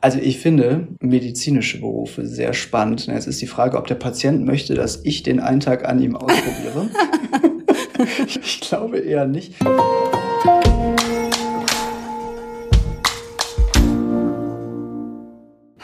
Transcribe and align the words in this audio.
Also 0.00 0.20
ich 0.20 0.38
finde 0.38 0.88
medizinische 1.00 1.80
Berufe 1.80 2.24
sehr 2.24 2.52
spannend. 2.54 3.06
Jetzt 3.08 3.26
ist 3.26 3.42
die 3.42 3.48
Frage, 3.48 3.76
ob 3.76 3.88
der 3.88 3.96
Patient 3.96 4.44
möchte, 4.44 4.74
dass 4.74 5.04
ich 5.04 5.24
den 5.24 5.40
einen 5.40 5.58
Tag 5.58 5.88
an 5.88 6.00
ihm 6.00 6.14
ausprobiere. 6.14 6.88
ich 8.40 8.60
glaube 8.60 8.98
eher 8.98 9.26
nicht. 9.26 9.54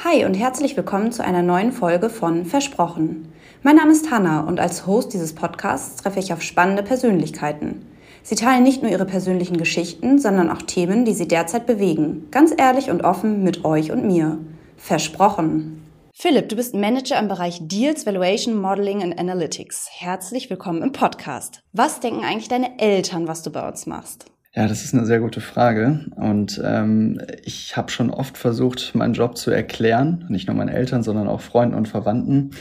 Hi 0.04 0.24
und 0.24 0.34
herzlich 0.34 0.76
willkommen 0.76 1.10
zu 1.10 1.24
einer 1.24 1.42
neuen 1.42 1.72
Folge 1.72 2.08
von 2.08 2.44
Versprochen. 2.44 3.32
Mein 3.64 3.74
Name 3.74 3.90
ist 3.90 4.12
Hanna 4.12 4.42
und 4.42 4.60
als 4.60 4.86
Host 4.86 5.12
dieses 5.12 5.34
Podcasts 5.34 5.96
treffe 5.96 6.20
ich 6.20 6.32
auf 6.32 6.42
spannende 6.42 6.84
Persönlichkeiten. 6.84 7.84
Sie 8.26 8.36
teilen 8.36 8.62
nicht 8.62 8.80
nur 8.80 8.90
ihre 8.90 9.04
persönlichen 9.04 9.58
Geschichten, 9.58 10.18
sondern 10.18 10.48
auch 10.48 10.62
Themen, 10.62 11.04
die 11.04 11.12
sie 11.12 11.28
derzeit 11.28 11.66
bewegen. 11.66 12.28
Ganz 12.30 12.54
ehrlich 12.56 12.88
und 12.88 13.04
offen 13.04 13.42
mit 13.42 13.66
euch 13.66 13.92
und 13.92 14.06
mir. 14.06 14.38
Versprochen. 14.78 15.82
Philipp, 16.14 16.48
du 16.48 16.56
bist 16.56 16.74
Manager 16.74 17.18
im 17.18 17.28
Bereich 17.28 17.58
Deals, 17.60 18.06
Valuation, 18.06 18.58
Modeling 18.58 19.02
and 19.02 19.18
Analytics. 19.18 19.88
Herzlich 19.90 20.48
willkommen 20.48 20.80
im 20.80 20.92
Podcast. 20.92 21.60
Was 21.74 22.00
denken 22.00 22.24
eigentlich 22.24 22.48
deine 22.48 22.78
Eltern, 22.78 23.28
was 23.28 23.42
du 23.42 23.50
bei 23.50 23.68
uns 23.68 23.84
machst? 23.84 24.24
Ja, 24.54 24.68
das 24.68 24.84
ist 24.84 24.94
eine 24.94 25.04
sehr 25.04 25.20
gute 25.20 25.42
Frage. 25.42 26.06
Und 26.16 26.62
ähm, 26.64 27.20
ich 27.44 27.76
habe 27.76 27.90
schon 27.90 28.08
oft 28.10 28.38
versucht, 28.38 28.94
meinen 28.94 29.12
Job 29.12 29.36
zu 29.36 29.50
erklären, 29.50 30.24
nicht 30.30 30.46
nur 30.46 30.56
meinen 30.56 30.68
Eltern, 30.68 31.02
sondern 31.02 31.28
auch 31.28 31.42
Freunden 31.42 31.74
und 31.74 31.88
Verwandten. 31.88 32.52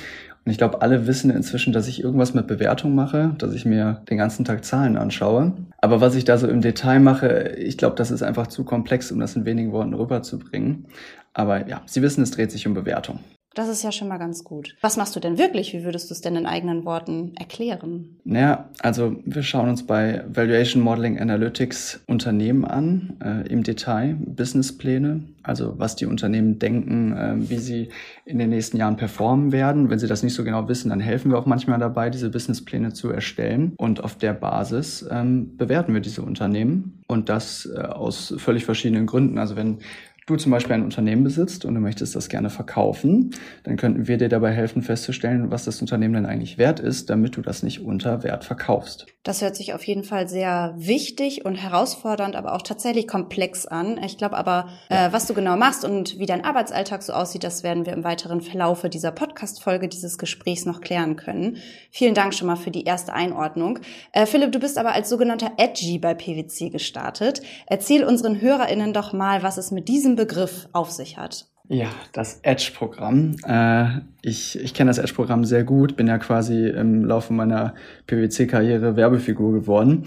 Und 0.46 0.52
ich 0.52 0.58
glaube, 0.58 0.82
alle 0.82 1.08
wissen 1.08 1.32
inzwischen, 1.32 1.72
dass 1.72 1.88
ich 1.88 2.04
irgendwas 2.04 2.34
mit 2.34 2.48
Bewertung 2.48 2.96
mache, 2.96 3.34
dass 3.38 3.54
ich 3.54 3.66
mir 3.66 4.02
den 4.10 4.18
ganzen 4.18 4.44
Tag 4.44 4.66
Zahlen 4.66 4.98
anschaue. 4.98 5.54
Aber 5.78 6.02
was 6.02 6.16
ich 6.16 6.26
da 6.26 6.38
so 6.38 6.48
im 6.48 6.62
Detail 6.62 7.00
mache, 7.00 7.56
ich 7.58 7.78
glaube, 7.78 7.96
das 7.96 8.12
ist 8.12 8.24
einfach 8.24 8.48
zu 8.48 8.66
komplex, 8.66 9.12
um 9.12 9.20
das 9.20 9.36
in 9.36 9.46
wenigen 9.46 9.72
Worten 9.72 9.94
rüberzubringen. 9.94 10.88
Aber 11.34 11.68
ja, 11.68 11.82
Sie 11.86 12.02
wissen, 12.02 12.24
es 12.24 12.32
dreht 12.32 12.52
sich 12.52 12.68
um 12.68 12.74
Bewertung. 12.74 13.20
Das 13.54 13.70
ist 13.70 13.84
ja 13.84 13.92
schon 13.92 14.08
mal 14.08 14.18
ganz 14.18 14.44
gut. 14.44 14.76
Was 14.82 14.98
machst 14.98 15.16
du 15.16 15.20
denn 15.20 15.38
wirklich? 15.38 15.74
Wie 15.74 15.84
würdest 15.84 16.10
du 16.10 16.14
es 16.14 16.22
denn 16.22 16.36
in 16.36 16.46
eigenen 16.46 16.86
Worten 16.86 17.34
erklären? 17.36 18.18
Naja, 18.24 18.70
also 18.80 19.16
wir 19.26 19.44
schauen 19.44 19.70
uns 19.70 19.86
bei 19.86 20.24
Valuation 20.28 20.82
Modeling 20.82 21.20
Analytics 21.20 22.02
Unternehmen 22.08 22.66
an, 22.66 23.18
äh, 23.24 23.48
im 23.48 23.64
Detail, 23.64 24.18
Businesspläne, 24.20 25.24
also 25.44 25.76
was 25.78 25.96
die 25.96 26.08
Unternehmen 26.08 26.58
denken, 26.58 27.14
äh, 27.16 27.50
wie 27.50 27.58
sie 27.58 27.90
in 28.26 28.40
den 28.40 28.50
nächsten 28.50 28.78
Jahren 28.78 28.98
performen 28.98 29.52
werden. 29.52 29.90
Wenn 29.90 30.00
sie 30.00 30.08
das 30.08 30.24
nicht 30.24 30.34
so 30.34 30.44
genau 30.44 30.68
wissen, 30.68 30.90
dann 30.90 31.00
helfen 31.00 31.30
wir 31.30 31.38
auch 31.38 31.46
manchmal 31.46 31.80
dabei, 31.80 32.10
diese 32.10 32.32
Businesspläne 32.32 32.94
zu 32.94 33.10
erstellen. 33.12 33.74
Und 33.78 34.04
auf 34.04 34.18
der 34.18 34.34
Basis 34.34 35.06
ähm, 35.12 35.58
bewerten 35.58 35.94
wir 35.94 36.02
diese 36.02 36.24
Unternehmen 36.24 37.04
und 37.08 37.30
das 37.30 37.70
äh, 37.72 37.80
aus 37.80 38.34
völlig 38.38 38.66
verschiedenen 38.66 39.06
Gründen. 39.06 39.38
Also 39.38 39.56
wenn 39.56 39.80
du 40.26 40.36
zum 40.36 40.52
Beispiel 40.52 40.74
ein 40.74 40.84
Unternehmen 40.84 41.24
besitzt 41.24 41.66
und 41.66 41.76
du 41.76 41.82
möchtest 41.82 42.16
das 42.16 42.30
gerne 42.30 42.50
verkaufen, 42.50 43.32
dann 43.64 43.78
könnten 43.78 44.08
wir 44.08 44.18
dir 44.18 44.30
dabei 44.30 44.52
helfen 44.52 44.82
festzustellen, 44.82 45.52
was 45.52 45.66
das 45.66 45.82
Unternehmen 45.82 46.14
denn 46.14 46.26
eigentlich 46.26 46.58
wert 46.58 46.80
ist, 46.80 47.10
damit 47.10 47.38
du 47.38 47.42
das 47.42 47.64
nicht 47.64 47.82
unter 47.82 48.24
Wert 48.24 48.46
verkaufst. 48.46 49.08
Das 49.24 49.42
hört 49.42 49.56
sich 49.56 49.74
auf 49.74 49.84
jeden 49.86 50.04
Fall 50.04 50.28
sehr 50.28 50.74
wichtig 50.78 51.46
und 51.46 51.56
herausfordernd, 51.56 52.36
aber 52.36 52.54
auch 52.54 52.62
tatsächlich 52.62 53.08
komplex 53.08 53.66
an. 53.66 53.98
Ich 54.04 54.18
glaube 54.18 54.36
aber, 54.36 54.68
äh, 54.90 55.12
was 55.12 55.28
du 55.28 55.34
genau 55.34 55.56
machst 55.56 55.86
und 55.86 56.20
wie 56.20 56.26
dein 56.26 56.44
Arbeitsalltag 56.44 57.04
so 57.04 57.14
aussieht, 57.14 57.46
das 57.46 57.64
werden 57.64 57.86
wir 57.86 57.94
im 57.94 58.04
weiteren 58.04 58.42
Verlaufe 58.42 58.90
dieser 58.90 59.12
Podcast-Folge, 59.12 59.88
dieses 59.88 60.18
Gesprächs 60.18 60.66
noch 60.66 60.82
klären 60.82 61.16
können. 61.16 61.58
Vielen 61.90 62.16
Dank 62.16 62.34
schon 62.34 62.48
mal 62.48 62.58
für 62.58 62.72
die 62.72 62.84
erste 62.84 63.14
Einordnung. 63.14 63.80
Äh, 64.12 64.26
Philipp, 64.26 64.52
du 64.52 64.60
bist 64.60 64.78
aber 64.78 64.92
als 64.92 65.08
sogenannter 65.08 65.54
Edgy 65.58 66.00
bei 66.00 66.14
PwC 66.14 66.70
gestartet. 66.70 67.42
Erzähl 67.66 68.04
unseren 68.04 68.42
HörerInnen 68.42 68.92
doch 68.92 69.14
mal, 69.14 69.42
was 69.42 69.58
es 69.58 69.72
mit 69.72 69.88
diesem 69.88 70.13
diesen 70.14 70.16
Begriff 70.16 70.68
auf 70.74 70.92
sich 70.92 71.18
hat. 71.18 71.46
Ja, 71.70 71.88
das 72.12 72.40
Edge-Programm. 72.44 73.38
Äh, 73.48 74.02
ich 74.22 74.60
ich 74.60 74.74
kenne 74.74 74.90
das 74.90 74.98
Edge-Programm 74.98 75.46
sehr 75.46 75.64
gut, 75.64 75.96
bin 75.96 76.08
ja 76.08 76.18
quasi 76.18 76.68
im 76.68 77.06
Laufe 77.06 77.34
meiner 77.34 77.74
PwC-Karriere 78.08 78.96
Werbefigur 78.96 79.54
geworden. 79.54 80.06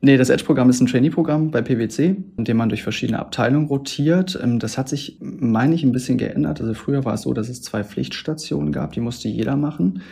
Nee, 0.00 0.16
das 0.16 0.28
Edge-Programm 0.28 0.70
ist 0.70 0.80
ein 0.80 0.86
Trainee-Programm 0.86 1.50
bei 1.50 1.62
PwC, 1.62 2.16
in 2.36 2.44
dem 2.44 2.56
man 2.56 2.68
durch 2.68 2.84
verschiedene 2.84 3.18
Abteilungen 3.18 3.68
rotiert. 3.68 4.38
Ähm, 4.40 4.58
das 4.58 4.76
hat 4.76 4.88
sich, 4.88 5.18
meine 5.20 5.74
ich, 5.74 5.82
ein 5.82 5.92
bisschen 5.92 6.18
geändert. 6.18 6.60
Also 6.60 6.74
früher 6.74 7.04
war 7.04 7.14
es 7.14 7.22
so, 7.22 7.32
dass 7.32 7.48
es 7.48 7.62
zwei 7.62 7.82
Pflichtstationen 7.82 8.70
gab, 8.70 8.92
die 8.92 9.00
musste 9.00 9.28
jeder 9.28 9.56
machen. 9.56 10.02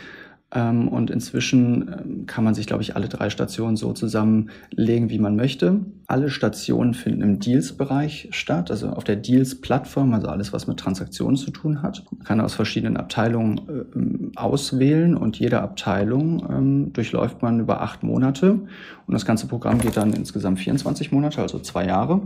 Ähm, 0.57 0.87
und 0.87 1.11
inzwischen 1.11 1.87
ähm, 1.87 2.25
kann 2.25 2.43
man 2.43 2.55
sich, 2.55 2.65
glaube 2.65 2.81
ich, 2.81 2.95
alle 2.95 3.07
drei 3.07 3.29
Stationen 3.29 3.77
so 3.77 3.93
zusammenlegen, 3.93 5.11
wie 5.11 5.19
man 5.19 5.35
möchte. 5.35 5.81
Alle 6.07 6.31
Stationen 6.31 6.95
finden 6.95 7.21
im 7.21 7.39
Deals-Bereich 7.39 8.29
statt, 8.31 8.71
also 8.71 8.89
auf 8.89 9.03
der 9.03 9.17
Deals-Plattform, 9.17 10.15
also 10.15 10.29
alles, 10.29 10.53
was 10.53 10.65
mit 10.65 10.79
Transaktionen 10.79 11.35
zu 11.35 11.51
tun 11.51 11.83
hat. 11.83 12.03
Man 12.11 12.23
kann 12.23 12.41
aus 12.41 12.55
verschiedenen 12.55 12.97
Abteilungen 12.97 14.31
äh, 14.33 14.35
auswählen 14.35 15.15
und 15.15 15.37
jede 15.37 15.61
Abteilung 15.61 16.43
ähm, 16.49 16.93
durchläuft 16.93 17.43
man 17.43 17.59
über 17.59 17.81
acht 17.81 18.01
Monate. 18.01 18.53
Und 18.53 19.13
das 19.13 19.27
ganze 19.27 19.45
Programm 19.45 19.77
geht 19.77 19.95
dann 19.95 20.11
insgesamt 20.13 20.57
24 20.57 21.11
Monate, 21.11 21.39
also 21.39 21.59
zwei 21.59 21.85
Jahre. 21.85 22.21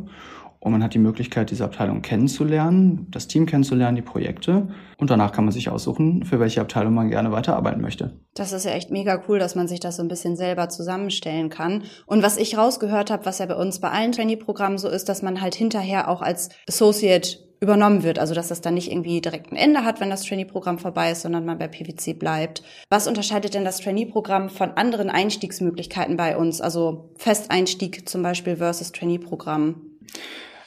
Und 0.61 0.71
man 0.71 0.83
hat 0.83 0.93
die 0.93 0.99
Möglichkeit, 0.99 1.49
diese 1.49 1.65
Abteilung 1.65 2.03
kennenzulernen, 2.03 3.07
das 3.09 3.27
Team 3.27 3.47
kennenzulernen, 3.47 3.95
die 3.95 4.03
Projekte. 4.03 4.67
Und 4.97 5.09
danach 5.09 5.31
kann 5.31 5.43
man 5.43 5.51
sich 5.51 5.69
aussuchen, 5.69 6.23
für 6.23 6.39
welche 6.39 6.61
Abteilung 6.61 6.93
man 6.93 7.09
gerne 7.09 7.31
weiterarbeiten 7.31 7.81
möchte. 7.81 8.19
Das 8.35 8.53
ist 8.53 8.65
ja 8.65 8.71
echt 8.71 8.91
mega 8.91 9.23
cool, 9.27 9.39
dass 9.39 9.55
man 9.55 9.67
sich 9.67 9.79
das 9.79 9.95
so 9.95 10.03
ein 10.03 10.07
bisschen 10.07 10.35
selber 10.35 10.69
zusammenstellen 10.69 11.49
kann. 11.49 11.85
Und 12.05 12.21
was 12.21 12.37
ich 12.37 12.59
rausgehört 12.59 13.09
habe, 13.09 13.25
was 13.25 13.39
ja 13.39 13.47
bei 13.47 13.55
uns 13.55 13.79
bei 13.79 13.89
allen 13.89 14.11
Trainee-Programmen 14.11 14.77
so 14.77 14.87
ist, 14.87 15.09
dass 15.09 15.23
man 15.23 15.41
halt 15.41 15.55
hinterher 15.55 16.07
auch 16.07 16.21
als 16.21 16.49
Associate 16.69 17.39
übernommen 17.59 18.03
wird. 18.03 18.19
Also 18.19 18.35
dass 18.35 18.49
das 18.49 18.61
dann 18.61 18.75
nicht 18.75 18.91
irgendwie 18.91 19.19
direkt 19.19 19.51
ein 19.51 19.55
Ende 19.55 19.83
hat, 19.83 19.99
wenn 19.99 20.11
das 20.11 20.23
Trainee-Programm 20.25 20.77
vorbei 20.77 21.09
ist, 21.09 21.23
sondern 21.23 21.43
man 21.43 21.57
bei 21.57 21.69
PwC 21.69 22.13
bleibt. 22.13 22.61
Was 22.91 23.07
unterscheidet 23.07 23.55
denn 23.55 23.65
das 23.65 23.79
Trainee-Programm 23.79 24.49
von 24.49 24.71
anderen 24.71 25.09
Einstiegsmöglichkeiten 25.09 26.17
bei 26.17 26.37
uns? 26.37 26.61
Also 26.61 27.09
Festeinstieg 27.17 28.07
zum 28.07 28.21
Beispiel 28.21 28.57
versus 28.57 28.91
Trainee-Programm? 28.91 29.81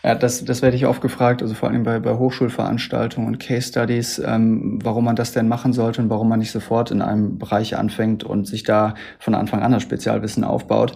Ja, 0.05 0.15
das, 0.15 0.45
das 0.45 0.61
werde 0.61 0.77
ich 0.77 0.85
oft 0.85 1.01
gefragt, 1.01 1.41
also 1.41 1.55
vor 1.55 1.71
allem 1.71 1.83
bei, 1.83 1.99
bei 1.99 2.15
Hochschulveranstaltungen 2.19 3.27
und 3.27 3.41
Case 3.41 3.69
Studies, 3.69 4.19
ähm, 4.19 4.79
warum 4.85 5.07
man 5.07 5.17
das 5.17 5.33
denn 5.33 5.49
machen 5.49 5.73
sollte 5.73 6.03
und 6.03 6.11
warum 6.11 6.29
man 6.29 6.41
nicht 6.41 6.51
sofort 6.51 6.91
in 6.91 7.01
einem 7.01 7.39
Bereich 7.39 7.79
anfängt 7.79 8.23
und 8.23 8.47
sich 8.47 8.65
da 8.65 8.97
von 9.19 9.35
Anfang 9.35 9.63
an 9.63 9.73
das 9.73 9.83
Spezialwissen 9.83 10.45
aufbaut. 10.45 10.95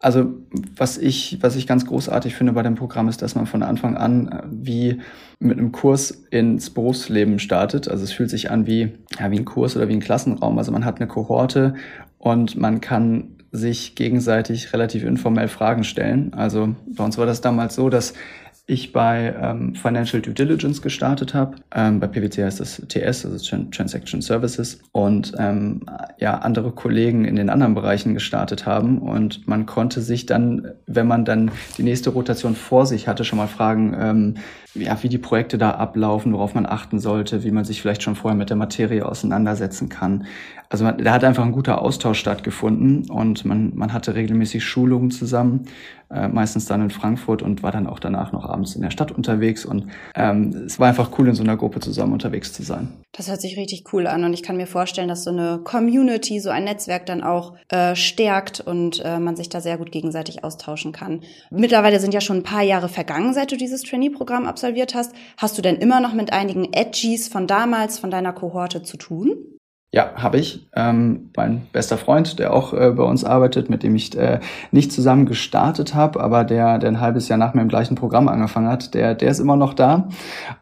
Also 0.00 0.32
was 0.74 0.98
ich, 0.98 1.38
was 1.42 1.54
ich 1.54 1.68
ganz 1.68 1.86
großartig 1.86 2.34
finde 2.34 2.52
bei 2.52 2.64
dem 2.64 2.74
Programm 2.74 3.08
ist, 3.08 3.22
dass 3.22 3.36
man 3.36 3.46
von 3.46 3.62
Anfang 3.62 3.96
an 3.96 4.28
äh, 4.28 4.42
wie 4.50 5.00
mit 5.38 5.56
einem 5.56 5.70
Kurs 5.70 6.10
ins 6.30 6.70
Berufsleben 6.70 7.38
startet. 7.38 7.86
Also 7.86 8.02
es 8.02 8.10
fühlt 8.10 8.30
sich 8.30 8.50
an 8.50 8.66
wie, 8.66 8.94
ja, 9.20 9.30
wie 9.30 9.38
ein 9.38 9.44
Kurs 9.44 9.76
oder 9.76 9.86
wie 9.86 9.92
ein 9.92 10.00
Klassenraum. 10.00 10.58
Also 10.58 10.72
man 10.72 10.84
hat 10.84 10.96
eine 10.96 11.06
Kohorte 11.06 11.74
und 12.18 12.56
man 12.56 12.80
kann 12.80 13.36
sich 13.52 13.94
gegenseitig 13.94 14.72
relativ 14.72 15.04
informell 15.04 15.48
Fragen 15.48 15.84
stellen. 15.84 16.32
Also 16.34 16.74
bei 16.86 17.04
uns 17.04 17.18
war 17.18 17.26
das 17.26 17.40
damals 17.40 17.74
so, 17.74 17.88
dass 17.88 18.14
ich 18.70 18.92
bei 18.92 19.34
ähm, 19.40 19.74
Financial 19.74 20.22
Due 20.22 20.32
Diligence 20.32 20.80
gestartet 20.80 21.34
habe. 21.34 21.56
Ähm, 21.74 21.98
bei 21.98 22.06
PwC 22.06 22.44
heißt 22.44 22.60
das 22.60 22.80
TS, 22.86 23.26
also 23.26 23.66
Transaction 23.72 24.22
Services. 24.22 24.78
Und 24.92 25.32
ähm, 25.38 25.82
ja, 26.18 26.38
andere 26.38 26.70
Kollegen 26.70 27.24
in 27.24 27.34
den 27.34 27.50
anderen 27.50 27.74
Bereichen 27.74 28.14
gestartet 28.14 28.66
haben. 28.66 28.98
Und 28.98 29.48
man 29.48 29.66
konnte 29.66 30.00
sich 30.02 30.26
dann, 30.26 30.70
wenn 30.86 31.08
man 31.08 31.24
dann 31.24 31.50
die 31.78 31.82
nächste 31.82 32.10
Rotation 32.10 32.54
vor 32.54 32.86
sich 32.86 33.08
hatte, 33.08 33.24
schon 33.24 33.38
mal 33.38 33.48
fragen, 33.48 33.96
ähm, 33.98 34.34
ja, 34.74 35.02
wie 35.02 35.08
die 35.08 35.18
Projekte 35.18 35.58
da 35.58 35.72
ablaufen, 35.72 36.32
worauf 36.32 36.54
man 36.54 36.66
achten 36.66 36.98
sollte, 37.00 37.44
wie 37.44 37.50
man 37.50 37.64
sich 37.64 37.82
vielleicht 37.82 38.02
schon 38.02 38.14
vorher 38.14 38.36
mit 38.36 38.50
der 38.50 38.56
Materie 38.56 39.04
auseinandersetzen 39.04 39.88
kann. 39.88 40.26
Also 40.68 40.84
man, 40.84 40.98
da 40.98 41.12
hat 41.12 41.24
einfach 41.24 41.44
ein 41.44 41.50
guter 41.50 41.82
Austausch 41.82 42.20
stattgefunden 42.20 43.10
und 43.10 43.44
man, 43.44 43.72
man 43.74 43.92
hatte 43.92 44.14
regelmäßig 44.14 44.64
Schulungen 44.64 45.10
zusammen, 45.10 45.64
äh, 46.12 46.28
meistens 46.28 46.66
dann 46.66 46.80
in 46.80 46.90
Frankfurt 46.90 47.42
und 47.42 47.64
war 47.64 47.72
dann 47.72 47.88
auch 47.88 47.98
danach 47.98 48.30
noch 48.30 48.44
abends 48.44 48.76
in 48.76 48.82
der 48.82 48.92
Stadt 48.92 49.10
unterwegs 49.10 49.64
und 49.64 49.88
ähm, 50.14 50.50
es 50.66 50.78
war 50.78 50.86
einfach 50.86 51.18
cool, 51.18 51.28
in 51.28 51.34
so 51.34 51.42
einer 51.42 51.56
Gruppe 51.56 51.80
zusammen 51.80 52.12
unterwegs 52.12 52.52
zu 52.52 52.62
sein. 52.62 52.88
Das 53.10 53.28
hört 53.28 53.40
sich 53.40 53.56
richtig 53.56 53.92
cool 53.92 54.06
an 54.06 54.22
und 54.22 54.32
ich 54.32 54.44
kann 54.44 54.56
mir 54.56 54.68
vorstellen, 54.68 55.08
dass 55.08 55.24
so 55.24 55.30
eine 55.30 55.58
Community, 55.64 56.38
so 56.38 56.50
ein 56.50 56.64
Netzwerk 56.64 57.04
dann 57.06 57.24
auch 57.24 57.54
äh, 57.68 57.96
stärkt 57.96 58.60
und 58.60 59.02
äh, 59.04 59.18
man 59.18 59.34
sich 59.34 59.48
da 59.48 59.60
sehr 59.60 59.76
gut 59.76 59.90
gegenseitig 59.90 60.44
austauschen 60.44 60.92
kann. 60.92 61.22
Mittlerweile 61.50 61.98
sind 61.98 62.14
ja 62.14 62.20
schon 62.20 62.38
ein 62.38 62.42
paar 62.44 62.62
Jahre 62.62 62.88
vergangen, 62.88 63.34
seit 63.34 63.50
du 63.50 63.56
dieses 63.56 63.82
Trainee-Programm 63.82 64.46
absolviert 64.60 64.94
hast. 64.94 65.14
Hast 65.38 65.56
du 65.56 65.62
denn 65.62 65.76
immer 65.76 66.00
noch 66.00 66.12
mit 66.12 66.34
einigen 66.34 66.70
Edgies 66.74 67.28
von 67.28 67.46
damals, 67.46 67.98
von 67.98 68.10
deiner 68.10 68.34
Kohorte 68.34 68.82
zu 68.82 68.98
tun? 68.98 69.36
Ja, 69.92 70.12
habe 70.16 70.38
ich. 70.38 70.68
Ähm, 70.76 71.30
mein 71.34 71.66
bester 71.72 71.96
Freund, 71.96 72.38
der 72.38 72.52
auch 72.52 72.74
äh, 72.74 72.90
bei 72.90 73.02
uns 73.02 73.24
arbeitet, 73.24 73.70
mit 73.70 73.82
dem 73.82 73.96
ich 73.96 74.16
äh, 74.16 74.38
nicht 74.70 74.92
zusammen 74.92 75.24
gestartet 75.24 75.94
habe, 75.94 76.20
aber 76.20 76.44
der, 76.44 76.78
der 76.78 76.90
ein 76.90 77.00
halbes 77.00 77.28
Jahr 77.28 77.38
nach 77.38 77.54
mir 77.54 77.62
im 77.62 77.68
gleichen 77.68 77.96
Programm 77.96 78.28
angefangen 78.28 78.68
hat, 78.68 78.92
der, 78.94 79.14
der 79.14 79.30
ist 79.30 79.40
immer 79.40 79.56
noch 79.56 79.72
da 79.72 80.08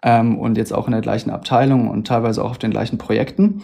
ähm, 0.02 0.38
und 0.38 0.56
jetzt 0.56 0.72
auch 0.72 0.86
in 0.86 0.92
der 0.92 1.02
gleichen 1.02 1.30
Abteilung 1.30 1.90
und 1.90 2.06
teilweise 2.06 2.42
auch 2.42 2.52
auf 2.52 2.58
den 2.58 2.70
gleichen 2.70 2.96
Projekten. 2.98 3.62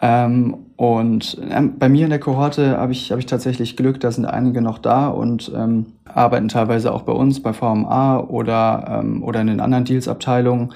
Ähm, 0.00 0.63
und 0.76 1.38
ähm, 1.50 1.78
bei 1.78 1.88
mir 1.88 2.04
in 2.04 2.10
der 2.10 2.18
Kohorte 2.18 2.78
habe 2.78 2.92
ich, 2.92 3.12
hab 3.12 3.18
ich 3.18 3.26
tatsächlich 3.26 3.76
Glück, 3.76 4.00
da 4.00 4.10
sind 4.10 4.24
einige 4.24 4.60
noch 4.60 4.78
da 4.78 5.06
und 5.06 5.52
ähm, 5.54 5.86
arbeiten 6.04 6.48
teilweise 6.48 6.92
auch 6.92 7.02
bei 7.02 7.12
uns, 7.12 7.40
bei 7.40 7.52
VMA 7.52 8.18
oder, 8.18 9.00
ähm, 9.00 9.22
oder 9.22 9.40
in 9.40 9.46
den 9.46 9.60
anderen 9.60 9.84
Deals-Abteilungen. 9.84 10.72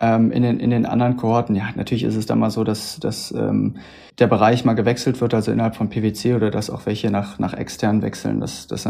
Ähm, 0.00 0.30
in, 0.30 0.42
den, 0.42 0.60
in 0.60 0.70
den 0.70 0.86
anderen 0.86 1.16
Kohorten, 1.16 1.54
ja, 1.54 1.64
natürlich 1.74 2.04
ist 2.04 2.16
es 2.16 2.26
dann 2.26 2.38
mal 2.38 2.50
so, 2.50 2.64
dass, 2.64 2.98
dass 3.00 3.32
ähm, 3.32 3.76
der 4.18 4.26
Bereich 4.26 4.64
mal 4.64 4.74
gewechselt 4.74 5.20
wird, 5.20 5.34
also 5.34 5.50
innerhalb 5.50 5.74
von 5.76 5.88
PwC 5.88 6.34
oder 6.34 6.50
dass 6.50 6.70
auch 6.70 6.86
welche 6.86 7.10
nach, 7.10 7.38
nach 7.38 7.54
extern 7.54 8.02
wechseln. 8.02 8.40
Das, 8.40 8.68
das 8.68 8.88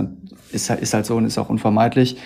ist, 0.53 0.71
ist 0.71 0.95
halt 0.95 1.07
so 1.07 1.17
und 1.17 1.25
ist 1.25 1.39
auch 1.39 1.49
unvermeidlich. 1.49 2.19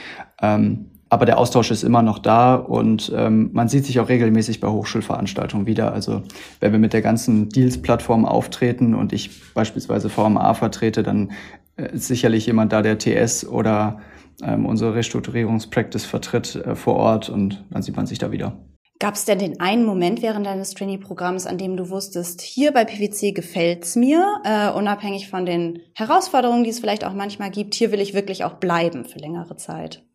Ähm, 0.43 0.87
aber 1.08 1.25
der 1.25 1.38
Austausch 1.38 1.70
ist 1.70 1.85
immer 1.85 2.03
noch 2.03 2.19
da 2.19 2.56
und 2.56 3.12
ähm, 3.14 3.50
man 3.53 3.69
sieht 3.69 3.87
sich 3.87 4.00
auch 4.00 4.08
regelmäßig 4.08 4.61
bei 4.61 4.69
Hochschulveranstaltungen 4.69 5.67
wieder. 5.67 5.93
Also 5.93 6.23
wenn 6.61 6.73
wir 6.73 6.79
mit 6.79 6.93
der 6.93 7.03
ganzen 7.03 7.49
Deals-Plattform 7.49 8.26
auftreten 8.26 8.94
und 8.94 9.12
ich 9.12 9.31
beispielsweise 9.55 10.08
VMA 10.08 10.55
vertrete, 10.55 11.03
dann 11.03 11.31
äh, 11.76 11.94
ist 11.94 12.08
sicherlich 12.08 12.47
jemand 12.47 12.73
da, 12.73 12.82
der 12.82 12.99
TS 12.99 13.47
oder 13.47 14.00
ähm, 14.43 14.67
unsere 14.67 14.94
Restrukturierungspractice 14.94 16.05
vertritt 16.05 16.56
äh, 16.56 16.75
vor 16.75 16.97
Ort 16.97 17.29
und 17.29 17.64
dann 17.70 17.82
sieht 17.82 17.97
man 17.97 18.06
sich 18.06 18.19
da 18.19 18.32
wieder. 18.32 18.56
Gab 18.99 19.14
es 19.14 19.26
denn 19.26 19.38
den 19.38 19.61
einen 19.61 19.85
Moment 19.85 20.23
während 20.23 20.47
deines 20.47 20.73
Trainee-Programms, 20.73 21.47
an 21.47 21.58
dem 21.58 21.76
du 21.76 21.91
wusstest, 21.91 22.41
hier 22.41 22.73
bei 22.73 22.87
PwC 22.87 23.32
gefällt's 23.32 23.94
mir, 23.94 24.41
äh, 24.43 24.70
unabhängig 24.70 25.29
von 25.29 25.44
den 25.44 25.81
Herausforderungen, 25.94 26.64
die 26.64 26.70
es 26.70 26.81
vielleicht 26.81 27.05
auch 27.05 27.12
manchmal 27.12 27.50
gibt, 27.50 27.75
hier 27.75 27.93
will 27.93 28.00
ich 28.00 28.14
wirklich 28.14 28.44
auch 28.44 28.55
bleiben 28.55 29.05
für 29.05 29.19
längere 29.19 29.56
Zeit? 29.56 30.06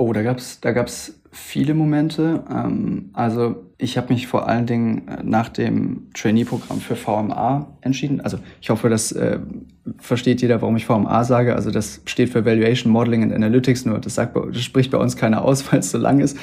Oh, 0.00 0.14
da 0.14 0.22
gab's 0.22 0.60
da 0.62 0.72
gab's 0.72 1.20
viele 1.30 1.74
Momente. 1.74 2.42
Ähm, 2.50 3.10
also 3.12 3.66
ich 3.76 3.98
habe 3.98 4.14
mich 4.14 4.28
vor 4.28 4.48
allen 4.48 4.64
Dingen 4.64 5.06
äh, 5.06 5.22
nach 5.22 5.50
dem 5.50 6.08
Trainee-Programm 6.14 6.80
für 6.80 6.96
VMA 6.96 7.76
entschieden. 7.82 8.22
Also 8.22 8.38
ich 8.62 8.70
hoffe, 8.70 8.88
das 8.88 9.12
äh, 9.12 9.40
versteht 9.98 10.40
jeder, 10.40 10.62
warum 10.62 10.76
ich 10.76 10.86
VMA 10.86 11.22
sage. 11.24 11.54
Also 11.54 11.70
das 11.70 12.00
steht 12.06 12.30
für 12.30 12.46
Valuation 12.46 12.90
Modeling 12.90 13.24
and 13.24 13.34
Analytics, 13.34 13.84
nur 13.84 13.98
das, 13.98 14.14
sagt, 14.14 14.34
das 14.34 14.62
spricht 14.62 14.90
bei 14.90 14.96
uns 14.96 15.18
keiner 15.18 15.44
aus, 15.44 15.62
weil 15.70 15.80
es 15.80 15.90
so 15.90 15.98
lang 15.98 16.20
ist. 16.20 16.38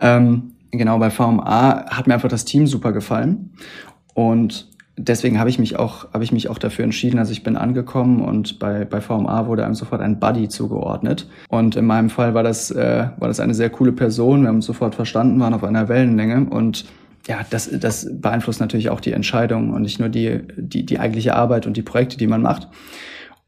Ähm, 0.00 0.52
genau, 0.70 0.98
bei 0.98 1.10
VMA 1.10 1.84
hat 1.90 2.06
mir 2.06 2.14
einfach 2.14 2.30
das 2.30 2.46
Team 2.46 2.66
super 2.66 2.92
gefallen. 2.92 3.50
Und 4.14 4.70
deswegen 4.96 5.38
habe 5.38 5.50
ich 5.50 5.58
mich 5.58 5.76
auch 5.78 6.12
habe 6.12 6.24
ich 6.24 6.32
mich 6.32 6.48
auch 6.48 6.58
dafür 6.58 6.84
entschieden. 6.84 7.18
Also 7.18 7.32
ich 7.32 7.42
bin 7.42 7.56
angekommen 7.56 8.20
und 8.20 8.58
bei 8.58 8.84
bei 8.84 9.00
VMA 9.00 9.46
wurde 9.46 9.64
einem 9.64 9.74
sofort 9.74 10.00
ein 10.00 10.20
Buddy 10.20 10.48
zugeordnet. 10.48 11.28
Und 11.48 11.76
in 11.76 11.86
meinem 11.86 12.10
Fall 12.10 12.34
war 12.34 12.42
das 12.42 12.70
äh, 12.70 13.08
war 13.18 13.28
das 13.28 13.40
eine 13.40 13.54
sehr 13.54 13.70
coole 13.70 13.92
Person. 13.92 14.42
Wir 14.42 14.48
haben 14.48 14.56
uns 14.56 14.66
sofort 14.66 14.94
verstanden, 14.94 15.40
waren 15.40 15.54
auf 15.54 15.64
einer 15.64 15.88
Wellenlänge 15.88 16.46
und 16.50 16.84
ja, 17.26 17.40
das, 17.48 17.70
das 17.72 18.06
beeinflusst 18.20 18.60
natürlich 18.60 18.90
auch 18.90 19.00
die 19.00 19.12
Entscheidung 19.12 19.70
und 19.70 19.82
nicht 19.82 19.98
nur 19.98 20.10
die, 20.10 20.42
die, 20.56 20.84
die 20.84 20.98
eigentliche 20.98 21.34
Arbeit 21.34 21.66
und 21.66 21.76
die 21.76 21.82
Projekte, 21.82 22.18
die 22.18 22.26
man 22.26 22.42
macht. 22.42 22.68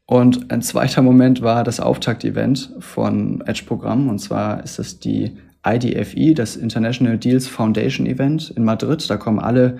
Und 0.05 0.51
ein 0.51 0.61
zweiter 0.61 1.01
Moment 1.01 1.41
war 1.41 1.63
das 1.63 1.79
Auftakt-Event 1.79 2.73
von 2.79 3.43
Edge-Programm. 3.45 4.09
Und 4.09 4.19
zwar 4.19 4.63
ist 4.63 4.79
es 4.79 4.99
die 4.99 5.37
IDFE, 5.65 6.33
das 6.33 6.55
International 6.55 7.17
Deals 7.17 7.47
Foundation 7.47 8.07
Event 8.07 8.51
in 8.55 8.63
Madrid. 8.63 9.07
Da 9.09 9.17
kommen 9.17 9.39
alle 9.39 9.79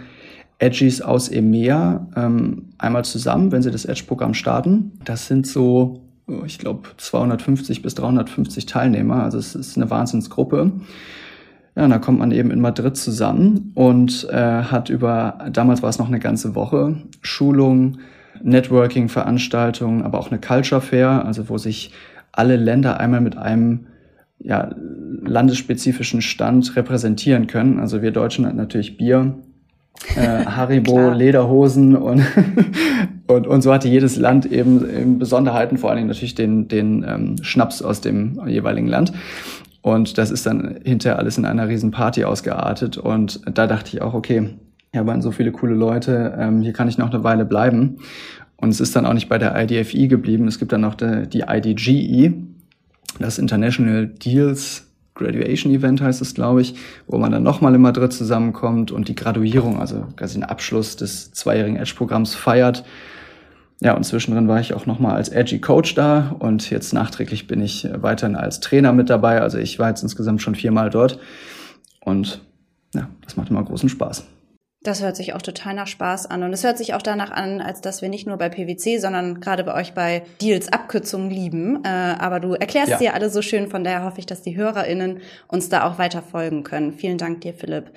Edgies 0.59 1.01
aus 1.01 1.29
EMEA 1.29 2.07
ähm, 2.15 2.69
einmal 2.77 3.05
zusammen, 3.05 3.51
wenn 3.51 3.61
sie 3.61 3.71
das 3.71 3.85
Edge-Programm 3.85 4.33
starten. 4.33 4.93
Das 5.05 5.27
sind 5.27 5.45
so, 5.45 6.01
oh, 6.27 6.43
ich 6.45 6.57
glaube, 6.57 6.89
250 6.97 7.81
bis 7.81 7.95
350 7.95 8.65
Teilnehmer. 8.65 9.23
Also 9.23 9.37
es 9.37 9.55
ist 9.55 9.77
eine 9.77 9.89
Wahnsinnsgruppe. 9.89 10.71
Ja, 11.75 11.87
da 11.87 11.99
kommt 11.99 12.17
man 12.17 12.31
eben 12.31 12.49
in 12.49 12.59
Madrid 12.59 12.97
zusammen 12.97 13.71
und 13.75 14.27
äh, 14.31 14.63
hat 14.63 14.89
über, 14.89 15.37
damals 15.51 15.83
war 15.83 15.89
es 15.89 15.99
noch 15.99 16.07
eine 16.07 16.19
ganze 16.19 16.55
Woche, 16.55 16.95
Schulung, 17.21 17.99
Networking, 18.41 19.09
Veranstaltungen, 19.09 20.01
aber 20.01 20.19
auch 20.19 20.31
eine 20.31 20.39
Culture 20.39 20.81
Fair, 20.81 21.23
also 21.23 21.49
wo 21.49 21.59
sich 21.59 21.91
alle 22.31 22.55
Länder 22.55 22.99
einmal 22.99 23.21
mit 23.21 23.37
einem 23.37 23.87
ja, 24.39 24.69
landesspezifischen 24.75 26.21
Stand 26.21 26.75
repräsentieren 26.75 27.45
können. 27.45 27.79
Also 27.79 28.01
wir 28.01 28.11
Deutschen 28.11 28.45
hatten 28.45 28.57
natürlich 28.57 28.97
Bier, 28.97 29.35
äh, 30.15 30.45
Haribo, 30.45 31.09
Lederhosen 31.09 31.95
und, 31.95 32.23
und, 33.27 33.47
und 33.47 33.61
so 33.61 33.73
hatte 33.73 33.87
jedes 33.87 34.17
Land 34.17 34.45
eben, 34.45 34.89
eben 34.89 35.19
Besonderheiten, 35.19 35.77
vor 35.77 35.89
allen 35.89 35.97
Dingen 35.97 36.09
natürlich 36.09 36.35
den, 36.35 36.67
den 36.67 37.05
ähm, 37.07 37.35
Schnaps 37.41 37.81
aus 37.81 38.01
dem 38.01 38.41
jeweiligen 38.47 38.87
Land. 38.87 39.13
Und 39.81 40.17
das 40.17 40.31
ist 40.31 40.45
dann 40.45 40.79
hinterher 40.83 41.17
alles 41.17 41.37
in 41.37 41.45
einer 41.45 41.67
riesen 41.67 41.91
Party 41.91 42.25
ausgeartet. 42.25 42.97
Und 42.97 43.41
da 43.53 43.67
dachte 43.67 43.95
ich 43.95 44.01
auch, 44.01 44.13
okay, 44.13 44.49
hier 44.91 45.05
waren 45.05 45.21
so 45.21 45.31
viele 45.31 45.51
coole 45.51 45.75
Leute, 45.75 46.35
ähm, 46.37 46.61
hier 46.61 46.73
kann 46.73 46.87
ich 46.87 46.97
noch 46.97 47.13
eine 47.13 47.23
Weile 47.23 47.45
bleiben. 47.45 47.97
Und 48.57 48.69
es 48.69 48.79
ist 48.79 48.95
dann 48.95 49.05
auch 49.05 49.13
nicht 49.13 49.29
bei 49.29 49.37
der 49.37 49.55
IDFI 49.55 50.07
geblieben. 50.07 50.47
Es 50.47 50.59
gibt 50.59 50.71
dann 50.71 50.81
noch 50.81 50.95
die, 50.95 51.29
die 51.29 51.43
IDGE, 51.47 52.33
das 53.19 53.37
International 53.37 54.07
Deals 54.07 54.86
Graduation 55.17 55.73
Event 55.73 56.01
heißt 56.01 56.21
es, 56.21 56.33
glaube 56.33 56.61
ich, 56.61 56.75
wo 57.07 57.17
man 57.17 57.31
dann 57.31 57.43
nochmal 57.43 57.75
in 57.75 57.81
Madrid 57.81 58.13
zusammenkommt 58.13 58.91
und 58.91 59.07
die 59.07 59.15
Graduierung, 59.15 59.79
also 59.79 60.05
quasi 60.15 60.35
den 60.35 60.43
Abschluss 60.43 60.95
des 60.95 61.31
zweijährigen 61.31 61.77
Edge-Programms 61.77 62.35
feiert. 62.35 62.83
Ja, 63.79 63.93
und 63.93 64.03
zwischendrin 64.03 64.47
war 64.47 64.59
ich 64.59 64.73
auch 64.73 64.85
nochmal 64.85 65.15
als 65.15 65.29
Edgy 65.29 65.59
Coach 65.59 65.93
da 65.93 66.35
und 66.39 66.69
jetzt 66.71 66.93
nachträglich 66.93 67.45
bin 67.47 67.61
ich 67.61 67.87
weiterhin 67.93 68.35
als 68.35 68.59
Trainer 68.59 68.91
mit 68.91 69.09
dabei. 69.09 69.41
Also 69.41 69.59
ich 69.59 69.77
war 69.77 69.89
jetzt 69.89 70.01
insgesamt 70.01 70.41
schon 70.41 70.55
viermal 70.55 70.89
dort 70.89 71.19
und 71.99 72.41
ja, 72.95 73.09
das 73.23 73.37
macht 73.37 73.49
immer 73.49 73.63
großen 73.63 73.89
Spaß. 73.89 74.25
Das 74.87 75.01
hört 75.01 75.17
sich 75.17 75.33
auch 75.33 75.41
total 75.41 75.73
nach 75.73 75.87
Spaß 75.87 76.27
an. 76.27 76.43
Und 76.43 76.53
es 76.53 76.63
hört 76.63 76.77
sich 76.77 76.93
auch 76.93 77.01
danach 77.01 77.29
an, 77.29 77.59
als 77.59 77.81
dass 77.81 78.01
wir 78.01 78.07
nicht 78.07 78.25
nur 78.25 78.37
bei 78.37 78.47
PwC, 78.47 78.99
sondern 78.99 79.41
gerade 79.41 79.65
bei 79.65 79.73
euch 79.73 79.93
bei 79.93 80.23
Deals 80.39 80.71
Abkürzungen 80.71 81.29
lieben. 81.29 81.83
Äh, 81.83 81.89
aber 81.89 82.39
du 82.39 82.53
erklärst 82.53 82.91
ja. 82.91 82.97
sie 82.97 83.03
ja 83.03 83.11
alle 83.11 83.29
so 83.29 83.41
schön, 83.41 83.67
von 83.67 83.83
daher 83.83 84.05
hoffe 84.05 84.19
ich, 84.19 84.25
dass 84.25 84.43
die 84.43 84.55
HörerInnen 84.55 85.19
uns 85.49 85.67
da 85.67 85.85
auch 85.85 85.99
weiter 85.99 86.21
folgen 86.21 86.63
können. 86.63 86.93
Vielen 86.93 87.17
Dank 87.17 87.41
dir, 87.41 87.53
Philipp. 87.53 87.91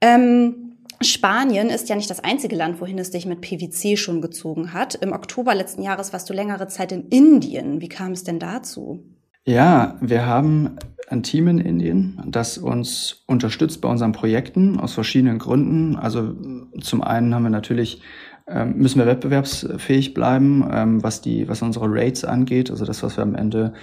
Ähm, 0.00 0.78
Spanien 1.02 1.68
ist 1.68 1.90
ja 1.90 1.96
nicht 1.96 2.08
das 2.08 2.24
einzige 2.24 2.56
Land, 2.56 2.80
wohin 2.80 2.98
es 2.98 3.10
dich 3.10 3.26
mit 3.26 3.42
PwC 3.42 3.98
schon 3.98 4.22
gezogen 4.22 4.72
hat. 4.72 4.94
Im 4.94 5.12
Oktober 5.12 5.54
letzten 5.54 5.82
Jahres 5.82 6.14
warst 6.14 6.30
du 6.30 6.32
längere 6.32 6.68
Zeit 6.68 6.90
in 6.90 7.08
Indien. 7.08 7.82
Wie 7.82 7.90
kam 7.90 8.12
es 8.12 8.24
denn 8.24 8.38
dazu? 8.38 9.04
Ja, 9.44 9.96
wir 10.00 10.26
haben 10.26 10.76
ein 11.08 11.22
Team 11.22 11.48
in 11.48 11.58
Indien, 11.58 12.22
das 12.26 12.58
uns 12.58 13.24
unterstützt 13.26 13.80
bei 13.80 13.88
unseren 13.88 14.12
Projekten 14.12 14.78
aus 14.78 14.94
verschiedenen 14.94 15.38
Gründen. 15.38 15.96
Also 15.96 16.34
zum 16.80 17.02
einen 17.02 17.34
haben 17.34 17.42
wir 17.42 17.50
natürlich 17.50 18.02
ähm, 18.50 18.76
müssen 18.76 18.98
wir 18.98 19.06
wettbewerbsfähig 19.06 20.12
bleiben, 20.12 20.68
ähm, 20.72 21.02
was 21.02 21.20
die, 21.20 21.48
was 21.48 21.62
unsere 21.62 21.86
Rates 21.88 22.24
angeht, 22.24 22.70
also 22.70 22.84
das, 22.84 23.02
was 23.02 23.16
wir 23.16 23.22
am 23.22 23.36
Ende 23.36 23.74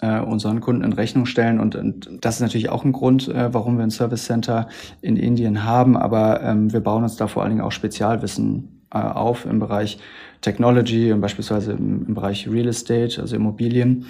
äh, 0.00 0.18
unseren 0.20 0.60
Kunden 0.60 0.82
in 0.82 0.92
Rechnung 0.94 1.26
stellen. 1.26 1.60
Und, 1.60 1.78
das 2.22 2.36
ist 2.36 2.40
natürlich 2.40 2.70
auch 2.70 2.84
ein 2.84 2.92
Grund, 2.92 3.28
äh, 3.28 3.52
warum 3.52 3.76
wir 3.76 3.84
ein 3.84 3.90
Service 3.90 4.24
Center 4.24 4.68
in 5.02 5.16
Indien 5.16 5.64
haben. 5.64 5.96
Aber 5.96 6.42
ähm, 6.42 6.72
wir 6.72 6.80
bauen 6.80 7.02
uns 7.02 7.16
da 7.16 7.26
vor 7.26 7.42
allen 7.42 7.50
Dingen 7.50 7.62
auch 7.62 7.72
Spezialwissen 7.72 8.86
äh, 8.92 8.98
auf 8.98 9.44
im 9.44 9.58
Bereich 9.58 9.98
Technology 10.40 11.12
und 11.12 11.20
beispielsweise 11.20 11.72
im 11.72 12.14
Bereich 12.14 12.48
Real 12.48 12.68
Estate, 12.68 13.20
also 13.20 13.36
Immobilien. 13.36 14.06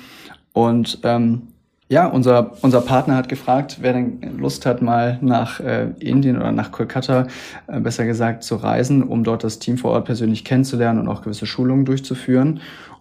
Und 0.55 1.01
ähm, 1.03 1.49
ja, 1.89 2.07
unser, 2.07 2.53
unser 2.63 2.81
Partner 2.81 3.17
hat 3.17 3.29
gefragt, 3.29 3.79
wer 3.81 3.93
denn 3.93 4.39
Lust 4.39 4.65
hat, 4.65 4.81
mal 4.81 5.19
nach 5.21 5.61
äh, 5.61 5.89
Indien 5.99 6.37
oder 6.37 6.51
nach 6.51 6.73
Kolkata, 6.73 7.27
äh, 7.67 7.81
besser 7.81 8.07
gesagt, 8.07 8.43
zu 8.43 8.57
reisen, 8.57 9.03
um 9.03 9.23
dort 9.23 9.45
das 9.45 9.59
Team 9.59 9.77
vor 9.77 9.91
Ort 9.91 10.07
persönlich 10.07 10.45
kennenzulernen 10.45 11.01
und 11.01 11.09
auch 11.09 11.21
gewisse 11.21 11.45
Schulungen 11.45 11.85
durchzuführen. 11.85 12.61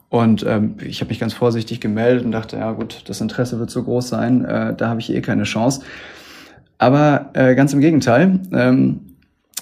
Und 0.09 0.45
ähm, 0.45 0.75
ich 0.83 0.99
habe 0.99 1.09
mich 1.09 1.19
ganz 1.19 1.33
vorsichtig 1.33 1.79
gemeldet 1.79 2.25
und 2.25 2.33
dachte, 2.33 2.57
ja 2.57 2.71
gut, 2.71 3.03
das 3.07 3.21
Interesse 3.21 3.57
wird 3.57 3.69
so 3.69 3.83
groß 3.83 4.09
sein, 4.09 4.43
äh, 4.43 4.75
da 4.75 4.89
habe 4.89 4.99
ich 4.99 5.13
eh 5.13 5.21
keine 5.21 5.43
Chance. 5.43 5.81
Aber 6.77 7.29
äh, 7.33 7.55
ganz 7.55 7.73
im 7.73 7.79
Gegenteil, 7.79 8.41
ähm, 8.51 9.12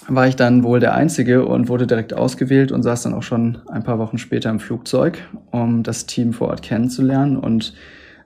war 0.08 0.26
ich 0.26 0.36
dann 0.36 0.64
wohl 0.64 0.80
der 0.80 0.94
Einzige 0.94 1.46
und 1.46 1.68
wurde 1.68 1.86
direkt 1.86 2.14
ausgewählt 2.14 2.72
und 2.72 2.82
saß 2.82 3.04
dann 3.04 3.14
auch 3.14 3.22
schon 3.22 3.58
ein 3.68 3.84
paar 3.84 3.98
Wochen 3.98 4.18
später 4.18 4.50
im 4.50 4.60
Flugzeug, 4.60 5.18
um 5.50 5.82
das 5.82 6.06
Team 6.06 6.32
vor 6.32 6.48
Ort 6.48 6.62
kennenzulernen. 6.62 7.36
Und 7.36 7.74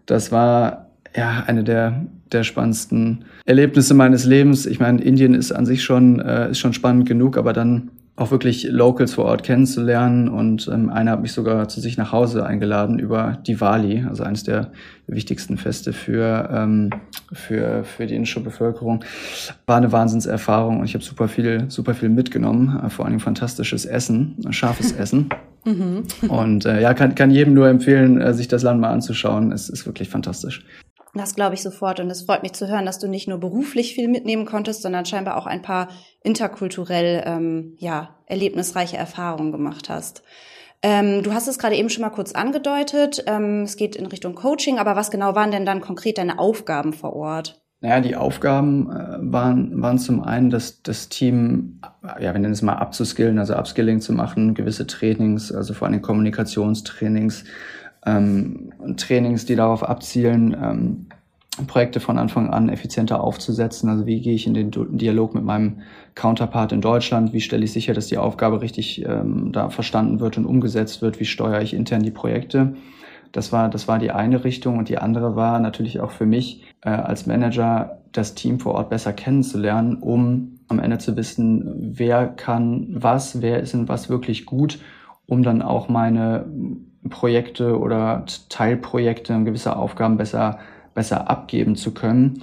das 0.06 0.32
war 0.32 0.86
ja 1.14 1.44
eine 1.46 1.64
der, 1.64 2.06
der 2.32 2.44
spannendsten 2.44 3.24
Erlebnisse 3.44 3.94
meines 3.94 4.24
Lebens. 4.24 4.66
Ich 4.66 4.80
meine, 4.80 5.02
Indien 5.02 5.34
ist 5.34 5.52
an 5.52 5.66
sich 5.66 5.84
schon, 5.84 6.20
äh, 6.20 6.50
ist 6.50 6.58
schon 6.58 6.72
spannend 6.72 7.06
genug, 7.06 7.36
aber 7.36 7.52
dann 7.52 7.90
auch 8.16 8.30
wirklich 8.30 8.64
Locals 8.64 9.14
vor 9.14 9.26
Ort 9.26 9.42
kennenzulernen. 9.42 10.28
Und 10.28 10.68
ähm, 10.72 10.88
einer 10.88 11.12
hat 11.12 11.22
mich 11.22 11.32
sogar 11.32 11.68
zu 11.68 11.80
sich 11.80 11.98
nach 11.98 12.12
Hause 12.12 12.46
eingeladen 12.46 12.98
über 12.98 13.38
Diwali, 13.46 14.04
also 14.08 14.22
eines 14.22 14.42
der 14.42 14.72
wichtigsten 15.06 15.58
Feste 15.58 15.92
für, 15.92 16.48
ähm, 16.52 16.90
für, 17.32 17.84
für 17.84 18.06
die 18.06 18.14
indische 18.14 18.40
Bevölkerung. 18.40 19.04
War 19.66 19.76
eine 19.76 19.92
Wahnsinnserfahrung 19.92 20.80
und 20.80 20.86
ich 20.86 20.94
habe 20.94 21.04
super 21.04 21.28
viel, 21.28 21.66
super 21.68 21.94
viel 21.94 22.08
mitgenommen, 22.08 22.80
äh, 22.84 22.88
vor 22.88 23.04
allem 23.04 23.20
fantastisches 23.20 23.84
Essen, 23.84 24.36
scharfes 24.50 24.92
Essen. 24.98 25.28
Mhm. 25.66 26.04
Und 26.28 26.64
äh, 26.64 26.80
ja, 26.80 26.94
kann, 26.94 27.14
kann 27.14 27.30
jedem 27.30 27.52
nur 27.52 27.68
empfehlen, 27.68 28.20
äh, 28.20 28.32
sich 28.32 28.48
das 28.48 28.62
Land 28.62 28.80
mal 28.80 28.90
anzuschauen. 28.90 29.52
Es 29.52 29.68
ist 29.68 29.84
wirklich 29.84 30.08
fantastisch. 30.08 30.64
Das 31.16 31.34
glaube 31.34 31.54
ich 31.54 31.62
sofort 31.62 31.98
und 32.00 32.10
es 32.10 32.22
freut 32.22 32.42
mich 32.42 32.52
zu 32.52 32.68
hören, 32.68 32.84
dass 32.84 32.98
du 32.98 33.08
nicht 33.08 33.26
nur 33.26 33.38
beruflich 33.38 33.94
viel 33.94 34.08
mitnehmen 34.08 34.44
konntest, 34.44 34.82
sondern 34.82 35.06
scheinbar 35.06 35.38
auch 35.38 35.46
ein 35.46 35.62
paar 35.62 35.88
interkulturell 36.22 37.22
ähm, 37.26 37.76
ja 37.78 38.16
erlebnisreiche 38.26 38.96
Erfahrungen 38.96 39.52
gemacht 39.52 39.88
hast. 39.88 40.22
Ähm, 40.82 41.22
du 41.22 41.32
hast 41.32 41.48
es 41.48 41.58
gerade 41.58 41.76
eben 41.76 41.88
schon 41.88 42.02
mal 42.02 42.10
kurz 42.10 42.32
angedeutet. 42.32 43.24
Ähm, 43.26 43.62
es 43.62 43.76
geht 43.76 43.96
in 43.96 44.06
Richtung 44.06 44.34
Coaching, 44.34 44.78
aber 44.78 44.94
was 44.94 45.10
genau 45.10 45.34
waren 45.34 45.50
denn 45.50 45.64
dann 45.64 45.80
konkret 45.80 46.18
deine 46.18 46.38
Aufgaben 46.38 46.92
vor 46.92 47.14
Ort? 47.14 47.62
Naja, 47.80 48.00
die 48.00 48.16
Aufgaben 48.16 48.90
äh, 48.90 49.16
waren, 49.20 49.80
waren 49.80 49.98
zum 49.98 50.22
einen, 50.22 50.50
dass 50.50 50.82
das 50.82 51.08
Team, 51.08 51.80
ja, 52.02 52.32
wir 52.32 52.40
nennen 52.40 52.52
es 52.52 52.62
mal 52.62 52.74
abzuskillen, 52.74 53.38
also 53.38 53.54
Upskilling 53.56 54.00
zu 54.00 54.12
machen, 54.12 54.54
gewisse 54.54 54.86
Trainings, 54.86 55.52
also 55.52 55.72
vor 55.72 55.88
allem 55.88 56.02
Kommunikationstrainings, 56.02 57.44
ähm, 58.06 58.72
Trainings, 58.96 59.44
die 59.44 59.56
darauf 59.56 59.82
abzielen, 59.82 60.56
ähm, 60.60 61.06
Projekte 61.66 62.00
von 62.00 62.18
Anfang 62.18 62.50
an 62.50 62.68
effizienter 62.68 63.22
aufzusetzen. 63.22 63.88
Also 63.88 64.04
wie 64.04 64.20
gehe 64.20 64.34
ich 64.34 64.46
in 64.46 64.52
den 64.52 64.70
Dialog 64.70 65.34
mit 65.34 65.42
meinem 65.42 65.78
Counterpart 66.14 66.72
in 66.72 66.82
Deutschland? 66.82 67.32
Wie 67.32 67.40
stelle 67.40 67.64
ich 67.64 67.72
sicher, 67.72 67.94
dass 67.94 68.08
die 68.08 68.18
Aufgabe 68.18 68.60
richtig 68.60 69.04
ähm, 69.06 69.52
da 69.52 69.70
verstanden 69.70 70.20
wird 70.20 70.36
und 70.36 70.44
umgesetzt 70.44 71.00
wird? 71.00 71.18
Wie 71.18 71.24
steuere 71.24 71.62
ich 71.62 71.72
intern 71.72 72.02
die 72.02 72.10
Projekte? 72.10 72.74
Das 73.32 73.52
war, 73.52 73.68
das 73.70 73.88
war 73.88 73.98
die 73.98 74.10
eine 74.10 74.44
Richtung 74.44 74.78
und 74.78 74.88
die 74.88 74.98
andere 74.98 75.34
war 75.34 75.58
natürlich 75.58 76.00
auch 76.00 76.10
für 76.10 76.26
mich 76.26 76.64
äh, 76.82 76.90
als 76.90 77.26
Manager 77.26 78.02
das 78.12 78.34
Team 78.34 78.60
vor 78.60 78.74
Ort 78.74 78.90
besser 78.90 79.12
kennenzulernen, 79.12 79.96
um 79.96 80.60
am 80.68 80.78
Ende 80.78 80.98
zu 80.98 81.16
wissen, 81.16 81.94
wer 81.96 82.26
kann 82.26 82.88
was, 82.90 83.40
wer 83.40 83.60
ist 83.60 83.74
in 83.74 83.88
was 83.88 84.08
wirklich 84.08 84.46
gut, 84.46 84.78
um 85.26 85.42
dann 85.42 85.62
auch 85.62 85.88
meine 85.88 86.46
Projekte 87.08 87.78
oder 87.78 88.24
Teilprojekte, 88.48 89.42
gewisse 89.44 89.76
Aufgaben 89.76 90.16
besser 90.16 90.58
besser 90.96 91.30
abgeben 91.30 91.76
zu 91.76 91.94
können. 91.94 92.42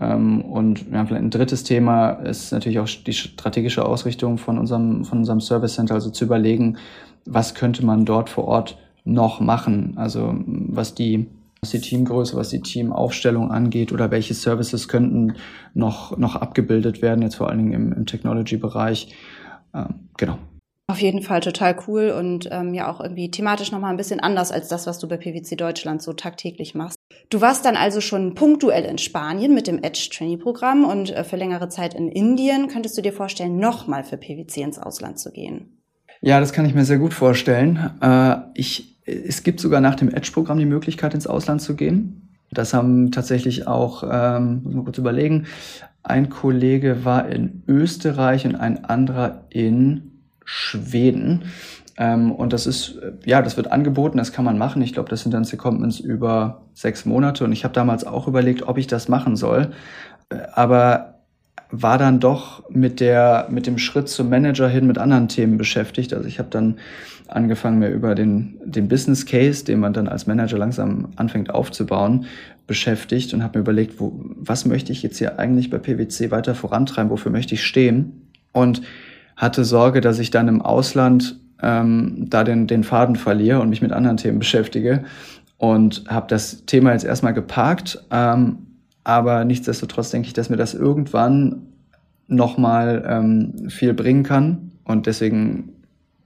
Ähm, 0.00 0.40
und 0.40 0.90
ja, 0.90 1.06
vielleicht 1.06 1.22
ein 1.22 1.30
drittes 1.30 1.62
Thema 1.62 2.10
ist 2.10 2.50
natürlich 2.50 2.80
auch 2.80 2.88
die 2.88 3.12
strategische 3.12 3.84
Ausrichtung 3.84 4.38
von 4.38 4.58
unserem, 4.58 5.04
von 5.04 5.18
unserem 5.18 5.40
Service 5.40 5.74
Center, 5.74 5.94
also 5.94 6.10
zu 6.10 6.24
überlegen, 6.24 6.78
was 7.24 7.54
könnte 7.54 7.86
man 7.86 8.04
dort 8.04 8.28
vor 8.28 8.48
Ort 8.48 8.78
noch 9.04 9.38
machen? 9.38 9.92
Also 9.96 10.34
was 10.46 10.96
die, 10.96 11.28
was 11.60 11.70
die 11.70 11.80
Teamgröße, 11.80 12.36
was 12.36 12.48
die 12.48 12.62
Teamaufstellung 12.62 13.52
angeht 13.52 13.92
oder 13.92 14.10
welche 14.10 14.34
Services 14.34 14.88
könnten 14.88 15.34
noch, 15.74 16.16
noch 16.18 16.34
abgebildet 16.34 17.02
werden, 17.02 17.22
jetzt 17.22 17.36
vor 17.36 17.48
allen 17.48 17.58
Dingen 17.58 17.72
im, 17.72 17.92
im 17.92 18.06
Technology-Bereich. 18.06 19.14
Ähm, 19.72 20.08
genau. 20.16 20.38
Auf 20.92 21.00
jeden 21.00 21.22
Fall 21.22 21.40
total 21.40 21.74
cool 21.86 22.10
und 22.10 22.50
ähm, 22.52 22.74
ja 22.74 22.92
auch 22.92 23.00
irgendwie 23.00 23.30
thematisch 23.30 23.72
nochmal 23.72 23.92
ein 23.92 23.96
bisschen 23.96 24.20
anders 24.20 24.52
als 24.52 24.68
das, 24.68 24.86
was 24.86 24.98
du 24.98 25.08
bei 25.08 25.16
PwC 25.16 25.56
Deutschland 25.56 26.02
so 26.02 26.12
tagtäglich 26.12 26.74
machst. 26.74 26.98
Du 27.30 27.40
warst 27.40 27.64
dann 27.64 27.76
also 27.76 28.02
schon 28.02 28.34
punktuell 28.34 28.84
in 28.84 28.98
Spanien 28.98 29.54
mit 29.54 29.68
dem 29.68 29.82
Edge 29.82 30.10
Trainee 30.12 30.36
Programm 30.36 30.84
und 30.84 31.10
äh, 31.10 31.24
für 31.24 31.36
längere 31.36 31.70
Zeit 31.70 31.94
in 31.94 32.08
Indien. 32.10 32.68
Könntest 32.68 32.98
du 32.98 33.00
dir 33.00 33.14
vorstellen, 33.14 33.56
nochmal 33.56 34.04
für 34.04 34.18
PwC 34.18 34.60
ins 34.60 34.78
Ausland 34.78 35.18
zu 35.18 35.32
gehen? 35.32 35.78
Ja, 36.20 36.40
das 36.40 36.52
kann 36.52 36.66
ich 36.66 36.74
mir 36.74 36.84
sehr 36.84 36.98
gut 36.98 37.14
vorstellen. 37.14 37.98
Äh, 38.02 38.36
ich, 38.52 38.98
es 39.06 39.44
gibt 39.44 39.60
sogar 39.60 39.80
nach 39.80 39.94
dem 39.94 40.10
Edge-Programm 40.10 40.58
die 40.58 40.66
Möglichkeit, 40.66 41.14
ins 41.14 41.26
Ausland 41.26 41.62
zu 41.62 41.74
gehen. 41.74 42.36
Das 42.50 42.74
haben 42.74 43.12
tatsächlich 43.12 43.66
auch, 43.66 44.04
ähm, 44.06 44.60
muss 44.62 44.74
mal 44.74 44.84
kurz 44.84 44.98
überlegen, 44.98 45.46
ein 46.02 46.28
Kollege 46.28 47.06
war 47.06 47.30
in 47.30 47.62
Österreich 47.66 48.44
und 48.44 48.56
ein 48.56 48.84
anderer 48.84 49.46
in 49.48 50.11
Schweden. 50.44 51.44
Ähm, 51.98 52.32
und 52.32 52.52
das 52.52 52.66
ist, 52.66 52.96
äh, 52.96 53.12
ja, 53.24 53.42
das 53.42 53.56
wird 53.56 53.70
angeboten, 53.70 54.18
das 54.18 54.32
kann 54.32 54.44
man 54.44 54.58
machen. 54.58 54.82
Ich 54.82 54.92
glaube, 54.92 55.08
das 55.08 55.22
sind 55.22 55.32
dann 55.32 55.44
Secondments 55.44 56.00
über 56.00 56.62
sechs 56.74 57.04
Monate. 57.04 57.44
Und 57.44 57.52
ich 57.52 57.64
habe 57.64 57.74
damals 57.74 58.04
auch 58.04 58.28
überlegt, 58.28 58.62
ob 58.66 58.78
ich 58.78 58.86
das 58.86 59.08
machen 59.08 59.36
soll. 59.36 59.72
Äh, 60.30 60.36
aber 60.54 61.12
war 61.74 61.96
dann 61.96 62.20
doch 62.20 62.68
mit 62.70 63.00
der 63.00 63.46
mit 63.50 63.66
dem 63.66 63.78
Schritt 63.78 64.08
zum 64.08 64.28
Manager 64.28 64.68
hin 64.68 64.86
mit 64.86 64.98
anderen 64.98 65.28
Themen 65.28 65.56
beschäftigt. 65.56 66.12
Also 66.12 66.28
ich 66.28 66.38
habe 66.38 66.50
dann 66.50 66.78
angefangen 67.28 67.78
mir 67.78 67.88
über 67.88 68.14
den 68.14 68.58
den 68.64 68.88
Business 68.88 69.24
Case, 69.24 69.64
den 69.64 69.80
man 69.80 69.94
dann 69.94 70.06
als 70.06 70.26
Manager 70.26 70.58
langsam 70.58 71.08
anfängt 71.16 71.48
aufzubauen, 71.48 72.26
beschäftigt 72.66 73.32
und 73.32 73.42
habe 73.42 73.58
mir 73.58 73.62
überlegt, 73.62 74.00
wo, 74.00 74.20
was 74.36 74.66
möchte 74.66 74.92
ich 74.92 75.02
jetzt 75.02 75.16
hier 75.16 75.38
eigentlich 75.38 75.70
bei 75.70 75.78
PwC 75.78 76.30
weiter 76.30 76.54
vorantreiben, 76.54 77.10
wofür 77.10 77.32
möchte 77.32 77.54
ich 77.54 77.64
stehen 77.64 78.28
und 78.52 78.82
hatte 79.42 79.64
Sorge, 79.64 80.00
dass 80.00 80.20
ich 80.20 80.30
dann 80.30 80.46
im 80.46 80.62
Ausland 80.62 81.40
ähm, 81.60 82.26
da 82.30 82.44
den, 82.44 82.68
den 82.68 82.84
Faden 82.84 83.16
verliere 83.16 83.60
und 83.60 83.70
mich 83.70 83.82
mit 83.82 83.90
anderen 83.90 84.16
Themen 84.16 84.38
beschäftige. 84.38 85.02
Und 85.58 86.04
habe 86.08 86.28
das 86.28 86.64
Thema 86.64 86.92
jetzt 86.92 87.04
erstmal 87.04 87.34
geparkt. 87.34 88.04
Ähm, 88.12 88.66
aber 89.02 89.44
nichtsdestotrotz 89.44 90.10
denke 90.10 90.28
ich, 90.28 90.32
dass 90.32 90.48
mir 90.48 90.56
das 90.56 90.74
irgendwann 90.74 91.66
nochmal 92.28 93.04
ähm, 93.04 93.68
viel 93.68 93.94
bringen 93.94 94.22
kann. 94.22 94.72
Und 94.84 95.06
deswegen 95.06 95.72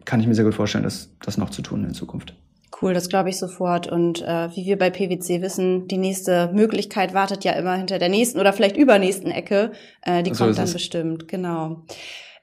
kann 0.04 0.20
ich 0.20 0.26
mir 0.26 0.34
sehr 0.34 0.44
gut 0.44 0.54
vorstellen, 0.54 0.84
das, 0.84 1.10
das 1.22 1.38
noch 1.38 1.48
zu 1.48 1.62
tun 1.62 1.84
in 1.84 1.94
Zukunft. 1.94 2.34
Cool, 2.82 2.92
das 2.92 3.08
glaube 3.08 3.30
ich 3.30 3.38
sofort. 3.38 3.86
Und 3.86 4.20
äh, 4.22 4.54
wie 4.54 4.66
wir 4.66 4.76
bei 4.76 4.90
PwC 4.90 5.40
wissen, 5.40 5.88
die 5.88 5.96
nächste 5.96 6.50
Möglichkeit 6.52 7.14
wartet 7.14 7.44
ja 7.44 7.52
immer 7.52 7.76
hinter 7.76 7.98
der 7.98 8.10
nächsten 8.10 8.38
oder 8.38 8.52
vielleicht 8.52 8.76
übernächsten 8.76 9.30
Ecke. 9.30 9.72
Äh, 10.02 10.22
die 10.22 10.34
so 10.34 10.44
kommt 10.44 10.58
dann 10.58 10.70
bestimmt, 10.70 11.28
genau. 11.28 11.82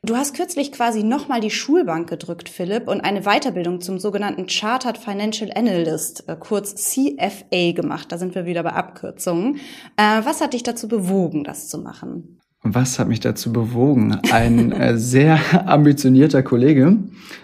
Du 0.06 0.18
hast 0.18 0.36
kürzlich 0.36 0.74
quasi 0.74 1.02
nochmal 1.02 1.40
die 1.40 1.50
Schulbank 1.50 2.10
gedrückt, 2.10 2.50
Philipp, 2.50 2.90
und 2.90 3.00
eine 3.00 3.22
Weiterbildung 3.22 3.80
zum 3.80 4.00
sogenannten 4.00 4.48
Chartered 4.48 4.98
Financial 4.98 5.50
Analyst, 5.56 6.28
äh, 6.28 6.36
kurz 6.38 6.76
CFA, 6.76 7.72
gemacht. 7.72 8.12
Da 8.12 8.18
sind 8.18 8.36
wir 8.36 8.46
wieder 8.46 8.64
bei 8.64 8.74
Abkürzungen. 8.74 9.56
Äh, 9.96 10.20
was 10.26 10.42
hat 10.42 10.52
dich 10.52 10.64
dazu 10.64 10.90
bewogen, 10.90 11.46
das 11.46 11.70
zu 11.70 11.78
machen? 11.78 12.42
Was 12.64 13.00
hat 13.00 13.08
mich 13.08 13.22
dazu 13.22 13.54
bewogen? 13.54 14.20
Ein 14.30 14.74
äh, 14.74 14.98
sehr 14.98 15.40
ambitionierter 15.70 16.44
Kollege, 16.44 16.98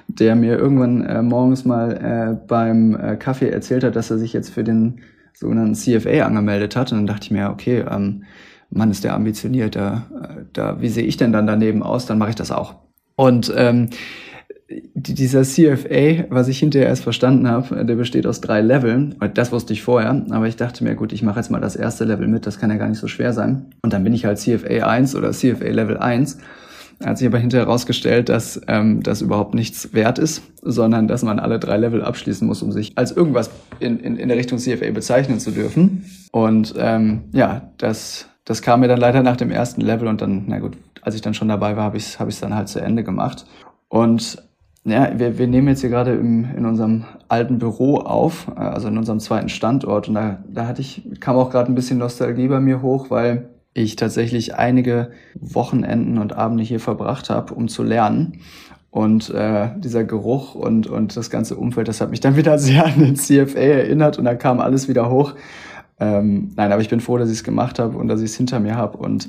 der 0.10 0.36
mir 0.36 0.58
irgendwann 0.58 1.06
äh, 1.06 1.22
morgens 1.22 1.64
mal 1.64 1.94
äh, 1.94 2.46
beim 2.46 2.94
äh, 2.94 3.16
Kaffee 3.16 3.52
erzählt 3.52 3.86
hat, 3.86 3.96
dass 3.96 4.12
er 4.12 4.18
sich 4.18 4.34
jetzt 4.34 4.50
für 4.50 4.66
den 4.66 5.00
sogenannten 5.34 5.76
CFA 5.76 6.26
angemeldet 6.26 6.76
hat. 6.76 6.92
Und 6.92 6.98
dann 6.98 7.08
dachte 7.08 7.24
ich 7.24 7.32
mir, 7.32 7.52
okay, 7.52 7.86
ähm, 7.90 8.26
Mann, 8.70 8.92
ist 8.92 9.04
der 9.04 9.16
ambitioniert, 9.16 9.76
da, 9.76 10.06
da, 10.54 10.82
wie 10.82 10.90
sehe 10.90 11.04
ich 11.04 11.18
denn 11.18 11.32
dann 11.32 11.48
daneben 11.48 11.84
aus, 11.84 12.06
dann 12.06 12.18
mache 12.18 12.30
ich 12.30 12.36
das 12.36 12.52
auch. 12.52 12.76
Und 13.16 13.52
ähm, 13.56 13.90
dieser 14.94 15.44
CFA, 15.44 16.26
was 16.30 16.48
ich 16.48 16.60
hinterher 16.60 16.88
erst 16.88 17.04
verstanden 17.04 17.48
habe, 17.48 17.84
der 17.86 17.96
besteht 17.96 18.28
aus 18.28 18.42
drei 18.42 18.62
Leveln. 18.62 19.16
Das 19.34 19.52
wusste 19.52 19.74
ich 19.74 19.82
vorher, 19.82 20.24
aber 20.30 20.48
ich 20.48 20.58
dachte 20.58 20.84
mir, 20.84 20.96
gut, 20.96 21.12
ich 21.12 21.24
mache 21.24 21.40
jetzt 21.40 21.50
mal 21.50 21.60
das 21.60 21.76
erste 21.76 22.06
Level 22.06 22.28
mit, 22.28 22.46
das 22.46 22.60
kann 22.60 22.70
ja 22.70 22.78
gar 22.78 22.88
nicht 22.88 23.00
so 23.00 23.08
schwer 23.08 23.34
sein. 23.34 23.66
Und 23.82 23.94
dann 23.94 24.04
bin 24.04 24.14
ich 24.14 24.26
halt 24.26 24.38
CFA 24.38 24.88
1 24.88 25.16
oder 25.16 25.32
CFA 25.32 25.70
Level 25.70 25.98
1. 25.98 26.38
Hat 27.04 27.18
sich 27.18 27.28
aber 27.28 27.40
hinterher 27.40 27.66
herausgestellt, 27.66 28.28
dass 28.28 28.62
ähm, 28.68 29.02
das 29.02 29.22
überhaupt 29.22 29.56
nichts 29.56 29.94
wert 29.94 30.20
ist, 30.20 30.44
sondern 30.62 31.08
dass 31.08 31.24
man 31.24 31.40
alle 31.40 31.58
drei 31.58 31.78
Level 31.78 32.04
abschließen 32.04 32.46
muss, 32.46 32.62
um 32.62 32.72
sich 32.74 32.98
als 32.98 33.12
irgendwas 33.12 33.50
in, 33.80 34.00
in, 34.00 34.18
in 34.18 34.28
der 34.28 34.38
Richtung 34.38 34.60
CFA 34.60 34.92
bezeichnen 34.92 35.40
zu 35.40 35.52
dürfen. 35.52 36.06
Und 36.32 36.76
ähm, 36.78 37.22
ja, 37.32 37.72
das 37.78 38.28
das 38.50 38.64
kam 38.64 38.80
mir 38.80 38.88
dann 38.88 39.00
leider 39.00 39.22
nach 39.22 39.38
dem 39.38 39.52
ersten 39.52 39.80
Level 39.80 40.08
und 40.08 40.22
dann, 40.22 40.46
na 40.48 40.58
gut, 40.58 40.76
als 41.04 41.14
ich 41.14 41.22
dann 41.22 41.36
schon 41.36 41.50
dabei 41.50 41.78
war, 41.78 41.84
habe 41.84 41.98
ich 41.98 42.08
es 42.08 42.20
hab 42.20 42.28
dann 42.42 42.56
halt 42.56 42.68
zu 42.68 42.82
Ende 42.82 43.04
gemacht. 43.04 43.46
Und 43.90 44.42
ja, 44.86 45.12
wir, 45.20 45.38
wir 45.38 45.46
nehmen 45.46 45.68
jetzt 45.68 45.82
hier 45.82 45.92
gerade 45.92 46.16
im, 46.16 46.50
in 46.58 46.66
unserem 46.66 47.06
alten 47.28 47.60
Büro 47.60 47.98
auf, 47.98 48.48
äh, 48.56 48.60
also 48.60 48.88
in 48.88 48.98
unserem 48.98 49.20
zweiten 49.20 49.50
Standort. 49.50 50.08
Und 50.08 50.16
da, 50.16 50.40
da 50.48 50.66
hatte 50.66 50.82
ich, 50.82 51.04
kam 51.20 51.36
auch 51.36 51.52
gerade 51.52 51.72
ein 51.72 51.76
bisschen 51.76 52.00
Nostalgie 52.00 52.48
bei 52.48 52.60
mir 52.60 52.82
hoch, 52.82 53.12
weil 53.12 53.50
ich 53.76 53.98
tatsächlich 53.98 54.56
einige 54.56 55.12
Wochenenden 55.36 56.18
und 56.18 56.34
Abende 56.34 56.64
hier 56.64 56.80
verbracht 56.80 57.30
habe, 57.30 57.54
um 57.54 57.68
zu 57.68 57.84
lernen. 57.84 58.40
Und 58.90 59.30
äh, 59.30 59.70
dieser 59.78 60.06
Geruch 60.06 60.56
und, 60.56 60.88
und 60.88 61.16
das 61.16 61.30
ganze 61.30 61.56
Umfeld, 61.56 61.88
das 61.88 62.02
hat 62.02 62.10
mich 62.10 62.20
dann 62.20 62.36
wieder 62.36 62.58
sehr 62.58 62.84
an 62.88 63.00
den 63.00 63.16
CFA 63.16 63.60
erinnert 63.60 64.18
und 64.18 64.26
da 64.26 64.34
kam 64.34 64.60
alles 64.60 64.88
wieder 64.88 65.12
hoch. 65.12 65.36
Ähm, 66.00 66.52
nein, 66.56 66.72
aber 66.72 66.82
ich 66.82 66.90
bin 66.90 67.00
froh, 67.02 67.18
dass 67.18 67.30
ich 67.30 67.38
es 67.38 67.44
gemacht 67.44 67.80
habe 67.80 67.98
und 67.98 68.08
dass 68.08 68.22
ich 68.22 68.32
es 68.32 68.38
hinter 68.38 68.60
mir 68.60 68.76
habe. 68.76 68.98
Und 68.98 69.28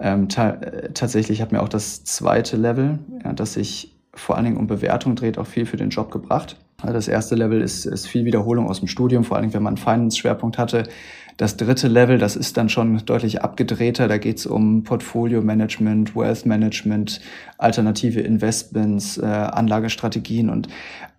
ähm, 0.00 0.28
ta 0.28 0.58
tatsächlich 0.94 1.40
hat 1.40 1.52
mir 1.52 1.62
auch 1.62 1.68
das 1.68 2.04
zweite 2.04 2.56
Level, 2.56 2.98
ja, 3.24 3.32
das 3.32 3.54
sich 3.54 3.96
vor 4.14 4.36
allen 4.36 4.44
Dingen 4.44 4.56
um 4.56 4.66
Bewertung 4.66 5.16
dreht, 5.16 5.38
auch 5.38 5.46
viel 5.46 5.64
für 5.64 5.76
den 5.76 5.90
Job 5.90 6.10
gebracht. 6.10 6.56
Also 6.82 6.94
das 6.94 7.08
erste 7.08 7.34
Level 7.34 7.60
ist, 7.60 7.86
ist 7.86 8.08
viel 8.08 8.24
Wiederholung 8.24 8.68
aus 8.68 8.80
dem 8.80 8.88
Studium, 8.88 9.24
vor 9.24 9.36
allen 9.36 9.44
Dingen, 9.44 9.54
wenn 9.54 9.62
man 9.62 9.76
einen 9.76 9.84
Finance-Schwerpunkt 9.84 10.58
hatte. 10.58 10.82
Das 11.42 11.56
dritte 11.56 11.88
Level, 11.88 12.18
das 12.18 12.36
ist 12.36 12.56
dann 12.56 12.68
schon 12.68 12.96
deutlich 13.04 13.42
abgedrehter. 13.42 14.06
Da 14.06 14.16
geht 14.16 14.38
es 14.38 14.46
um 14.46 14.84
Portfolio-Management, 14.84 16.14
Wealth-Management, 16.14 17.20
alternative 17.58 18.20
Investments, 18.20 19.18
äh, 19.18 19.24
Anlagestrategien. 19.24 20.48
Und 20.50 20.68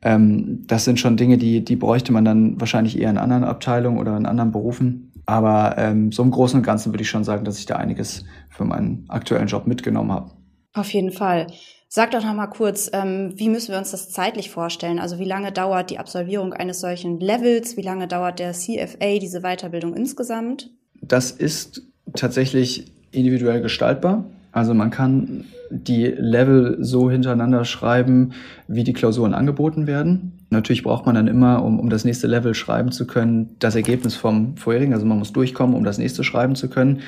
ähm, 0.02 0.64
das 0.66 0.86
sind 0.86 0.98
schon 0.98 1.18
Dinge, 1.18 1.38
die, 1.38 1.66
die 1.66 1.76
bräuchte 1.76 2.14
man 2.14 2.24
dann 2.24 2.58
wahrscheinlich 2.58 2.98
eher 2.98 3.10
in 3.10 3.18
anderen 3.18 3.44
Abteilungen 3.44 4.00
oder 4.00 4.16
in 4.16 4.26
anderen 4.26 4.54
Berufen. 4.54 5.12
Aber 5.26 5.76
ähm, 5.78 6.14
so 6.14 6.24
im 6.24 6.32
Großen 6.32 6.58
und 6.58 6.66
Ganzen 6.66 6.94
würde 6.94 7.02
ich 7.02 7.10
schon 7.10 7.26
sagen, 7.26 7.44
dass 7.44 7.60
ich 7.60 7.66
da 7.66 7.76
einiges 7.76 8.24
für 8.48 8.64
meinen 8.64 9.04
aktuellen 9.10 9.48
Job 9.48 9.68
mitgenommen 9.68 10.14
habe. 10.14 10.32
Auf 10.74 10.94
jeden 10.94 11.12
Fall. 11.12 11.48
Sag 11.96 12.10
doch 12.10 12.24
noch 12.24 12.34
mal 12.34 12.48
kurz, 12.48 12.90
ähm, 12.92 13.34
wie 13.36 13.50
müssen 13.50 13.72
wir 13.72 13.78
uns 13.78 13.92
das 13.92 14.10
zeitlich 14.10 14.50
vorstellen? 14.50 14.98
Also 14.98 15.20
wie 15.20 15.26
lange 15.26 15.52
dauert 15.52 15.92
die 15.92 16.00
Absolvierung 16.00 16.52
eines 16.52 16.80
solchen 16.80 17.20
Levels? 17.20 17.78
Wie 17.78 17.84
lange 17.84 18.08
dauert 18.08 18.40
der 18.40 18.54
CFA, 18.54 19.20
diese 19.20 19.42
Weiterbildung 19.42 19.94
insgesamt? 19.94 20.72
Das 21.04 21.30
ist 21.30 21.84
tatsächlich 22.16 22.92
individuell 23.12 23.62
gestaltbar. 23.62 24.26
Also 24.52 24.74
man 24.74 24.90
kann 24.90 25.46
die 25.70 26.08
Level 26.08 26.78
so 26.80 27.12
hintereinander 27.12 27.64
schreiben, 27.64 28.34
wie 28.68 28.84
die 28.84 28.94
Klausuren 28.94 29.36
angeboten 29.36 29.86
werden. 29.86 30.48
Natürlich 30.50 30.82
braucht 30.82 31.06
man 31.06 31.14
dann 31.14 31.28
immer, 31.28 31.64
um, 31.64 31.80
um 31.80 31.92
das 31.92 32.06
nächste 32.06 32.26
Level 32.26 32.56
schreiben 32.56 32.92
zu 32.92 33.06
können, 33.06 33.56
das 33.60 33.76
Ergebnis 33.76 34.16
vom 34.16 34.58
vorherigen. 34.58 34.96
Also 34.96 35.06
man 35.06 35.20
muss 35.20 35.32
durchkommen, 35.32 35.76
um 35.76 35.84
das 35.84 36.00
nächste 36.00 36.24
schreiben 36.24 36.56
zu 36.56 36.72
können. 36.72 37.02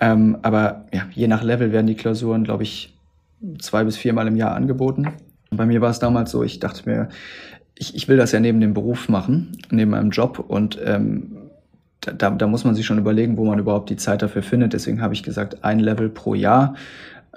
Ähm, 0.00 0.38
aber 0.42 0.86
ja, 0.92 1.02
je 1.12 1.28
nach 1.28 1.44
Level 1.44 1.70
werden 1.70 1.86
die 1.86 1.94
Klausuren, 1.94 2.42
glaube 2.42 2.64
ich, 2.64 2.93
zwei 3.58 3.84
bis 3.84 3.96
viermal 3.96 4.26
im 4.26 4.36
Jahr 4.36 4.54
angeboten. 4.54 5.08
Bei 5.50 5.66
mir 5.66 5.80
war 5.80 5.90
es 5.90 5.98
damals 5.98 6.30
so, 6.30 6.42
ich 6.42 6.60
dachte 6.60 6.88
mir, 6.88 7.08
ich, 7.76 7.94
ich 7.94 8.08
will 8.08 8.16
das 8.16 8.32
ja 8.32 8.40
neben 8.40 8.60
dem 8.60 8.74
Beruf 8.74 9.08
machen, 9.08 9.58
neben 9.70 9.90
meinem 9.90 10.10
Job 10.10 10.38
und 10.38 10.78
ähm, 10.84 11.36
da, 12.00 12.30
da 12.30 12.46
muss 12.46 12.64
man 12.64 12.74
sich 12.74 12.86
schon 12.86 12.98
überlegen, 12.98 13.36
wo 13.36 13.44
man 13.44 13.58
überhaupt 13.58 13.90
die 13.90 13.96
Zeit 13.96 14.22
dafür 14.22 14.42
findet. 14.42 14.72
Deswegen 14.72 15.00
habe 15.00 15.14
ich 15.14 15.22
gesagt, 15.22 15.64
ein 15.64 15.80
Level 15.80 16.08
pro 16.08 16.34
Jahr. 16.34 16.74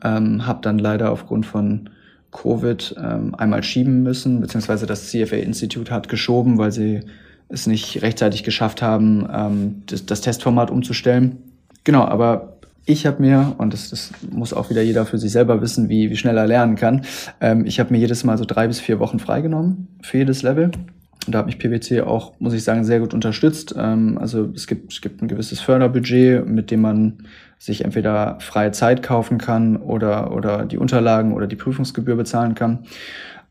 Ähm, 0.04 0.46
habe 0.46 0.60
dann 0.62 0.78
leider 0.78 1.12
aufgrund 1.12 1.46
von 1.46 1.90
Covid 2.32 2.96
ähm, 3.02 3.34
einmal 3.36 3.64
schieben 3.64 4.04
müssen, 4.04 4.42
beziehungsweise 4.42 4.86
das 4.86 5.10
CFA-Institut 5.10 5.90
hat 5.90 6.10
geschoben, 6.10 6.58
weil 6.58 6.72
sie 6.72 7.02
es 7.50 7.66
nicht 7.66 8.02
rechtzeitig 8.02 8.44
geschafft 8.44 8.82
haben, 8.82 9.28
ähm, 9.34 9.84
das, 9.88 10.06
das 10.06 10.22
Testformat 10.22 10.70
umzustellen. 10.70 11.38
Genau, 11.84 12.04
aber 12.04 12.57
ich 12.88 13.06
habe 13.06 13.22
mir, 13.22 13.54
und 13.58 13.74
das, 13.74 13.90
das 13.90 14.12
muss 14.32 14.54
auch 14.54 14.70
wieder 14.70 14.82
jeder 14.82 15.06
für 15.06 15.18
sich 15.18 15.32
selber 15.32 15.62
wissen, 15.62 15.90
wie, 15.90 16.10
wie 16.10 16.16
schnell 16.16 16.38
er 16.38 16.48
lernen 16.48 16.76
kann, 16.76 17.02
ähm, 17.42 17.66
ich 17.66 17.80
habe 17.80 17.94
mir 17.94 18.00
jedes 18.00 18.24
Mal 18.24 18.38
so 18.38 18.46
drei 18.46 18.68
bis 18.68 18.80
vier 18.80 19.00
Wochen 19.00 19.20
freigenommen 19.20 19.90
für 20.02 20.20
jedes 20.20 20.42
Level. 20.42 20.72
Und 21.26 21.34
da 21.34 21.40
hat 21.40 21.46
mich 21.48 21.60
PwC 21.60 22.02
auch, 22.02 22.32
muss 22.40 22.54
ich 22.54 22.64
sagen, 22.64 22.86
sehr 22.86 23.02
gut 23.02 23.14
unterstützt. 23.14 23.76
Ähm, 23.78 24.18
also 24.18 24.50
es 24.56 24.68
gibt, 24.68 24.94
es 24.94 25.02
gibt 25.02 25.22
ein 25.22 25.28
gewisses 25.28 25.60
Förderbudget, 25.60 26.48
mit 26.48 26.72
dem 26.72 26.80
man 26.80 27.18
sich 27.60 27.84
entweder 27.84 28.38
freie 28.40 28.72
Zeit 28.72 29.04
kaufen 29.04 29.38
kann 29.38 29.76
oder, 29.76 30.32
oder 30.32 30.66
die 30.66 30.78
Unterlagen 30.78 31.34
oder 31.34 31.48
die 31.48 31.58
Prüfungsgebühr 31.58 32.16
bezahlen 32.16 32.56
kann. 32.56 32.86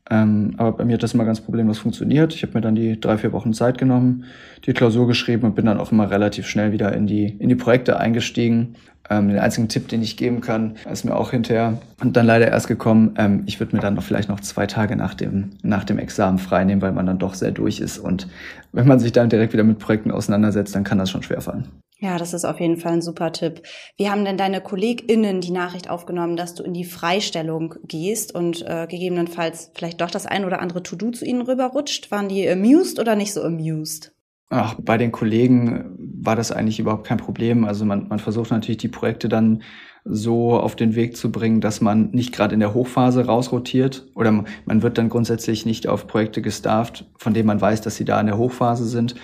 Ähm, 0.09 0.55
aber 0.57 0.73
bei 0.73 0.85
mir 0.85 0.95
hat 0.95 1.03
das 1.03 1.15
immer 1.15 1.25
ganz 1.25 1.41
problemlos 1.41 1.79
funktioniert. 1.79 2.33
Ich 2.33 2.43
habe 2.43 2.55
mir 2.55 2.61
dann 2.61 2.77
die 2.77 2.99
drei, 2.99 3.19
vier 3.19 3.33
Wochen 3.33 3.53
Zeit 3.53 3.77
genommen, 3.77 4.25
die 4.65 4.73
Klausur 4.73 5.07
geschrieben 5.07 5.45
und 5.45 5.57
bin 5.57 5.67
dann 5.67 5.79
auch 5.79 5.91
immer 5.93 6.11
relativ 6.11 6.47
schnell 6.47 6.73
wieder 6.73 6.95
in 6.95 7.07
die, 7.07 7.37
in 7.39 7.49
die 7.49 7.57
Projekte 7.57 7.99
eingestiegen. 7.99 8.77
Ähm, 9.09 9.29
den 9.29 9.39
einzigen 9.39 9.69
Tipp, 9.69 9.89
den 9.89 10.03
ich 10.03 10.17
geben 10.17 10.41
kann, 10.41 10.77
ist 10.91 11.05
mir 11.05 11.17
auch 11.17 11.31
hinterher 11.31 11.79
und 12.01 12.17
dann 12.17 12.27
leider 12.27 12.49
erst 12.49 12.69
gekommen, 12.69 13.15
ähm, 13.19 13.45
ich 13.47 13.61
würde 13.61 13.77
mir 13.77 13.83
dann 13.83 13.95
noch 13.95 14.03
vielleicht 14.03 14.29
noch 14.29 14.41
zwei 14.41 14.67
Tage 14.67 14.97
nach 14.97 15.15
dem, 15.15 15.51
nach 15.63 15.85
dem 15.85 15.99
Examen 15.99 16.39
freinehmen, 16.39 16.83
weil 16.83 16.93
man 16.93 17.07
dann 17.07 17.19
doch 17.19 17.35
sehr 17.35 17.53
durch 17.53 17.81
ist. 17.81 17.99
Und 17.99 18.29
wenn 18.73 18.87
man 18.87 18.99
sich 18.99 19.13
dann 19.13 19.29
direkt 19.29 19.53
wieder 19.53 19.65
mit 19.65 19.79
Projekten 19.79 20.11
auseinandersetzt, 20.11 20.75
dann 20.75 20.85
kann 20.85 20.99
das 20.99 21.11
schon 21.11 21.23
schwerfallen. 21.23 21.69
Ja, 21.99 22.19
das 22.19 22.35
ist 22.35 22.45
auf 22.45 22.61
jeden 22.61 22.77
Fall 22.77 22.93
ein 22.93 23.03
super 23.03 23.33
Tipp. 23.33 23.63
Wie 23.97 24.11
haben 24.11 24.27
denn 24.27 24.37
deine 24.37 24.61
KollegInnen 24.61 25.41
die 25.41 25.51
Nachricht 25.51 25.89
aufgenommen, 25.89 26.37
dass 26.37 26.55
du 26.55 26.63
in 26.63 26.75
die 26.75 26.85
Freistellung 26.85 27.75
gehst 27.85 28.35
und 28.35 28.63
äh, 28.67 28.87
gegebenenfalls 28.87 29.71
vielleicht 29.75 30.03
doch 30.03 30.11
das 30.11 30.27
ein 30.27 30.45
oder 30.45 30.61
andere 30.61 30.83
To-Do 30.83 31.11
zu 31.11 31.25
ihnen 31.25 31.41
rüberrutscht? 31.41 32.11
Waren 32.11 32.29
die 32.29 32.47
amused 32.47 32.99
oder 32.99 33.17
nicht 33.17 33.33
so 33.33 33.43
amused? 33.43 34.16
Ach, 34.49 34.75
bei 34.81 34.97
den 34.97 35.11
Kollegen 35.11 35.97
war 36.23 36.37
das 36.37 36.53
eigentlich 36.53 36.79
überhaupt 36.79 37.07
kein 37.07 37.19
Problem. 37.19 37.65
Also 37.65 37.85
man, 37.85 38.09
man 38.09 38.19
versucht 38.21 38.51
natürlich 38.51 38.79
die 38.79 38.89
Projekte 38.89 39.29
dann 39.29 39.63
so 40.05 40.59
auf 40.59 40.77
den 40.77 40.95
Weg 40.95 41.17
zu 41.17 41.33
bringen, 41.33 41.61
dass 41.61 41.81
man 41.81 42.11
nicht 42.13 42.33
gerade 42.33 42.55
in 42.55 42.61
der 42.61 42.73
Hochphase 42.73 43.27
rausrotiert 43.27 44.07
oder 44.15 44.45
man 44.65 44.83
wird 44.83 44.99
dann 44.99 45.09
grundsätzlich 45.09 45.67
nicht 45.67 45.89
auf 45.89 46.07
Projekte 46.07 46.43
gestafft, 46.43 47.07
von 47.17 47.35
denen 47.35 47.49
man 47.49 47.61
weiß, 47.61 47.81
dass 47.81 47.97
sie 47.97 48.05
da 48.05 48.21
in 48.21 48.27
der 48.27 48.39
Hochphase 48.39 48.87
sind. 48.87 49.17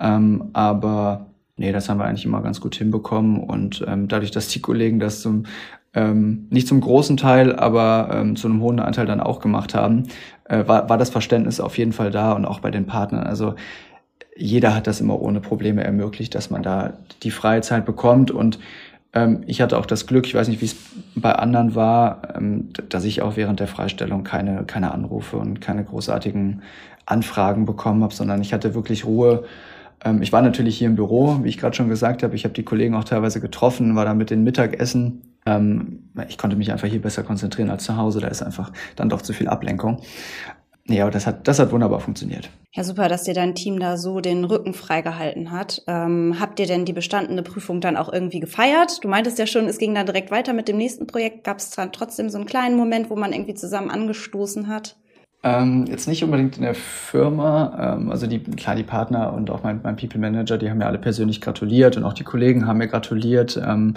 Ähm, 0.00 0.50
aber 0.52 1.26
nee, 1.56 1.72
das 1.72 1.88
haben 1.88 1.98
wir 1.98 2.04
eigentlich 2.04 2.24
immer 2.24 2.42
ganz 2.42 2.60
gut 2.60 2.76
hinbekommen. 2.76 3.40
Und 3.40 3.84
ähm, 3.88 4.06
dadurch, 4.06 4.30
dass 4.30 4.46
die 4.46 4.60
Kollegen 4.60 5.00
das 5.00 5.22
zum 5.22 5.44
ähm, 5.94 6.46
nicht 6.50 6.68
zum 6.68 6.80
großen 6.80 7.16
Teil, 7.16 7.56
aber 7.56 8.10
ähm, 8.12 8.36
zu 8.36 8.46
einem 8.46 8.60
hohen 8.60 8.78
Anteil 8.78 9.06
dann 9.06 9.20
auch 9.20 9.40
gemacht 9.40 9.74
haben, 9.74 10.04
äh, 10.44 10.68
war, 10.68 10.88
war 10.88 10.98
das 10.98 11.10
Verständnis 11.10 11.60
auf 11.60 11.78
jeden 11.78 11.92
Fall 11.92 12.10
da 12.10 12.32
und 12.32 12.44
auch 12.44 12.60
bei 12.60 12.70
den 12.70 12.86
Partnern. 12.86 13.26
Also 13.26 13.54
jeder 14.36 14.74
hat 14.74 14.86
das 14.86 15.00
immer 15.00 15.20
ohne 15.20 15.40
Probleme 15.40 15.82
ermöglicht, 15.84 16.34
dass 16.34 16.50
man 16.50 16.62
da 16.62 16.98
die 17.22 17.30
freie 17.30 17.60
Zeit 17.60 17.84
bekommt. 17.84 18.30
Und 18.30 18.58
ähm, 19.12 19.42
ich 19.46 19.60
hatte 19.60 19.78
auch 19.78 19.86
das 19.86 20.06
Glück, 20.06 20.26
ich 20.26 20.34
weiß 20.34 20.48
nicht, 20.48 20.60
wie 20.60 20.66
es 20.66 20.76
bei 21.14 21.32
anderen 21.32 21.74
war, 21.74 22.36
ähm, 22.36 22.68
dass 22.88 23.04
ich 23.04 23.22
auch 23.22 23.36
während 23.36 23.60
der 23.60 23.66
Freistellung 23.66 24.24
keine, 24.24 24.64
keine 24.64 24.92
Anrufe 24.92 25.36
und 25.36 25.60
keine 25.60 25.84
großartigen 25.84 26.62
Anfragen 27.06 27.64
bekommen 27.64 28.02
habe, 28.02 28.14
sondern 28.14 28.40
ich 28.40 28.52
hatte 28.52 28.74
wirklich 28.74 29.04
Ruhe 29.04 29.44
ähm, 30.04 30.22
ich 30.22 30.32
war 30.32 30.42
natürlich 30.42 30.78
hier 30.78 30.88
im 30.88 30.96
Büro, 30.96 31.40
wie 31.42 31.48
ich 31.48 31.58
gerade 31.58 31.76
schon 31.76 31.88
gesagt 31.88 32.22
habe. 32.22 32.34
Ich 32.34 32.44
habe 32.44 32.54
die 32.54 32.62
Kollegen 32.62 32.94
auch 32.94 33.04
teilweise 33.04 33.40
getroffen, 33.40 33.96
war 33.96 34.04
da 34.04 34.14
mit 34.14 34.30
den 34.30 34.44
Mittagessen. 34.44 35.22
Ähm, 35.46 36.10
ich 36.28 36.38
konnte 36.38 36.56
mich 36.56 36.72
einfach 36.72 36.88
hier 36.88 37.02
besser 37.02 37.22
konzentrieren 37.22 37.70
als 37.70 37.84
zu 37.84 37.96
Hause. 37.96 38.20
Da 38.20 38.28
ist 38.28 38.42
einfach 38.42 38.72
dann 38.96 39.08
doch 39.08 39.22
zu 39.22 39.32
viel 39.32 39.48
Ablenkung. 39.48 40.00
Aber 40.90 41.10
das 41.10 41.26
hat, 41.26 41.46
das 41.46 41.58
hat 41.58 41.70
wunderbar 41.70 42.00
funktioniert. 42.00 42.50
Ja, 42.72 42.84
super, 42.84 43.08
dass 43.08 43.24
dir 43.24 43.34
dein 43.34 43.54
Team 43.54 43.78
da 43.78 43.96
so 43.96 44.20
den 44.20 44.44
Rücken 44.44 44.72
freigehalten 44.72 45.50
hat. 45.50 45.82
Ähm, 45.86 46.36
habt 46.40 46.60
ihr 46.60 46.66
denn 46.66 46.84
die 46.84 46.92
bestandene 46.92 47.42
Prüfung 47.42 47.80
dann 47.80 47.96
auch 47.96 48.12
irgendwie 48.12 48.40
gefeiert? 48.40 49.04
Du 49.04 49.08
meintest 49.08 49.38
ja 49.38 49.46
schon, 49.46 49.66
es 49.66 49.78
ging 49.78 49.94
dann 49.94 50.06
direkt 50.06 50.30
weiter 50.30 50.52
mit 50.52 50.68
dem 50.68 50.78
nächsten 50.78 51.06
Projekt. 51.06 51.44
Gab 51.44 51.58
es 51.58 51.70
dann 51.70 51.92
trotzdem 51.92 52.30
so 52.30 52.38
einen 52.38 52.46
kleinen 52.46 52.76
Moment, 52.76 53.10
wo 53.10 53.16
man 53.16 53.32
irgendwie 53.32 53.54
zusammen 53.54 53.90
angestoßen 53.90 54.68
hat? 54.68 54.96
Ähm, 55.44 55.86
jetzt 55.88 56.08
nicht 56.08 56.24
unbedingt 56.24 56.56
in 56.56 56.64
der 56.64 56.74
Firma, 56.74 57.96
ähm, 57.96 58.10
also 58.10 58.26
die, 58.26 58.40
klar, 58.40 58.74
die 58.74 58.82
Partner 58.82 59.32
und 59.32 59.50
auch 59.50 59.62
mein, 59.62 59.80
mein 59.84 59.96
People 59.96 60.18
Manager, 60.18 60.58
die 60.58 60.68
haben 60.68 60.78
mir 60.78 60.86
alle 60.86 60.98
persönlich 60.98 61.40
gratuliert 61.40 61.96
und 61.96 62.02
auch 62.02 62.12
die 62.12 62.24
Kollegen 62.24 62.66
haben 62.66 62.78
mir 62.78 62.88
gratuliert. 62.88 63.56
Ähm, 63.56 63.94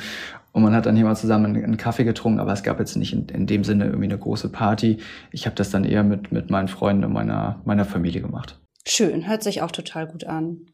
und 0.51 0.63
man 0.63 0.75
hat 0.75 0.85
dann 0.85 0.95
hier 0.95 1.05
mal 1.05 1.15
zusammen 1.15 1.55
einen, 1.55 1.77
Kaffee 1.77 2.03
getrunken, 2.03 2.39
aber 2.39 2.53
es 2.53 2.61
gab 2.61 2.79
jetzt 2.79 2.95
nicht 2.95 3.13
in, 3.13 3.27
in 3.29 3.47
dem 3.47 3.63
Sinne 3.63 3.85
irgendwie 3.85 4.05
eine 4.05 4.17
große 4.17 4.49
Party. 4.49 4.97
Ich 5.31 5.45
habe 5.45 5.55
das 5.55 5.71
dann 5.71 5.83
eher 5.83 6.03
mit, 6.03 6.31
mit 6.31 6.49
meinen 6.49 6.67
Freunden 6.67 7.05
und 7.05 7.13
meiner, 7.13 7.59
meiner 7.65 7.85
Familie 7.85 8.21
gemacht. 8.21 8.59
Schön, 8.85 9.27
hört 9.27 9.43
sich 9.43 9.61
auch 9.61 9.71
total 9.71 10.07
gut 10.07 10.23
an. 10.23 10.65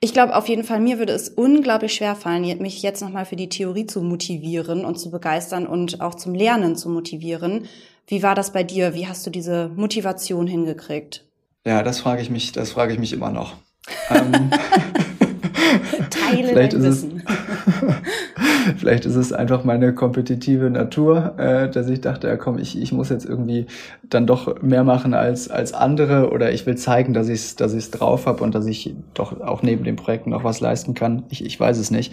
Ich 0.00 0.14
glaube 0.14 0.34
auf 0.34 0.48
jeden 0.48 0.64
Fall, 0.64 0.80
mir 0.80 0.98
würde 0.98 1.12
es 1.12 1.28
unglaublich 1.28 1.94
schwer 1.94 2.16
fallen, 2.16 2.42
mich 2.62 2.82
jetzt 2.82 3.02
nochmal 3.02 3.26
für 3.26 3.36
die 3.36 3.50
Theorie 3.50 3.86
zu 3.86 4.02
motivieren 4.02 4.84
und 4.84 4.98
zu 4.98 5.10
begeistern 5.10 5.66
und 5.66 6.00
auch 6.00 6.14
zum 6.14 6.34
Lernen 6.34 6.74
zu 6.74 6.88
motivieren. 6.88 7.66
Wie 8.10 8.24
war 8.24 8.34
das 8.34 8.52
bei 8.52 8.64
dir? 8.64 8.92
Wie 8.94 9.06
hast 9.06 9.24
du 9.24 9.30
diese 9.30 9.70
Motivation 9.76 10.48
hingekriegt? 10.48 11.24
Ja, 11.64 11.84
das 11.84 12.00
frage 12.00 12.20
ich 12.20 12.28
mich, 12.28 12.50
das 12.50 12.72
frage 12.72 12.92
ich 12.92 12.98
mich 12.98 13.12
immer 13.12 13.30
noch. 13.30 13.54
ähm, 14.10 14.50
Teile 16.10 16.48
vielleicht 16.48 16.72
ist 16.72 16.82
Wissen. 16.82 17.22
Es, 17.24 18.74
vielleicht 18.78 19.06
ist 19.06 19.14
es 19.14 19.32
einfach 19.32 19.62
meine 19.62 19.94
kompetitive 19.94 20.70
Natur, 20.70 21.38
äh, 21.38 21.70
dass 21.70 21.88
ich 21.88 22.00
dachte, 22.00 22.26
ja 22.26 22.36
komm, 22.36 22.58
ich, 22.58 22.76
ich 22.76 22.90
muss 22.90 23.10
jetzt 23.10 23.26
irgendwie 23.26 23.66
dann 24.02 24.26
doch 24.26 24.60
mehr 24.60 24.82
machen 24.82 25.14
als, 25.14 25.48
als 25.48 25.72
andere 25.72 26.32
oder 26.32 26.50
ich 26.50 26.66
will 26.66 26.76
zeigen, 26.76 27.14
dass 27.14 27.28
ich 27.28 27.38
es 27.38 27.54
dass 27.54 27.74
ich's 27.74 27.92
drauf 27.92 28.26
habe 28.26 28.42
und 28.42 28.56
dass 28.56 28.66
ich 28.66 28.92
doch 29.14 29.40
auch 29.40 29.62
neben 29.62 29.84
den 29.84 29.94
Projekten 29.94 30.30
noch 30.30 30.42
was 30.42 30.58
leisten 30.58 30.94
kann. 30.94 31.22
Ich, 31.28 31.44
ich 31.44 31.60
weiß 31.60 31.78
es 31.78 31.92
nicht. 31.92 32.12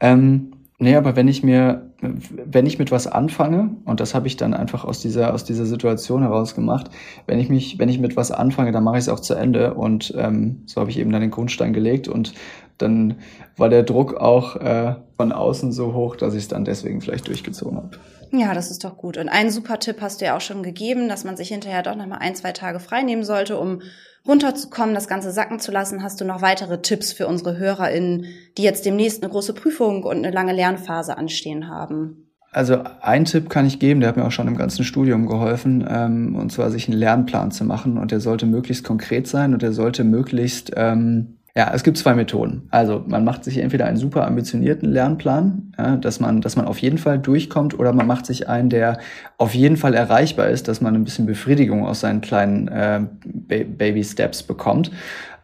Ähm, 0.00 0.50
Nee, 0.80 0.94
aber 0.94 1.16
wenn 1.16 1.26
ich 1.26 1.42
mir, 1.42 1.90
wenn 2.00 2.64
ich 2.64 2.78
mit 2.78 2.92
was 2.92 3.08
anfange, 3.08 3.76
und 3.84 3.98
das 3.98 4.14
habe 4.14 4.28
ich 4.28 4.36
dann 4.36 4.54
einfach 4.54 4.84
aus 4.84 5.00
dieser, 5.00 5.34
aus 5.34 5.42
dieser 5.42 5.66
Situation 5.66 6.22
heraus 6.22 6.54
gemacht, 6.54 6.88
wenn 7.26 7.40
ich 7.40 7.48
mich, 7.48 7.80
wenn 7.80 7.88
ich 7.88 7.98
mit 7.98 8.16
was 8.16 8.30
anfange, 8.30 8.70
dann 8.70 8.84
mache 8.84 8.96
ich 8.96 9.02
es 9.02 9.08
auch 9.08 9.18
zu 9.18 9.34
Ende. 9.34 9.74
Und 9.74 10.14
ähm, 10.16 10.62
so 10.66 10.80
habe 10.80 10.90
ich 10.90 10.98
eben 10.98 11.10
dann 11.10 11.20
den 11.20 11.32
Grundstein 11.32 11.72
gelegt 11.72 12.06
und 12.06 12.32
dann 12.78 13.16
war 13.56 13.68
der 13.68 13.82
Druck 13.82 14.14
auch 14.14 14.54
äh, 14.54 14.94
von 15.16 15.32
außen 15.32 15.72
so 15.72 15.94
hoch, 15.94 16.14
dass 16.14 16.34
ich 16.34 16.44
es 16.44 16.48
dann 16.48 16.64
deswegen 16.64 17.00
vielleicht 17.00 17.26
durchgezogen 17.26 17.76
habe. 17.76 17.90
Ja, 18.30 18.54
das 18.54 18.70
ist 18.70 18.84
doch 18.84 18.96
gut. 18.96 19.16
Und 19.16 19.28
einen 19.28 19.50
super 19.50 19.80
Tipp 19.80 20.00
hast 20.00 20.20
du 20.20 20.26
ja 20.26 20.36
auch 20.36 20.40
schon 20.40 20.62
gegeben, 20.62 21.08
dass 21.08 21.24
man 21.24 21.36
sich 21.36 21.48
hinterher 21.48 21.82
doch 21.82 21.96
nochmal 21.96 22.18
ein, 22.20 22.36
zwei 22.36 22.52
Tage 22.52 22.78
frei 22.78 23.02
nehmen 23.02 23.24
sollte, 23.24 23.58
um 23.58 23.80
runterzukommen, 24.26 24.94
das 24.94 25.08
Ganze 25.08 25.30
sacken 25.30 25.60
zu 25.60 25.72
lassen. 25.72 26.02
Hast 26.02 26.20
du 26.20 26.24
noch 26.24 26.42
weitere 26.42 26.80
Tipps 26.82 27.12
für 27.12 27.26
unsere 27.26 27.58
HörerInnen, 27.58 28.26
die 28.56 28.62
jetzt 28.62 28.84
demnächst 28.84 29.22
eine 29.22 29.30
große 29.30 29.54
Prüfung 29.54 30.02
und 30.02 30.16
eine 30.18 30.30
lange 30.30 30.52
Lernphase 30.52 31.16
anstehen 31.16 31.68
haben? 31.68 32.28
Also 32.50 32.82
ein 33.02 33.26
Tipp 33.26 33.50
kann 33.50 33.66
ich 33.66 33.78
geben, 33.78 34.00
der 34.00 34.08
hat 34.08 34.16
mir 34.16 34.24
auch 34.24 34.32
schon 34.32 34.48
im 34.48 34.56
ganzen 34.56 34.82
Studium 34.82 35.26
geholfen, 35.26 35.86
ähm, 35.88 36.34
und 36.34 36.50
zwar 36.50 36.70
sich 36.70 36.88
einen 36.88 36.98
Lernplan 36.98 37.50
zu 37.50 37.64
machen 37.64 37.98
und 37.98 38.10
der 38.10 38.20
sollte 38.20 38.46
möglichst 38.46 38.84
konkret 38.84 39.26
sein 39.26 39.52
und 39.52 39.60
der 39.60 39.72
sollte 39.72 40.02
möglichst 40.02 40.72
ähm, 40.74 41.37
ja, 41.58 41.72
es 41.74 41.82
gibt 41.82 41.98
zwei 41.98 42.14
Methoden. 42.14 42.68
Also 42.70 43.02
man 43.04 43.24
macht 43.24 43.42
sich 43.42 43.58
entweder 43.58 43.86
einen 43.86 43.96
super 43.96 44.24
ambitionierten 44.28 44.88
Lernplan, 44.88 45.72
ja, 45.76 45.96
dass 45.96 46.20
man, 46.20 46.40
dass 46.40 46.54
man 46.54 46.66
auf 46.66 46.78
jeden 46.78 46.98
Fall 46.98 47.18
durchkommt, 47.18 47.76
oder 47.76 47.92
man 47.92 48.06
macht 48.06 48.26
sich 48.26 48.48
einen, 48.48 48.70
der 48.70 48.98
auf 49.38 49.56
jeden 49.56 49.76
Fall 49.76 49.94
erreichbar 49.94 50.50
ist, 50.50 50.68
dass 50.68 50.80
man 50.80 50.94
ein 50.94 51.02
bisschen 51.02 51.26
Befriedigung 51.26 51.84
aus 51.84 51.98
seinen 51.98 52.20
kleinen 52.20 52.68
äh, 52.68 53.00
Baby 53.24 54.04
Steps 54.04 54.44
bekommt. 54.44 54.92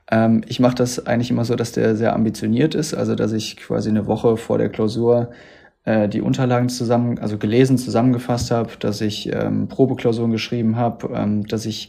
Ähm, 0.09 0.43
ich 0.47 0.61
mache 0.61 0.77
das 0.77 1.05
eigentlich 1.05 1.33
immer 1.33 1.45
so, 1.45 1.57
dass 1.57 1.73
der 1.73 1.97
sehr 1.97 2.15
ambitioniert 2.15 2.77
ist, 2.77 2.95
also 2.95 3.17
dass 3.17 3.33
ich 3.33 3.57
quasi 3.57 3.89
eine 3.89 4.07
Woche 4.07 4.37
vor 4.37 4.59
der 4.59 4.69
Klausur 4.69 5.31
äh, 5.85 6.09
die 6.09 6.21
Unterlagen 6.21 6.69
zusammen, 6.69 7.19
also 7.19 7.39
gelesen, 7.39 7.77
zusammengefasst 7.77 8.53
habe, 8.53 8.71
dass 8.79 9.01
ich 9.01 9.33
ähm, 9.33 9.67
Probeklausuren 9.67 10.31
geschrieben 10.31 10.77
habe, 10.77 11.13
ähm, 11.13 11.45
dass 11.49 11.67
ich 11.67 11.89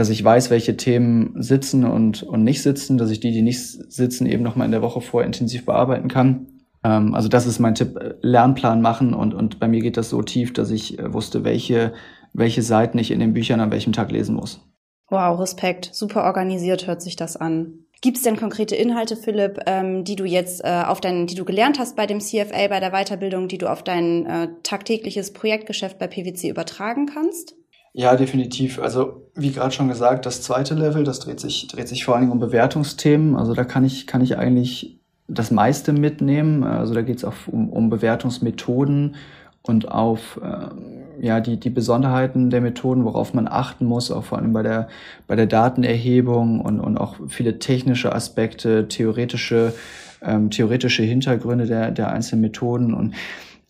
dass 0.00 0.08
ich 0.08 0.24
weiß, 0.24 0.48
welche 0.48 0.78
Themen 0.78 1.34
sitzen 1.36 1.84
und, 1.84 2.22
und 2.22 2.42
nicht 2.42 2.62
sitzen, 2.62 2.96
dass 2.96 3.10
ich 3.10 3.20
die, 3.20 3.32
die 3.32 3.42
nicht 3.42 3.60
sitzen, 3.60 4.24
eben 4.24 4.42
nochmal 4.42 4.64
in 4.64 4.72
der 4.72 4.80
Woche 4.80 5.02
vorher 5.02 5.26
intensiv 5.26 5.66
bearbeiten 5.66 6.08
kann. 6.08 6.46
Ähm, 6.82 7.14
also 7.14 7.28
das 7.28 7.44
ist 7.44 7.58
mein 7.58 7.74
Tipp, 7.74 7.98
äh, 7.98 8.14
Lernplan 8.22 8.80
machen 8.80 9.12
und, 9.12 9.34
und 9.34 9.60
bei 9.60 9.68
mir 9.68 9.82
geht 9.82 9.98
das 9.98 10.08
so 10.08 10.22
tief, 10.22 10.54
dass 10.54 10.70
ich 10.70 10.98
äh, 10.98 11.12
wusste, 11.12 11.44
welche, 11.44 11.92
welche 12.32 12.62
Seiten 12.62 12.96
ich 12.96 13.10
in 13.10 13.20
den 13.20 13.34
Büchern 13.34 13.60
an 13.60 13.70
welchem 13.70 13.92
Tag 13.92 14.10
lesen 14.10 14.36
muss. 14.36 14.66
Wow, 15.10 15.38
Respekt. 15.38 15.90
Super 15.92 16.24
organisiert 16.24 16.86
hört 16.86 17.02
sich 17.02 17.16
das 17.16 17.36
an. 17.36 17.80
Gibt 18.00 18.16
es 18.16 18.22
denn 18.22 18.36
konkrete 18.36 18.76
Inhalte, 18.76 19.16
Philipp, 19.16 19.60
ähm, 19.66 20.04
die 20.04 20.16
du 20.16 20.24
jetzt 20.24 20.64
äh, 20.64 20.84
auf 20.86 21.02
dein, 21.02 21.26
die 21.26 21.34
du 21.34 21.44
gelernt 21.44 21.78
hast 21.78 21.94
bei 21.94 22.06
dem 22.06 22.20
CFA, 22.20 22.68
bei 22.68 22.80
der 22.80 22.92
Weiterbildung, 22.92 23.48
die 23.48 23.58
du 23.58 23.70
auf 23.70 23.84
dein 23.84 24.24
äh, 24.24 24.48
tagtägliches 24.62 25.34
Projektgeschäft 25.34 25.98
bei 25.98 26.06
PwC 26.06 26.48
übertragen 26.48 27.04
kannst? 27.04 27.59
Ja, 27.92 28.14
definitiv. 28.16 28.78
Also 28.78 29.28
wie 29.34 29.52
gerade 29.52 29.72
schon 29.72 29.88
gesagt, 29.88 30.26
das 30.26 30.42
zweite 30.42 30.74
Level, 30.74 31.02
das 31.04 31.18
dreht 31.18 31.40
sich, 31.40 31.66
dreht 31.66 31.88
sich 31.88 32.04
vor 32.04 32.14
allen 32.14 32.22
Dingen 32.22 32.32
um 32.32 32.40
Bewertungsthemen. 32.40 33.36
Also 33.36 33.54
da 33.54 33.64
kann 33.64 33.84
ich, 33.84 34.06
kann 34.06 34.22
ich 34.22 34.36
eigentlich 34.38 35.00
das 35.26 35.50
meiste 35.50 35.92
mitnehmen. 35.92 36.62
Also 36.64 36.94
da 36.94 37.02
geht 37.02 37.18
es 37.18 37.24
auch 37.24 37.34
um, 37.46 37.68
um 37.70 37.90
Bewertungsmethoden 37.90 39.16
und 39.62 39.90
auf 39.90 40.40
äh, 40.42 41.24
ja, 41.24 41.40
die, 41.40 41.58
die 41.58 41.70
Besonderheiten 41.70 42.50
der 42.50 42.60
Methoden, 42.60 43.04
worauf 43.04 43.34
man 43.34 43.46
achten 43.46 43.84
muss, 43.84 44.10
auch 44.10 44.24
vor 44.24 44.38
allem 44.38 44.52
bei 44.52 44.62
der, 44.62 44.88
bei 45.26 45.36
der 45.36 45.46
Datenerhebung 45.46 46.60
und, 46.60 46.80
und 46.80 46.96
auch 46.96 47.16
viele 47.28 47.58
technische 47.58 48.14
Aspekte, 48.14 48.88
theoretische, 48.88 49.74
ähm, 50.22 50.50
theoretische 50.50 51.02
Hintergründe 51.02 51.66
der, 51.66 51.90
der 51.90 52.10
einzelnen 52.10 52.42
Methoden. 52.42 52.94
Und 52.94 53.14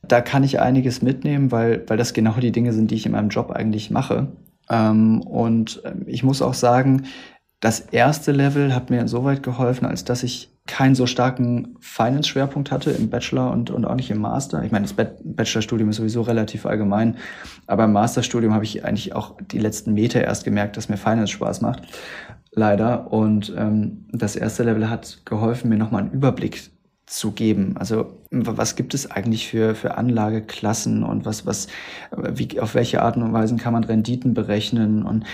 da 0.03 0.21
kann 0.21 0.45
ich 0.45 0.61
einiges 0.61 1.03
mitnehmen, 1.03 1.53
weil, 1.53 1.85
weil 1.87 1.97
das 1.97 2.15
genau 2.15 2.35
die 2.41 2.53
Dinge 2.53 2.73
sind, 2.73 2.91
die 2.91 2.97
ich 2.97 3.07
in 3.07 3.13
meinem 3.13 3.29
Job 3.29 3.51
eigentlich 3.51 3.91
mache. 3.91 4.29
Ähm, 4.69 5.21
und 5.23 5.83
ähm, 5.85 6.05
ich 6.07 6.23
muss 6.23 6.43
auch 6.43 6.55
sagen, 6.55 7.07
das 7.61 7.81
erste 7.81 8.33
Level 8.33 8.75
hat 8.75 8.89
mir 8.89 9.01
insoweit 9.01 9.43
geholfen, 9.43 9.85
als 9.85 10.05
dass 10.05 10.23
ich 10.23 10.51
keinen 10.67 10.95
so 10.95 11.07
starken 11.07 11.77
Finance-Schwerpunkt 11.81 12.71
hatte 12.71 12.91
im 12.91 13.11
Bachelor 13.11 13.51
und, 13.51 13.71
und 13.71 13.85
auch 13.85 13.97
nicht 13.97 14.11
im 14.11 14.21
Master. 14.21 14.63
Ich 14.63 14.73
meine, 14.73 14.87
das 14.87 14.95
Bachelorstudium 14.95 15.91
ist 15.91 15.97
sowieso 15.97 16.23
relativ 16.23 16.65
allgemein, 16.65 17.17
aber 17.67 17.85
im 17.85 17.93
Masterstudium 17.93 18.55
habe 18.55 18.65
ich 18.65 18.85
eigentlich 18.85 19.15
auch 19.15 19.37
die 19.41 19.59
letzten 19.59 19.93
Meter 19.93 20.23
erst 20.23 20.45
gemerkt, 20.45 20.77
dass 20.77 20.89
mir 20.89 20.97
Finance 20.97 21.33
Spaß 21.33 21.61
macht. 21.61 21.83
Leider. 22.53 23.13
Und 23.13 23.53
ähm, 23.57 24.07
das 24.13 24.37
erste 24.37 24.63
Level 24.63 24.89
hat 24.89 25.23
geholfen, 25.25 25.69
mir 25.69 25.77
nochmal 25.77 26.03
einen 26.03 26.13
Überblick 26.13 26.71
zu 27.11 27.33
geben. 27.33 27.77
Also 27.77 28.13
was 28.31 28.77
gibt 28.77 28.95
es 28.95 29.11
eigentlich 29.11 29.49
für, 29.49 29.75
für 29.75 29.99
Anlageklassen 29.99 31.03
und 31.03 31.25
was, 31.25 31.45
was, 31.45 31.67
wie, 32.17 32.61
auf 32.61 32.75
welche 32.75 33.03
Art 33.03 33.17
und 33.17 33.33
Weise 33.33 33.57
kann 33.57 33.73
man 33.73 33.85
Renditen 33.85 34.33
berechnen 34.33 35.03
und 35.03 35.25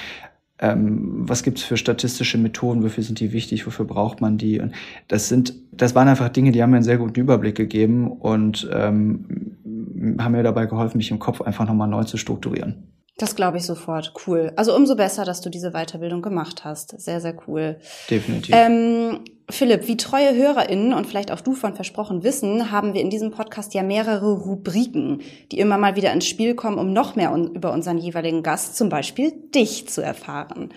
ähm, 0.59 1.29
was 1.29 1.43
gibt 1.43 1.59
es 1.59 1.65
für 1.65 1.77
statistische 1.77 2.39
Methoden, 2.39 2.83
wofür 2.83 3.05
sind 3.05 3.21
die 3.21 3.33
wichtig, 3.33 3.67
wofür 3.67 3.85
braucht 3.85 4.23
man 4.23 4.39
die? 4.39 4.59
Und 4.59 4.73
das 5.09 5.29
sind, 5.29 5.55
das 5.71 5.95
waren 5.95 6.09
einfach 6.09 6.31
Dinge, 6.31 6.51
die 6.51 6.63
haben 6.63 6.71
mir 6.71 6.77
einen 6.77 6.85
sehr 6.85 6.97
guten 6.97 7.21
Überblick 7.21 7.57
gegeben 7.57 8.11
und 8.11 8.67
ähm, 8.73 10.17
haben 10.19 10.33
mir 10.33 10.43
dabei 10.43 10.65
geholfen, 10.65 10.97
mich 10.97 11.11
im 11.11 11.19
Kopf 11.19 11.43
einfach 11.43 11.67
nochmal 11.67 11.89
neu 11.89 12.05
zu 12.05 12.17
strukturieren. 12.17 12.96
Das 13.19 13.35
glaube 13.35 13.57
ich 13.57 13.65
sofort. 13.65 14.13
Cool. 14.27 14.53
Also 14.57 14.77
umso 14.77 14.95
besser, 14.95 15.25
dass 15.25 15.41
du 15.41 15.49
diese 15.49 15.71
Weiterbildung 15.71 16.21
gemacht 16.21 16.65
hast. 16.65 17.01
Sehr, 17.01 17.21
sehr 17.21 17.35
cool. 17.49 17.77
Definitiv. 18.11 18.55
Ähm, 18.55 19.21
Philipp, 19.49 19.87
wie 19.89 19.97
treue 19.97 20.35
HörerInnen 20.35 20.93
und 20.93 21.07
vielleicht 21.07 21.31
auch 21.31 21.41
du 21.41 21.55
von 21.55 21.75
Versprochen 21.75 22.25
wissen, 22.25 22.71
haben 22.71 22.93
wir 22.93 23.01
in 23.01 23.09
diesem 23.09 23.31
Podcast 23.31 23.73
ja 23.73 23.83
mehrere 23.83 24.33
Rubriken, 24.33 25.23
die 25.51 25.61
immer 25.61 25.79
mal 25.79 25.97
wieder 25.97 26.13
ins 26.13 26.27
Spiel 26.27 26.55
kommen, 26.55 26.79
um 26.79 26.93
noch 26.93 27.17
mehr 27.17 27.33
un 27.33 27.55
über 27.55 27.73
unseren 27.73 27.97
jeweiligen 27.97 28.43
Gast, 28.43 28.77
zum 28.77 28.91
Beispiel 28.91 29.33
dich, 29.55 29.89
zu 29.89 30.03
erfahren. 30.03 30.73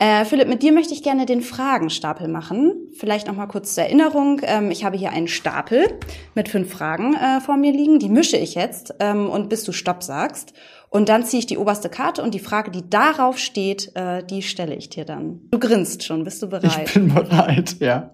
Äh, 0.00 0.24
Philipp, 0.24 0.48
mit 0.48 0.62
dir 0.62 0.72
möchte 0.72 0.92
ich 0.92 1.02
gerne 1.02 1.24
den 1.24 1.40
Fragenstapel 1.40 2.26
machen. 2.26 2.88
Vielleicht 2.98 3.28
noch 3.28 3.36
mal 3.36 3.46
kurz 3.46 3.74
zur 3.74 3.84
Erinnerung. 3.84 4.40
Ähm, 4.42 4.70
ich 4.70 4.84
habe 4.84 4.96
hier 4.96 5.10
einen 5.10 5.28
Stapel 5.28 5.86
mit 6.34 6.48
fünf 6.48 6.72
Fragen 6.72 7.14
äh, 7.14 7.40
vor 7.40 7.56
mir 7.56 7.72
liegen. 7.72 8.00
Die 8.00 8.08
mische 8.08 8.36
ich 8.36 8.56
jetzt 8.56 8.94
ähm, 8.98 9.30
und 9.30 9.48
bis 9.48 9.62
du 9.62 9.72
Stopp 9.72 10.02
sagst. 10.02 10.52
Und 10.90 11.08
dann 11.08 11.24
ziehe 11.24 11.40
ich 11.40 11.46
die 11.46 11.58
oberste 11.58 11.88
Karte 11.88 12.22
und 12.22 12.34
die 12.34 12.38
Frage, 12.40 12.70
die 12.70 12.88
darauf 12.88 13.38
steht, 13.38 13.94
äh, 13.96 14.22
die 14.24 14.42
stelle 14.42 14.74
ich 14.74 14.90
dir 14.90 15.04
dann. 15.04 15.40
Du 15.50 15.58
grinst 15.58 16.04
schon, 16.04 16.22
bist 16.22 16.42
du 16.42 16.48
bereit? 16.48 16.86
Ich 16.86 16.94
bin 16.94 17.12
bereit, 17.12 17.76
ja. 17.80 18.10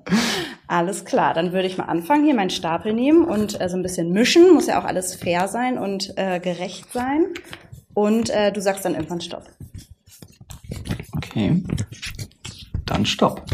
Alles 0.66 1.04
klar, 1.04 1.34
dann 1.34 1.52
würde 1.52 1.66
ich 1.66 1.76
mal 1.76 1.84
anfangen, 1.84 2.24
hier 2.24 2.34
meinen 2.34 2.50
Stapel 2.50 2.92
nehmen 2.94 3.24
und 3.24 3.60
äh, 3.60 3.68
so 3.68 3.76
ein 3.76 3.82
bisschen 3.82 4.12
mischen. 4.12 4.54
Muss 4.54 4.66
ja 4.66 4.80
auch 4.80 4.86
alles 4.86 5.14
fair 5.14 5.48
sein 5.48 5.76
und 5.78 6.14
äh, 6.16 6.40
gerecht 6.40 6.92
sein. 6.92 7.26
Und 7.92 8.30
äh, 8.30 8.52
du 8.52 8.62
sagst 8.62 8.84
dann 8.84 8.94
irgendwann 8.94 9.20
Stopp. 9.20 9.44
Okay. 11.30 11.62
Dann 12.86 13.06
Stopp. 13.06 13.44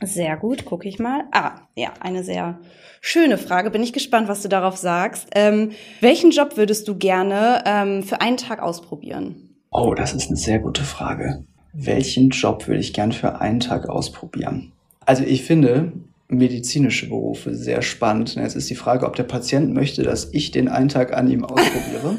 Sehr 0.00 0.36
gut, 0.36 0.64
gucke 0.64 0.88
ich 0.88 0.98
mal. 0.98 1.24
Ah, 1.32 1.62
ja, 1.74 1.92
eine 2.00 2.22
sehr 2.22 2.60
Schöne 3.00 3.38
Frage. 3.38 3.70
Bin 3.70 3.82
ich 3.82 3.92
gespannt, 3.92 4.28
was 4.28 4.42
du 4.42 4.48
darauf 4.48 4.76
sagst. 4.76 5.28
Ähm, 5.34 5.70
welchen 6.00 6.30
Job 6.30 6.56
würdest 6.56 6.88
du 6.88 6.96
gerne 6.96 7.62
ähm, 7.64 8.02
für 8.02 8.20
einen 8.20 8.36
Tag 8.36 8.60
ausprobieren? 8.60 9.54
Oh, 9.70 9.94
das 9.94 10.14
ist 10.14 10.28
eine 10.28 10.36
sehr 10.36 10.58
gute 10.58 10.82
Frage. 10.82 11.44
Welchen 11.72 12.30
Job 12.30 12.66
würde 12.66 12.80
ich 12.80 12.92
gern 12.92 13.12
für 13.12 13.40
einen 13.40 13.60
Tag 13.60 13.88
ausprobieren? 13.88 14.72
Also 15.04 15.22
ich 15.24 15.44
finde 15.44 15.92
medizinische 16.28 17.08
Berufe 17.08 17.54
sehr 17.54 17.82
spannend. 17.82 18.34
Jetzt 18.34 18.56
ist 18.56 18.68
die 18.68 18.74
Frage, 18.74 19.06
ob 19.06 19.16
der 19.16 19.24
Patient 19.24 19.72
möchte, 19.72 20.02
dass 20.02 20.32
ich 20.32 20.50
den 20.50 20.68
einen 20.68 20.88
Tag 20.88 21.12
an 21.16 21.30
ihm 21.30 21.44
ausprobiere. 21.44 22.18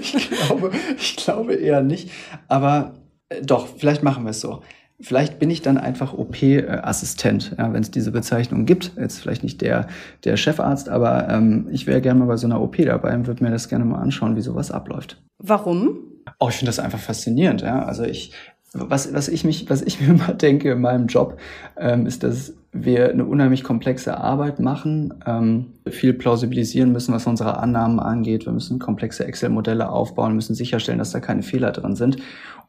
ich, 0.00 0.30
glaube, 0.30 0.70
ich 0.98 1.16
glaube 1.16 1.54
eher 1.54 1.82
nicht. 1.82 2.10
Aber 2.48 2.94
doch, 3.42 3.68
vielleicht 3.76 4.02
machen 4.02 4.24
wir 4.24 4.30
es 4.30 4.40
so. 4.40 4.62
Vielleicht 5.00 5.40
bin 5.40 5.50
ich 5.50 5.60
dann 5.60 5.76
einfach 5.76 6.14
OP-Assistent, 6.14 7.56
ja, 7.58 7.72
wenn 7.72 7.82
es 7.82 7.90
diese 7.90 8.12
Bezeichnung 8.12 8.64
gibt. 8.64 8.92
Jetzt 8.96 9.18
vielleicht 9.18 9.42
nicht 9.42 9.60
der, 9.60 9.88
der 10.22 10.36
Chefarzt, 10.36 10.88
aber 10.88 11.28
ähm, 11.28 11.66
ich 11.72 11.86
wäre 11.86 12.00
gerne 12.00 12.20
mal 12.20 12.26
bei 12.26 12.36
so 12.36 12.46
einer 12.46 12.60
OP 12.60 12.76
dabei 12.76 13.14
und 13.14 13.26
würde 13.26 13.42
mir 13.42 13.50
das 13.50 13.68
gerne 13.68 13.84
mal 13.84 14.00
anschauen, 14.00 14.36
wie 14.36 14.40
sowas 14.40 14.70
abläuft. 14.70 15.20
Warum? 15.38 15.98
Oh, 16.38 16.48
ich 16.48 16.56
finde 16.56 16.68
das 16.68 16.78
einfach 16.78 17.00
faszinierend. 17.00 17.62
Ja. 17.62 17.84
Also 17.84 18.04
ich, 18.04 18.32
was, 18.72 19.12
was 19.12 19.28
ich 19.28 19.44
mich, 19.44 19.68
was 19.68 19.82
ich 19.82 20.00
mir 20.02 20.08
immer 20.08 20.32
denke 20.32 20.72
in 20.72 20.80
meinem 20.80 21.08
Job, 21.08 21.38
ähm, 21.76 22.06
ist, 22.06 22.22
dass 22.22 22.54
wir 22.72 23.10
eine 23.10 23.24
unheimlich 23.24 23.62
komplexe 23.62 24.18
Arbeit 24.18 24.58
machen, 24.58 25.14
ähm, 25.26 25.74
viel 25.88 26.12
plausibilisieren 26.12 26.92
müssen, 26.92 27.14
was 27.14 27.26
unsere 27.26 27.58
Annahmen 27.58 28.00
angeht. 28.00 28.46
Wir 28.46 28.52
müssen 28.52 28.80
komplexe 28.80 29.24
Excel-Modelle 29.26 29.88
aufbauen, 29.88 30.34
müssen 30.34 30.54
sicherstellen, 30.54 30.98
dass 30.98 31.12
da 31.12 31.20
keine 31.20 31.42
Fehler 31.42 31.70
drin 31.70 31.94
sind. 31.94 32.16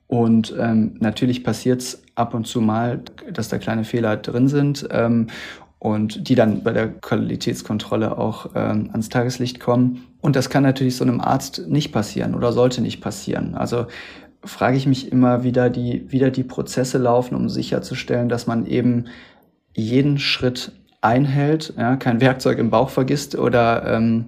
Und 0.08 0.54
ähm, 0.60 0.96
natürlich 1.00 1.44
passiert 1.44 1.82
es 1.82 2.04
ab 2.16 2.34
und 2.34 2.46
zu 2.46 2.62
mal, 2.62 3.02
dass 3.32 3.50
da 3.50 3.58
kleine 3.58 3.84
Fehler 3.84 4.18
drin 4.18 4.48
sind 4.48 4.88
ähm, 4.92 5.28
und 5.80 6.30
die 6.30 6.36
dann 6.36 6.64
bei 6.64 6.74
der 6.74 6.90
Qualitätskontrolle 6.90 8.18
auch 8.18 8.52
ähm, 8.56 8.90
ans 8.92 9.10
Tageslicht 9.10 9.60
kommen. 9.60 10.04
Und 10.22 10.36
das 10.36 10.50
kann 10.50 10.64
natürlich 10.64 10.96
so 10.96 11.04
einem 11.04 11.22
Arzt 11.22 11.68
nicht 11.68 11.92
passieren 11.92 12.36
oder 12.36 12.54
sollte 12.54 12.82
nicht 12.82 13.02
passieren. 13.02 13.56
Also 13.56 13.88
frage 14.44 14.78
ich 14.78 14.86
mich 14.86 15.12
immer, 15.12 15.44
wie 15.44 15.52
da 15.52 15.70
die, 15.70 16.06
wie 16.10 16.20
da 16.20 16.30
die 16.30 16.44
Prozesse 16.44 16.98
laufen, 16.98 17.36
um 17.36 17.50
sicherzustellen, 17.50 18.30
dass 18.30 18.48
man 18.48 18.66
eben 18.68 19.06
jeden 19.74 20.20
Schritt 20.20 20.72
einhält, 21.02 21.74
ja, 21.78 21.96
kein 21.98 22.22
Werkzeug 22.22 22.58
im 22.60 22.70
Bauch 22.70 22.90
vergisst 22.90 23.36
oder 23.36 23.86
ähm, 23.86 24.26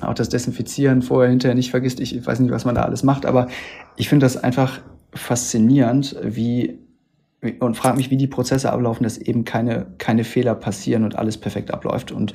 auch 0.00 0.14
das 0.14 0.28
Desinfizieren 0.28 1.02
vorher, 1.02 1.30
hinterher 1.30 1.54
nicht 1.54 1.70
vergisst. 1.70 2.00
Ich 2.00 2.24
weiß 2.24 2.40
nicht, 2.40 2.50
was 2.50 2.64
man 2.64 2.74
da 2.74 2.82
alles 2.82 3.02
macht, 3.02 3.26
aber 3.26 3.48
ich 3.96 4.08
finde 4.08 4.24
das 4.24 4.36
einfach 4.36 4.80
faszinierend, 5.16 6.16
wie 6.22 6.78
und 7.60 7.76
frage 7.76 7.96
mich, 7.96 8.10
wie 8.10 8.16
die 8.16 8.26
Prozesse 8.26 8.72
ablaufen, 8.72 9.04
dass 9.04 9.18
eben 9.18 9.44
keine, 9.44 9.86
keine 9.98 10.24
Fehler 10.24 10.54
passieren 10.54 11.04
und 11.04 11.16
alles 11.16 11.38
perfekt 11.38 11.70
abläuft. 11.70 12.10
Und 12.10 12.32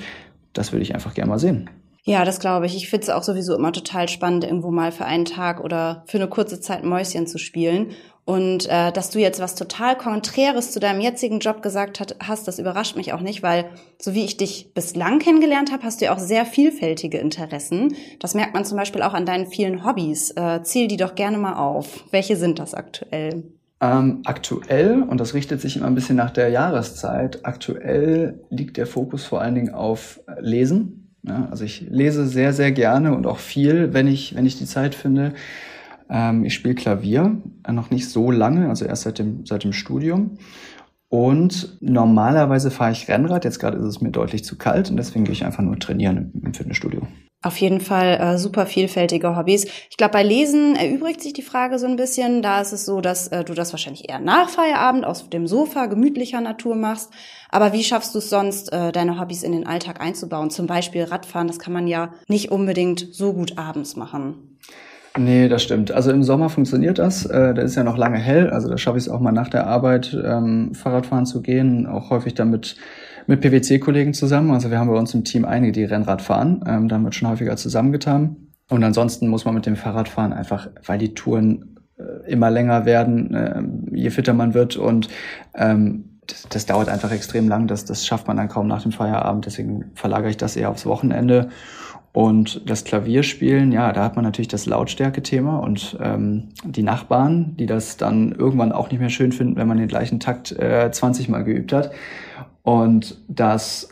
das 0.53 0.71
würde 0.71 0.83
ich 0.83 0.93
einfach 0.93 1.13
gerne 1.13 1.29
mal 1.29 1.39
sehen. 1.39 1.69
Ja, 2.03 2.25
das 2.25 2.39
glaube 2.39 2.65
ich. 2.65 2.75
Ich 2.75 2.89
finde 2.89 3.03
es 3.03 3.09
auch 3.09 3.21
sowieso 3.21 3.55
immer 3.55 3.71
total 3.71 4.09
spannend, 4.09 4.43
irgendwo 4.43 4.71
mal 4.71 4.91
für 4.91 5.05
einen 5.05 5.25
Tag 5.25 5.63
oder 5.63 6.03
für 6.07 6.17
eine 6.17 6.27
kurze 6.27 6.59
Zeit 6.59 6.83
Mäuschen 6.83 7.27
zu 7.27 7.37
spielen. 7.37 7.91
Und 8.23 8.67
äh, 8.69 8.91
dass 8.91 9.09
du 9.09 9.19
jetzt 9.19 9.39
was 9.39 9.55
total 9.55 9.97
Konträres 9.97 10.71
zu 10.71 10.79
deinem 10.79 11.01
jetzigen 11.01 11.39
Job 11.39 11.61
gesagt 11.63 11.99
hat, 11.99 12.15
hast, 12.21 12.47
das 12.47 12.59
überrascht 12.59 12.95
mich 12.95 13.13
auch 13.13 13.21
nicht, 13.21 13.41
weil 13.41 13.65
so 13.99 14.13
wie 14.13 14.23
ich 14.23 14.37
dich 14.37 14.73
bislang 14.73 15.19
kennengelernt 15.19 15.71
habe, 15.71 15.83
hast 15.83 16.01
du 16.01 16.05
ja 16.05 16.13
auch 16.13 16.19
sehr 16.19 16.45
vielfältige 16.45 17.17
Interessen. 17.17 17.95
Das 18.19 18.35
merkt 18.35 18.53
man 18.53 18.63
zum 18.63 18.77
Beispiel 18.77 19.01
auch 19.01 19.15
an 19.15 19.25
deinen 19.25 19.47
vielen 19.47 19.83
Hobbys. 19.85 20.31
Äh, 20.31 20.61
zähl 20.63 20.87
die 20.87 20.97
doch 20.97 21.15
gerne 21.15 21.39
mal 21.39 21.55
auf. 21.55 22.05
Welche 22.11 22.35
sind 22.35 22.59
das 22.59 22.75
aktuell? 22.75 23.43
Ähm, 23.81 24.21
aktuell, 24.25 25.01
und 25.01 25.19
das 25.19 25.33
richtet 25.33 25.59
sich 25.59 25.75
immer 25.75 25.87
ein 25.87 25.95
bisschen 25.95 26.15
nach 26.15 26.29
der 26.29 26.49
Jahreszeit, 26.49 27.39
aktuell 27.43 28.39
liegt 28.51 28.77
der 28.77 28.85
Fokus 28.85 29.25
vor 29.25 29.41
allen 29.41 29.55
Dingen 29.55 29.73
auf 29.73 30.21
Lesen. 30.39 31.15
Ja, 31.23 31.47
also 31.49 31.63
ich 31.63 31.81
lese 31.89 32.27
sehr, 32.27 32.53
sehr 32.53 32.71
gerne 32.71 33.15
und 33.15 33.25
auch 33.25 33.39
viel, 33.39 33.93
wenn 33.93 34.07
ich, 34.07 34.35
wenn 34.35 34.45
ich 34.45 34.57
die 34.57 34.65
Zeit 34.65 34.93
finde. 34.93 35.33
Ähm, 36.11 36.43
ich 36.43 36.53
spiele 36.53 36.75
Klavier, 36.75 37.41
äh, 37.63 37.71
noch 37.71 37.89
nicht 37.89 38.09
so 38.09 38.29
lange, 38.29 38.69
also 38.69 38.85
erst 38.85 39.03
seit 39.03 39.17
dem, 39.17 39.45
seit 39.45 39.63
dem 39.63 39.73
Studium. 39.73 40.37
Und 41.07 41.77
normalerweise 41.81 42.71
fahre 42.71 42.91
ich 42.91 43.07
Rennrad. 43.09 43.43
Jetzt 43.43 43.59
gerade 43.59 43.77
ist 43.77 43.85
es 43.85 44.01
mir 44.01 44.11
deutlich 44.11 44.45
zu 44.45 44.57
kalt 44.57 44.89
und 44.89 44.97
deswegen 44.97 45.25
gehe 45.25 45.33
ich 45.33 45.43
einfach 45.43 45.63
nur 45.63 45.77
trainieren 45.77 46.31
im, 46.33 46.45
im 46.45 46.53
Fitnessstudio. 46.53 47.01
Auf 47.43 47.57
jeden 47.57 47.81
Fall 47.81 48.19
äh, 48.21 48.37
super 48.37 48.67
vielfältige 48.67 49.35
Hobbys. 49.35 49.65
Ich 49.89 49.97
glaube, 49.97 50.13
bei 50.13 50.23
Lesen 50.23 50.75
erübrigt 50.75 51.21
sich 51.21 51.33
die 51.33 51.41
Frage 51.41 51.79
so 51.79 51.87
ein 51.87 51.95
bisschen. 51.95 52.43
Da 52.43 52.61
ist 52.61 52.71
es 52.71 52.85
so, 52.85 53.01
dass 53.01 53.29
äh, 53.29 53.43
du 53.43 53.55
das 53.55 53.73
wahrscheinlich 53.73 54.09
eher 54.09 54.19
nach 54.19 54.47
Feierabend 54.49 55.05
aus 55.05 55.27
dem 55.29 55.47
Sofa 55.47 55.87
gemütlicher 55.87 56.39
Natur 56.39 56.75
machst. 56.75 57.09
Aber 57.49 57.73
wie 57.73 57.83
schaffst 57.83 58.13
du 58.13 58.19
es 58.19 58.29
sonst, 58.29 58.71
äh, 58.71 58.91
deine 58.91 59.19
Hobbys 59.19 59.41
in 59.41 59.53
den 59.53 59.65
Alltag 59.65 59.99
einzubauen? 59.99 60.51
Zum 60.51 60.67
Beispiel 60.67 61.03
Radfahren, 61.03 61.47
das 61.47 61.57
kann 61.57 61.73
man 61.73 61.87
ja 61.87 62.13
nicht 62.27 62.51
unbedingt 62.51 63.07
so 63.11 63.33
gut 63.33 63.57
abends 63.57 63.95
machen. 63.95 64.57
Nee, 65.17 65.49
das 65.49 65.63
stimmt. 65.63 65.91
Also 65.91 66.11
im 66.11 66.23
Sommer 66.23 66.49
funktioniert 66.49 66.97
das. 66.97 67.25
Äh, 67.25 67.53
da 67.53 67.61
ist 67.61 67.75
ja 67.75 67.83
noch 67.83 67.97
lange 67.97 68.17
hell. 68.17 68.49
Also 68.49 68.69
da 68.69 68.77
schaffe 68.77 68.97
ich 68.97 69.05
es 69.05 69.09
auch 69.09 69.19
mal 69.19 69.33
nach 69.33 69.49
der 69.49 69.67
Arbeit, 69.67 70.17
ähm, 70.23 70.73
Fahrradfahren 70.73 71.25
zu 71.25 71.41
gehen. 71.41 71.85
Auch 71.85 72.09
häufig 72.11 72.33
dann 72.33 72.49
mit, 72.49 72.77
mit 73.27 73.41
PwC-Kollegen 73.41 74.13
zusammen. 74.13 74.51
Also 74.51 74.71
wir 74.71 74.79
haben 74.79 74.87
bei 74.87 74.97
uns 74.97 75.13
im 75.13 75.25
Team 75.25 75.43
einige, 75.43 75.73
die 75.73 75.83
Rennrad 75.83 76.21
fahren. 76.21 76.63
Ähm, 76.65 76.87
da 76.87 76.95
haben 76.95 77.03
wir 77.03 77.11
schon 77.11 77.27
häufiger 77.27 77.57
zusammengetan. 77.57 78.37
Und 78.69 78.83
ansonsten 78.85 79.27
muss 79.27 79.43
man 79.43 79.53
mit 79.53 79.65
dem 79.65 79.75
Fahrradfahren 79.75 80.31
einfach, 80.31 80.69
weil 80.85 80.97
die 80.97 81.13
Touren 81.13 81.75
äh, 81.97 82.31
immer 82.31 82.49
länger 82.49 82.85
werden, 82.85 83.33
äh, 83.33 83.61
je 83.91 84.11
fitter 84.11 84.33
man 84.33 84.53
wird 84.53 84.77
und 84.77 85.09
ähm, 85.55 86.11
das, 86.25 86.47
das 86.47 86.65
dauert 86.65 86.87
einfach 86.87 87.11
extrem 87.11 87.49
lang. 87.49 87.67
Das, 87.67 87.83
das 87.83 88.05
schafft 88.05 88.27
man 88.27 88.37
dann 88.37 88.47
kaum 88.47 88.67
nach 88.67 88.83
dem 88.83 88.93
Feierabend. 88.93 89.45
Deswegen 89.45 89.91
verlagere 89.95 90.29
ich 90.29 90.37
das 90.37 90.55
eher 90.55 90.69
aufs 90.69 90.85
Wochenende. 90.85 91.49
Und 92.13 92.69
das 92.69 92.83
Klavierspielen, 92.83 93.71
ja, 93.71 93.93
da 93.93 94.03
hat 94.03 94.15
man 94.15 94.25
natürlich 94.25 94.49
das 94.49 94.65
Lautstärke-Thema 94.65 95.59
und 95.59 95.97
ähm, 96.01 96.49
die 96.65 96.83
Nachbarn, 96.83 97.55
die 97.57 97.67
das 97.67 97.95
dann 97.95 98.33
irgendwann 98.33 98.73
auch 98.73 98.91
nicht 98.91 98.99
mehr 98.99 99.09
schön 99.09 99.31
finden, 99.31 99.55
wenn 99.55 99.67
man 99.67 99.77
den 99.77 99.87
gleichen 99.87 100.19
Takt 100.19 100.51
äh, 100.51 100.91
20 100.91 101.29
Mal 101.29 101.45
geübt 101.45 101.71
hat. 101.71 101.91
Und 102.63 103.17
das, 103.29 103.89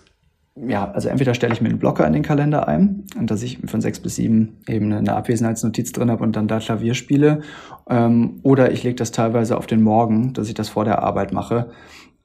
ja, 0.56 0.92
also 0.92 1.08
entweder 1.08 1.34
stelle 1.34 1.54
ich 1.54 1.62
mir 1.62 1.70
einen 1.70 1.80
Blocker 1.80 2.06
in 2.06 2.12
den 2.12 2.24
Kalender 2.24 2.68
ein, 2.68 3.06
und 3.18 3.32
dass 3.32 3.42
ich 3.42 3.60
von 3.66 3.80
sechs 3.80 4.02
bis 4.02 4.18
sieben 4.18 4.58
eben 4.68 4.92
eine 4.92 5.16
Abwesenheitsnotiz 5.16 5.94
drin 5.94 6.12
habe 6.12 6.24
und 6.24 6.36
dann 6.36 6.50
da 6.50 6.60
Klavier 6.60 6.96
spiele. 6.96 7.42
Ähm, 7.90 8.42
oder 8.44 8.74
ich 8.74 8.84
lege 8.84 8.96
das 8.96 9.12
teilweise 9.12 9.58
auf 9.58 9.66
den 9.66 9.82
Morgen, 9.82 10.34
dass 10.34 10.50
ich 10.50 10.56
das 10.56 10.68
vor 10.68 10.84
der 10.84 11.02
Arbeit 11.04 11.32
mache. 11.32 11.72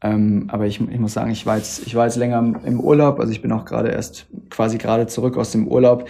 Ähm, 0.03 0.49
aber 0.49 0.67
ich, 0.67 0.81
ich 0.81 0.99
muss 0.99 1.15
sagen, 1.15 1.31
ich 1.31 1.47
war, 1.47 1.57
jetzt, 1.57 1.87
ich 1.87 1.95
war 1.95 2.05
jetzt 2.05 2.17
länger 2.17 2.61
im 2.65 2.81
Urlaub, 2.81 3.21
also 3.21 3.33
ich 3.33 3.43
bin 3.43 3.53
auch 3.53 3.65
gerade 3.65 3.89
erst 3.89 4.27
quasi 4.51 4.79
gerade 4.79 5.07
zurück 5.07 5.37
aus 5.37 5.53
dem 5.53 5.67
Urlaub. 5.67 6.09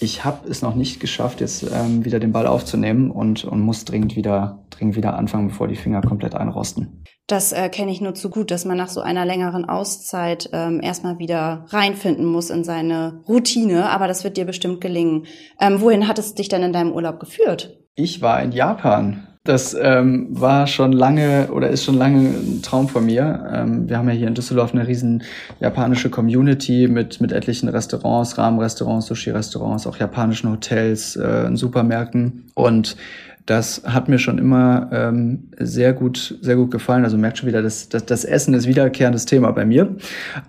Ich 0.00 0.24
habe 0.24 0.48
es 0.48 0.62
noch 0.62 0.74
nicht 0.74 1.00
geschafft, 1.00 1.40
jetzt 1.40 1.62
ähm, 1.62 2.04
wieder 2.04 2.20
den 2.20 2.32
Ball 2.32 2.46
aufzunehmen 2.46 3.10
und, 3.10 3.44
und 3.44 3.60
muss 3.60 3.84
dringend 3.84 4.16
wieder, 4.16 4.64
dringend 4.70 4.96
wieder 4.96 5.16
anfangen, 5.16 5.48
bevor 5.48 5.68
die 5.68 5.76
Finger 5.76 6.00
komplett 6.00 6.34
einrosten. 6.34 7.04
Das 7.26 7.52
äh, 7.52 7.70
kenne 7.70 7.90
ich 7.90 8.02
nur 8.02 8.14
zu 8.14 8.28
gut, 8.28 8.50
dass 8.50 8.66
man 8.66 8.76
nach 8.76 8.88
so 8.88 9.00
einer 9.00 9.24
längeren 9.24 9.64
Auszeit 9.64 10.50
ähm, 10.52 10.80
erstmal 10.82 11.18
wieder 11.18 11.64
reinfinden 11.70 12.26
muss 12.26 12.50
in 12.50 12.64
seine 12.64 13.22
Routine, 13.26 13.88
aber 13.88 14.08
das 14.08 14.24
wird 14.24 14.36
dir 14.36 14.44
bestimmt 14.44 14.82
gelingen. 14.82 15.24
Ähm, 15.58 15.80
wohin 15.80 16.06
hat 16.06 16.18
es 16.18 16.34
dich 16.34 16.50
denn 16.50 16.62
in 16.62 16.74
deinem 16.74 16.92
Urlaub 16.92 17.18
geführt? 17.20 17.78
Ich 17.94 18.20
war 18.20 18.42
in 18.42 18.52
Japan. 18.52 19.26
Das 19.46 19.76
ähm, 19.78 20.28
war 20.30 20.66
schon 20.66 20.92
lange 20.92 21.48
oder 21.52 21.68
ist 21.68 21.84
schon 21.84 21.98
lange 21.98 22.30
ein 22.30 22.62
Traum 22.62 22.88
von 22.88 23.04
mir. 23.04 23.46
Ähm, 23.52 23.86
wir 23.90 23.98
haben 23.98 24.08
ja 24.08 24.14
hier 24.14 24.26
in 24.26 24.34
Düsseldorf 24.34 24.72
eine 24.72 24.86
riesen 24.86 25.22
japanische 25.60 26.08
Community 26.08 26.88
mit, 26.88 27.20
mit 27.20 27.30
etlichen 27.30 27.68
Restaurants, 27.68 28.38
Rahmenrestaurants, 28.38 29.04
Sushi-Restaurants, 29.04 29.86
auch 29.86 29.98
japanischen 29.98 30.50
Hotels, 30.50 31.14
äh, 31.16 31.54
Supermärkten. 31.54 32.44
Und 32.54 32.96
das 33.44 33.82
hat 33.84 34.08
mir 34.08 34.18
schon 34.18 34.38
immer 34.38 34.88
ähm, 34.90 35.50
sehr 35.58 35.92
gut, 35.92 36.38
sehr 36.40 36.56
gut 36.56 36.70
gefallen. 36.70 37.04
Also 37.04 37.18
merkt 37.18 37.36
schon 37.36 37.48
wieder, 37.48 37.60
dass, 37.60 37.90
dass 37.90 38.06
das 38.06 38.24
Essen 38.24 38.54
ist 38.54 38.66
wiederkehrendes 38.66 39.26
Thema 39.26 39.52
bei 39.52 39.66
mir. 39.66 39.94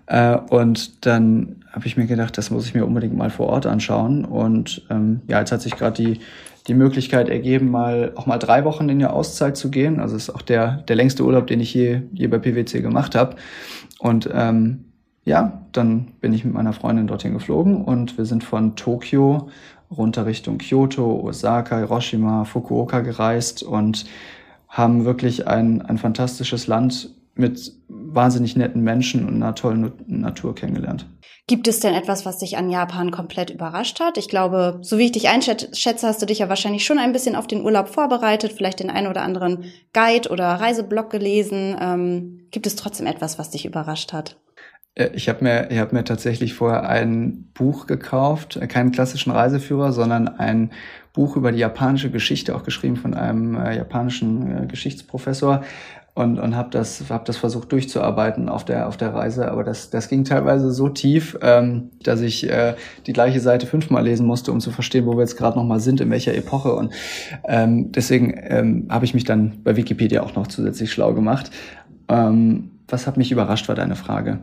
Äh, 0.06 0.38
und 0.38 1.06
dann 1.06 1.58
habe 1.74 1.86
ich 1.86 1.98
mir 1.98 2.06
gedacht, 2.06 2.38
das 2.38 2.50
muss 2.50 2.66
ich 2.66 2.74
mir 2.74 2.86
unbedingt 2.86 3.18
mal 3.18 3.30
vor 3.30 3.48
Ort 3.48 3.66
anschauen. 3.66 4.24
Und 4.24 4.84
ähm, 4.90 5.20
ja, 5.28 5.40
jetzt 5.40 5.52
hat 5.52 5.62
sich 5.62 5.76
gerade 5.76 6.02
die 6.02 6.20
die 6.68 6.74
Möglichkeit 6.74 7.30
ergeben, 7.30 7.70
mal 7.70 8.12
auch 8.16 8.26
mal 8.26 8.40
drei 8.40 8.66
Wochen 8.66 8.90
in 8.90 9.00
die 9.00 9.06
Auszeit 9.06 9.56
zu 9.56 9.70
gehen. 9.70 10.00
Also 10.00 10.16
es 10.16 10.30
ist 10.30 10.36
auch 10.36 10.42
der, 10.42 10.84
der 10.88 10.96
längste 10.96 11.24
Urlaub, 11.24 11.48
den 11.48 11.60
ich 11.60 11.74
je, 11.74 12.02
je 12.12 12.28
bei 12.28 12.40
PwC 12.40 12.82
gemacht 12.82 13.16
habe. 13.16 13.36
Und 14.00 14.30
ähm, 14.34 14.86
ja, 15.26 15.62
dann 15.72 16.12
bin 16.22 16.34
ich 16.34 16.44
mit 16.46 16.54
meiner 16.54 16.74
Freundin 16.74 17.08
dorthin 17.08 17.34
geflogen 17.34 17.84
und 17.84 18.18
wir 18.18 18.26
sind 18.26 18.44
von 18.44 18.76
Tokio 18.76 19.50
runter 19.96 20.26
Richtung 20.26 20.58
Kyoto, 20.58 21.22
Osaka, 21.22 21.78
Hiroshima, 21.78 22.46
Fukuoka 22.46 23.02
gereist 23.02 23.64
und 23.64 24.06
haben 24.68 25.06
wirklich 25.06 25.48
ein, 25.48 25.82
ein 25.82 25.98
fantastisches 25.98 26.68
Land 26.68 27.12
mit 27.36 27.74
wahnsinnig 28.16 28.56
netten 28.56 28.82
Menschen 28.82 29.28
und 29.28 29.36
einer 29.36 29.56
tollen 29.56 29.94
Natur 30.08 30.56
kennengelernt. 30.56 31.06
Gibt 31.48 31.68
es 31.68 31.80
denn 31.80 31.94
etwas, 31.94 32.26
was 32.26 32.40
dich 32.40 32.58
an 32.58 32.72
Japan 32.72 33.12
komplett 33.12 33.52
überrascht 33.52 34.00
hat? 34.00 34.18
Ich 34.18 34.30
glaube, 34.30 34.80
so 34.82 34.98
wie 34.98 35.06
ich 35.06 35.12
dich 35.12 35.30
einschätze, 35.30 36.08
hast 36.08 36.22
du 36.22 36.26
dich 36.26 36.40
ja 36.40 36.50
wahrscheinlich 36.50 36.86
schon 36.86 36.98
ein 36.98 37.12
bisschen 37.12 37.36
auf 37.36 37.46
den 37.46 37.64
Urlaub 37.64 37.90
vorbereitet, 37.90 38.54
vielleicht 38.54 38.80
den 38.80 38.90
einen 38.90 39.08
oder 39.08 39.22
anderen 39.22 39.66
Guide 39.94 40.30
oder 40.30 40.46
Reiseblog 40.46 41.12
gelesen. 41.12 41.76
Ähm, 41.80 42.48
gibt 42.50 42.66
es 42.66 42.76
trotzdem 42.76 43.06
etwas, 43.06 43.38
was 43.38 43.52
dich 43.52 43.66
überrascht 43.66 44.12
hat? 44.12 44.38
Äh, 44.96 45.10
ich 45.14 45.30
habe 45.30 45.44
mir, 45.44 45.70
ich 45.70 45.78
hab 45.78 45.94
mir 45.94 46.04
tatsächlich 46.04 46.56
vorher 46.56 46.90
ein 46.90 47.52
Buch 47.54 47.86
gekauft, 47.86 48.56
äh, 48.56 48.66
keinen 48.66 48.92
klassischen 48.92 49.32
Reiseführer, 49.32 49.92
sondern 49.92 50.28
ein 50.28 50.72
Buch 51.14 51.36
über 51.36 51.52
die 51.52 51.60
japanische 51.60 52.10
Geschichte, 52.10 52.56
auch 52.56 52.64
geschrieben 52.64 52.96
von 52.96 53.14
einem 53.14 53.56
äh, 53.56 53.78
japanischen 53.78 54.64
äh, 54.64 54.66
Geschichtsprofessor, 54.66 55.64
und, 56.16 56.40
und 56.40 56.56
habe 56.56 56.70
das, 56.72 57.04
hab 57.10 57.26
das 57.26 57.36
versucht 57.36 57.74
durchzuarbeiten 57.74 58.48
auf 58.48 58.64
der, 58.64 58.88
auf 58.88 58.96
der 58.96 59.14
Reise. 59.14 59.52
Aber 59.52 59.66
das, 59.66 59.90
das 59.90 60.08
ging 60.08 60.24
teilweise 60.24 60.72
so 60.72 60.88
tief, 60.88 61.38
ähm, 61.42 61.90
dass 62.02 62.22
ich 62.22 62.50
äh, 62.50 62.76
die 63.06 63.12
gleiche 63.12 63.42
Seite 63.42 63.68
fünfmal 63.68 64.06
lesen 64.06 64.26
musste, 64.26 64.54
um 64.54 64.62
zu 64.62 64.72
verstehen, 64.72 65.06
wo 65.06 65.18
wir 65.18 65.22
jetzt 65.22 65.36
gerade 65.36 65.58
nochmal 65.58 65.82
sind, 65.82 66.00
in 66.00 66.10
welcher 66.10 66.34
Epoche. 66.34 66.74
Und 66.74 66.94
ähm, 67.44 67.92
deswegen 67.92 68.34
ähm, 68.38 68.88
habe 68.90 69.04
ich 69.04 69.14
mich 69.14 69.26
dann 69.26 69.58
bei 69.66 69.76
Wikipedia 69.76 70.24
auch 70.24 70.36
noch 70.36 70.48
zusätzlich 70.48 70.90
schlau 70.90 71.14
gemacht. 71.14 71.52
Ähm, 72.08 72.72
was 72.88 73.08
hat 73.08 73.18
mich 73.18 73.34
überrascht, 73.34 73.68
war 73.68 73.76
deine 73.76 73.98
Frage. 73.98 74.40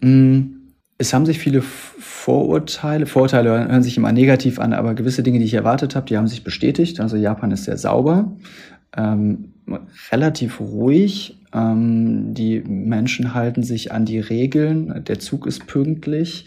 Mhm. 0.00 0.08
Mm, 0.08 0.54
es 0.98 1.14
haben 1.14 1.24
sich 1.24 1.38
viele 1.38 1.62
Vorurteile, 1.62 3.06
Vorurteile 3.06 3.50
hören 3.68 3.82
sich 3.82 3.96
immer 3.96 4.12
negativ 4.12 4.58
an, 4.58 4.74
aber 4.74 4.92
gewisse 4.92 5.22
Dinge, 5.22 5.38
die 5.38 5.46
ich 5.46 5.54
erwartet 5.54 5.96
habe, 5.96 6.04
die 6.04 6.18
haben 6.18 6.26
sich 6.26 6.44
bestätigt. 6.44 7.00
Also 7.00 7.16
Japan 7.16 7.50
ist 7.50 7.64
sehr 7.64 7.78
sauber 7.78 8.32
ähm, 8.96 9.52
relativ 10.10 10.60
ruhig. 10.60 11.38
Ähm, 11.52 12.34
die 12.34 12.60
Menschen 12.60 13.34
halten 13.34 13.62
sich 13.62 13.92
an 13.92 14.04
die 14.04 14.20
Regeln. 14.20 15.04
Der 15.04 15.18
Zug 15.18 15.46
ist 15.46 15.66
pünktlich. 15.66 16.46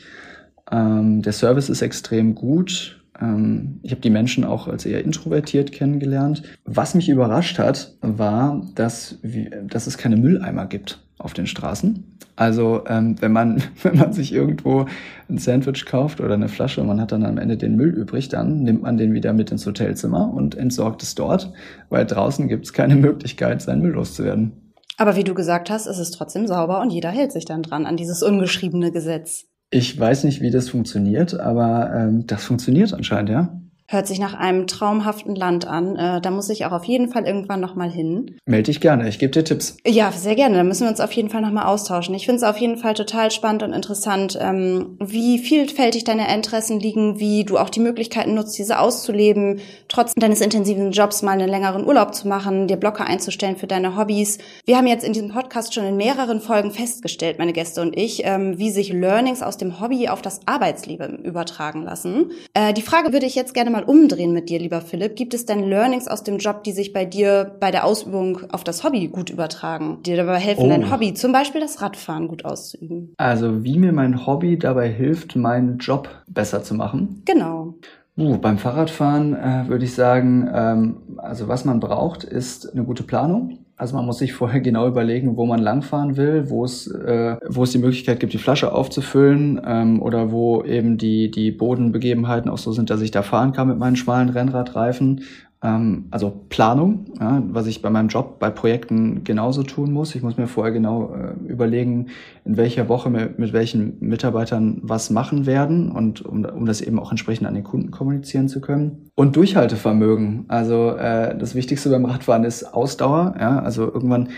Ähm, 0.71 1.21
der 1.21 1.34
Service 1.34 1.69
ist 1.69 1.82
extrem 1.82 2.36
gut. 2.36 3.01
Ähm, 3.19 3.80
ich 3.84 3.91
habe 3.91 4.01
die 4.01 4.10
Menschen 4.10 4.43
auch 4.43 4.67
als 4.67 4.86
eher 4.86 5.04
introvertiert 5.04 5.71
kennengelernt. 5.71 6.43
Was 6.65 6.95
mich 6.95 7.10
überrascht 7.10 7.60
hat, 7.60 7.95
war, 8.01 8.67
dass, 8.75 9.19
dass 9.67 9.88
es 9.88 9.97
keine 9.97 10.17
Mülleimer 10.17 10.65
gibt 10.65 10.99
auf 11.23 11.34
den 11.34 11.47
Straßen. 11.47 12.17
Also 12.36 12.84
ähm, 12.88 13.15
wenn, 13.19 13.31
man, 13.31 13.62
wenn 13.84 13.97
man 13.97 14.13
sich 14.13 14.34
irgendwo 14.34 14.86
ein 15.29 15.38
Sandwich 15.38 15.86
kauft 15.86 16.21
oder 16.21 16.34
eine 16.34 16.49
Flasche 16.49 16.81
und 16.81 16.88
man 16.88 16.99
hat 16.99 17.12
dann 17.12 17.25
am 17.25 17.38
Ende 17.38 17.57
den 17.57 17.75
Müll 17.75 17.93
übrig, 17.93 18.29
dann 18.29 18.63
nimmt 18.63 18.81
man 18.81 18.97
den 18.97 19.13
wieder 19.13 19.34
mit 19.34 19.51
ins 19.51 19.65
Hotelzimmer 19.65 20.34
und 20.34 20.55
entsorgt 20.55 21.03
es 21.03 21.15
dort, 21.15 21.53
weil 21.89 22.05
draußen 22.05 22.47
gibt 22.47 22.65
es 22.65 22.73
keine 22.73 22.95
Möglichkeit, 22.95 23.62
seinen 23.62 23.81
Müll 23.81 23.93
loszuwerden. 23.93 24.73
Aber 24.97 25.15
wie 25.15 25.23
du 25.23 25.34
gesagt 25.34 25.69
hast, 25.69 25.88
ist 25.88 25.97
es 25.97 26.12
trotzdem 26.12 26.47
sauber 26.47 26.81
und 26.81 26.91
jeder 26.91 27.10
hält 27.10 27.31
sich 27.31 27.45
dann 27.45 27.63
dran 27.63 27.86
an 27.86 27.97
dieses 27.97 28.21
ungeschriebene 28.21 28.91
Gesetz. 28.91 29.45
Ich 29.71 29.97
weiß 29.97 30.25
nicht, 30.25 30.41
wie 30.41 30.51
das 30.51 30.69
funktioniert, 30.69 31.39
aber 31.39 31.91
ähm, 31.95 32.27
das 32.27 32.43
funktioniert 32.43 32.93
anscheinend, 32.93 33.29
ja. 33.29 33.61
Hört 33.91 34.08
sich 34.08 34.19
nach 34.19 34.34
einem 34.34 34.67
traumhaften 34.67 35.36
Land 35.36 35.67
an. 35.67 35.97
Äh, 35.97 36.21
da 36.21 36.32
muss 36.32 36.47
ich 36.47 36.63
auch 36.63 36.71
auf 36.71 36.86
jeden 36.86 37.10
Fall 37.10 37.25
irgendwann 37.25 37.60
nochmal 37.60 37.89
hin. 37.89 38.38
Melde 38.45 38.71
dich 38.71 38.80
gerne, 38.80 39.10
ich 39.10 39.19
gebe 39.19 39.34
dir 39.34 39.43
Tipps. 39.43 39.75
Ja, 39.86 40.13
sehr 40.13 40.36
gerne. 40.36 40.56
Da 40.56 40.63
müssen 40.63 40.84
wir 40.86 40.89
uns 40.89 41.01
auf 41.01 41.12
jeden 41.12 41.30
Fall 41.30 41.41
nochmal 41.41 41.65
austauschen. 41.65 42.15
Ich 42.15 42.25
finde 42.25 42.38
es 42.38 42.43
auf 42.43 42.56
jeden 42.56 42.77
Fall 42.77 42.93
total 42.93 43.32
spannend 43.32 43.63
und 43.63 43.73
interessant, 43.73 44.39
ähm, 44.39 44.95
wie 45.01 45.39
vielfältig 45.39 46.06
deine 46.06 46.34
Interessen 46.34 46.80
liegen, 46.80 47.19
wie 47.19 47.43
du 47.43 47.58
auch 47.58 47.69
die 47.69 47.82
Möglichkeiten 47.82 48.34
nutzt, 48.34 48.58
diese 48.58 48.80
auszuleben, 48.80 49.60
trotz 49.89 50.13
deines 50.15 50.39
intensiven 50.39 50.91
Jobs 50.91 51.21
mal 51.21 51.34
einen 51.34 51.49
längeren 51.49 51.86
Urlaub 51.86 52.15
zu 52.15 52.30
machen, 52.30 52.67
dir 52.67 52.77
Blocker 52.77 53.06
einzustellen 53.06 53.58
für 53.58 53.67
deine 53.67 53.97
Hobbys. 53.97 54.38
Wir 54.63 54.77
haben 54.77 54.88
jetzt 54.88 55.04
in 55.04 55.12
diesem 55.12 55.34
Podcast 55.34 55.73
schon 55.73 55.84
in 55.84 55.97
mehreren 55.97 56.39
Folgen 56.39 56.71
festgestellt, 56.71 57.39
meine 57.39 57.51
Gäste 57.51 57.82
und 57.82 57.97
ich, 57.97 58.21
ähm, 58.23 58.58
wie 58.58 58.71
sich 58.71 58.93
Learnings 58.93 59.43
aus 59.43 59.58
dem 59.58 59.82
Hobby 59.82 60.08
auf 60.08 60.21
das 60.21 60.39
Arbeitsleben 60.45 61.25
übertragen 61.25 61.84
lassen. 61.84 62.32
Äh, 62.54 62.73
die 62.73 62.84
Frage 62.84 63.12
würde 63.12 63.25
ich 63.25 63.36
jetzt 63.36 63.54
gerne 63.54 63.69
mal 63.69 63.80
mal 63.81 63.89
umdrehen 63.89 64.33
mit 64.33 64.49
dir, 64.49 64.59
lieber 64.59 64.81
Philipp. 64.81 65.15
Gibt 65.15 65.33
es 65.33 65.45
denn 65.45 65.63
Learnings 65.63 66.07
aus 66.07 66.23
dem 66.23 66.37
Job, 66.37 66.63
die 66.63 66.71
sich 66.71 66.93
bei 66.93 67.05
dir 67.05 67.55
bei 67.59 67.71
der 67.71 67.85
Ausübung 67.85 68.39
auf 68.51 68.63
das 68.63 68.83
Hobby 68.83 69.07
gut 69.07 69.29
übertragen, 69.29 69.99
dir 70.03 70.17
dabei 70.17 70.37
helfen, 70.37 70.65
oh. 70.65 70.69
dein 70.69 70.91
Hobby, 70.91 71.13
zum 71.13 71.31
Beispiel 71.31 71.61
das 71.61 71.81
Radfahren, 71.81 72.27
gut 72.27 72.45
auszuüben? 72.45 73.13
Also 73.17 73.63
wie 73.63 73.77
mir 73.77 73.91
mein 73.91 74.25
Hobby 74.25 74.57
dabei 74.57 74.89
hilft, 74.89 75.35
meinen 75.35 75.77
Job 75.77 76.09
besser 76.27 76.63
zu 76.63 76.75
machen? 76.75 77.21
Genau. 77.25 77.75
Uh, 78.17 78.37
beim 78.37 78.57
Fahrradfahren 78.57 79.33
äh, 79.33 79.67
würde 79.67 79.85
ich 79.85 79.95
sagen, 79.95 80.49
ähm, 80.53 80.97
also 81.17 81.47
was 81.47 81.65
man 81.65 81.79
braucht, 81.79 82.23
ist 82.23 82.71
eine 82.71 82.83
gute 82.83 83.03
Planung. 83.03 83.61
Also 83.81 83.95
man 83.95 84.05
muss 84.05 84.19
sich 84.19 84.33
vorher 84.33 84.61
genau 84.61 84.87
überlegen, 84.87 85.37
wo 85.37 85.47
man 85.47 85.59
langfahren 85.59 86.15
will, 86.15 86.51
wo 86.51 86.63
es, 86.63 86.85
äh, 86.85 87.37
wo 87.47 87.63
es 87.63 87.71
die 87.71 87.79
Möglichkeit 87.79 88.19
gibt, 88.19 88.31
die 88.31 88.37
Flasche 88.37 88.73
aufzufüllen 88.73 89.59
ähm, 89.65 89.99
oder 90.03 90.31
wo 90.31 90.63
eben 90.63 90.99
die, 90.99 91.31
die 91.31 91.49
Bodenbegebenheiten 91.49 92.51
auch 92.51 92.59
so 92.59 92.73
sind, 92.73 92.91
dass 92.91 93.01
ich 93.01 93.09
da 93.09 93.23
fahren 93.23 93.53
kann 93.53 93.69
mit 93.69 93.79
meinen 93.79 93.95
schmalen 93.95 94.29
Rennradreifen. 94.29 95.21
Ähm, 95.63 96.06
also 96.10 96.45
Planung, 96.50 97.06
ja, 97.19 97.41
was 97.50 97.67
ich 97.67 97.82
bei 97.82 97.89
meinem 97.89 98.08
Job, 98.08 98.39
bei 98.39 98.50
Projekten 98.50 99.24
genauso 99.24 99.63
tun 99.63 99.91
muss. 99.91 100.15
Ich 100.15 100.24
muss 100.24 100.38
mir 100.38 100.47
vorher 100.47 100.74
genau 100.74 101.13
äh, 101.13 101.34
überlegen, 101.47 102.08
in 102.45 102.58
welcher 102.58 102.89
Woche 102.89 103.10
mit, 103.10 103.38
mit, 103.38 103.54
welchen 103.54 103.97
Mitarbeitern 104.00 104.80
was 104.82 105.12
machen 105.12 105.45
werden 105.45 105.91
und 105.91 106.26
um, 106.26 106.43
um 106.45 106.65
das 106.65 106.82
eben 106.82 107.00
auch 107.00 107.12
entsprechend 107.12 107.47
an 107.47 107.54
den 107.54 107.63
Kunden 107.63 107.91
kommunizieren 107.91 108.47
zu 108.47 108.60
können. 108.60 109.10
Und 109.15 109.36
Durchhaltevermögen. 109.36 110.45
Also 110.47 110.91
äh, 110.91 111.38
das 111.38 111.54
Wichtigste 111.54 111.89
beim 111.89 112.06
Radfahren 112.06 112.43
ist 112.43 112.74
Ausdauer. 112.74 113.36
Ja, 113.39 113.60
also 113.60 113.84
irgendwann 113.84 114.30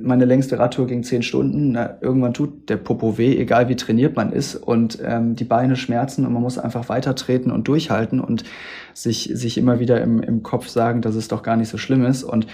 meine 0.00 0.26
längste 0.26 0.60
Radtour 0.60 0.86
ging 0.86 1.02
zehn 1.02 1.22
Stunden. 1.22 1.72
Na, 1.72 1.98
irgendwann 2.00 2.34
tut 2.34 2.68
der 2.68 2.76
Popo 2.76 3.18
weh, 3.18 3.36
egal 3.36 3.68
wie 3.68 3.74
trainiert 3.74 4.14
man 4.14 4.32
ist. 4.32 4.54
Und 4.54 4.98
ähm, 5.04 5.34
die 5.34 5.44
Beine 5.44 5.74
schmerzen 5.74 6.24
und 6.24 6.32
man 6.32 6.42
muss 6.42 6.58
einfach 6.58 6.88
weiter 6.88 7.16
treten 7.16 7.50
und 7.50 7.66
durchhalten 7.66 8.20
und 8.20 8.44
sich, 8.94 9.30
sich 9.32 9.58
immer 9.58 9.80
wieder 9.80 10.00
im, 10.02 10.22
im 10.22 10.44
Kopf 10.44 10.68
sagen, 10.68 11.02
dass 11.02 11.16
es 11.16 11.26
doch 11.26 11.42
gar 11.42 11.56
nicht 11.56 11.68
so 11.68 11.78
schlimm 11.78 12.04
ist. 12.04 12.22
Und 12.22 12.46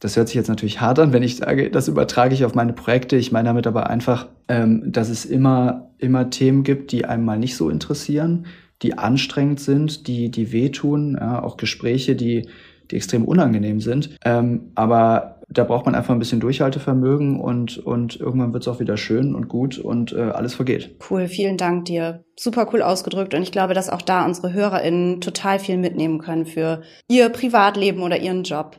das 0.00 0.16
hört 0.16 0.28
sich 0.28 0.34
jetzt 0.34 0.48
natürlich 0.48 0.80
hart 0.80 0.98
an, 0.98 1.12
wenn 1.12 1.22
ich 1.22 1.36
sage, 1.36 1.70
das 1.70 1.86
übertrage 1.86 2.34
ich 2.34 2.44
auf 2.44 2.54
meine 2.54 2.72
Projekte. 2.72 3.14
Ich 3.16 3.30
meine 3.30 3.48
damit 3.48 3.68
aber 3.68 3.88
einfach, 3.88 4.26
ähm, 4.48 4.90
dass 4.90 5.10
es 5.10 5.24
immer, 5.24 5.90
immer 5.98 6.30
Themen 6.30 6.64
gibt, 6.64 6.90
die 6.90 7.04
einem 7.04 7.24
mal 7.24 7.38
nicht 7.38 7.56
so 7.56 7.70
interessieren, 7.70 8.46
die 8.82 8.98
anstrengend 8.98 9.60
sind, 9.60 10.08
die, 10.08 10.30
die 10.30 10.50
wehtun, 10.50 11.16
ja, 11.20 11.42
auch 11.42 11.56
Gespräche, 11.56 12.16
die, 12.16 12.48
die 12.90 12.96
extrem 12.96 13.24
unangenehm 13.24 13.80
sind. 13.80 14.16
Ähm, 14.24 14.72
aber 14.74 15.37
da 15.50 15.64
braucht 15.64 15.86
man 15.86 15.94
einfach 15.94 16.12
ein 16.12 16.18
bisschen 16.18 16.40
Durchhaltevermögen 16.40 17.40
und, 17.40 17.78
und 17.78 18.20
irgendwann 18.20 18.52
wird 18.52 18.64
es 18.64 18.68
auch 18.68 18.80
wieder 18.80 18.96
schön 18.96 19.34
und 19.34 19.48
gut 19.48 19.78
und 19.78 20.12
äh, 20.12 20.20
alles 20.20 20.54
vergeht. 20.54 20.96
Cool, 21.08 21.26
vielen 21.26 21.56
Dank 21.56 21.86
dir. 21.86 22.24
Super 22.38 22.68
cool 22.72 22.82
ausgedrückt 22.82 23.34
und 23.34 23.42
ich 23.42 23.52
glaube, 23.52 23.74
dass 23.74 23.88
auch 23.88 24.02
da 24.02 24.24
unsere 24.24 24.52
HörerInnen 24.52 25.20
total 25.20 25.58
viel 25.58 25.78
mitnehmen 25.78 26.18
können 26.18 26.44
für 26.44 26.82
ihr 27.08 27.30
Privatleben 27.30 28.02
oder 28.02 28.18
ihren 28.18 28.42
Job. 28.42 28.76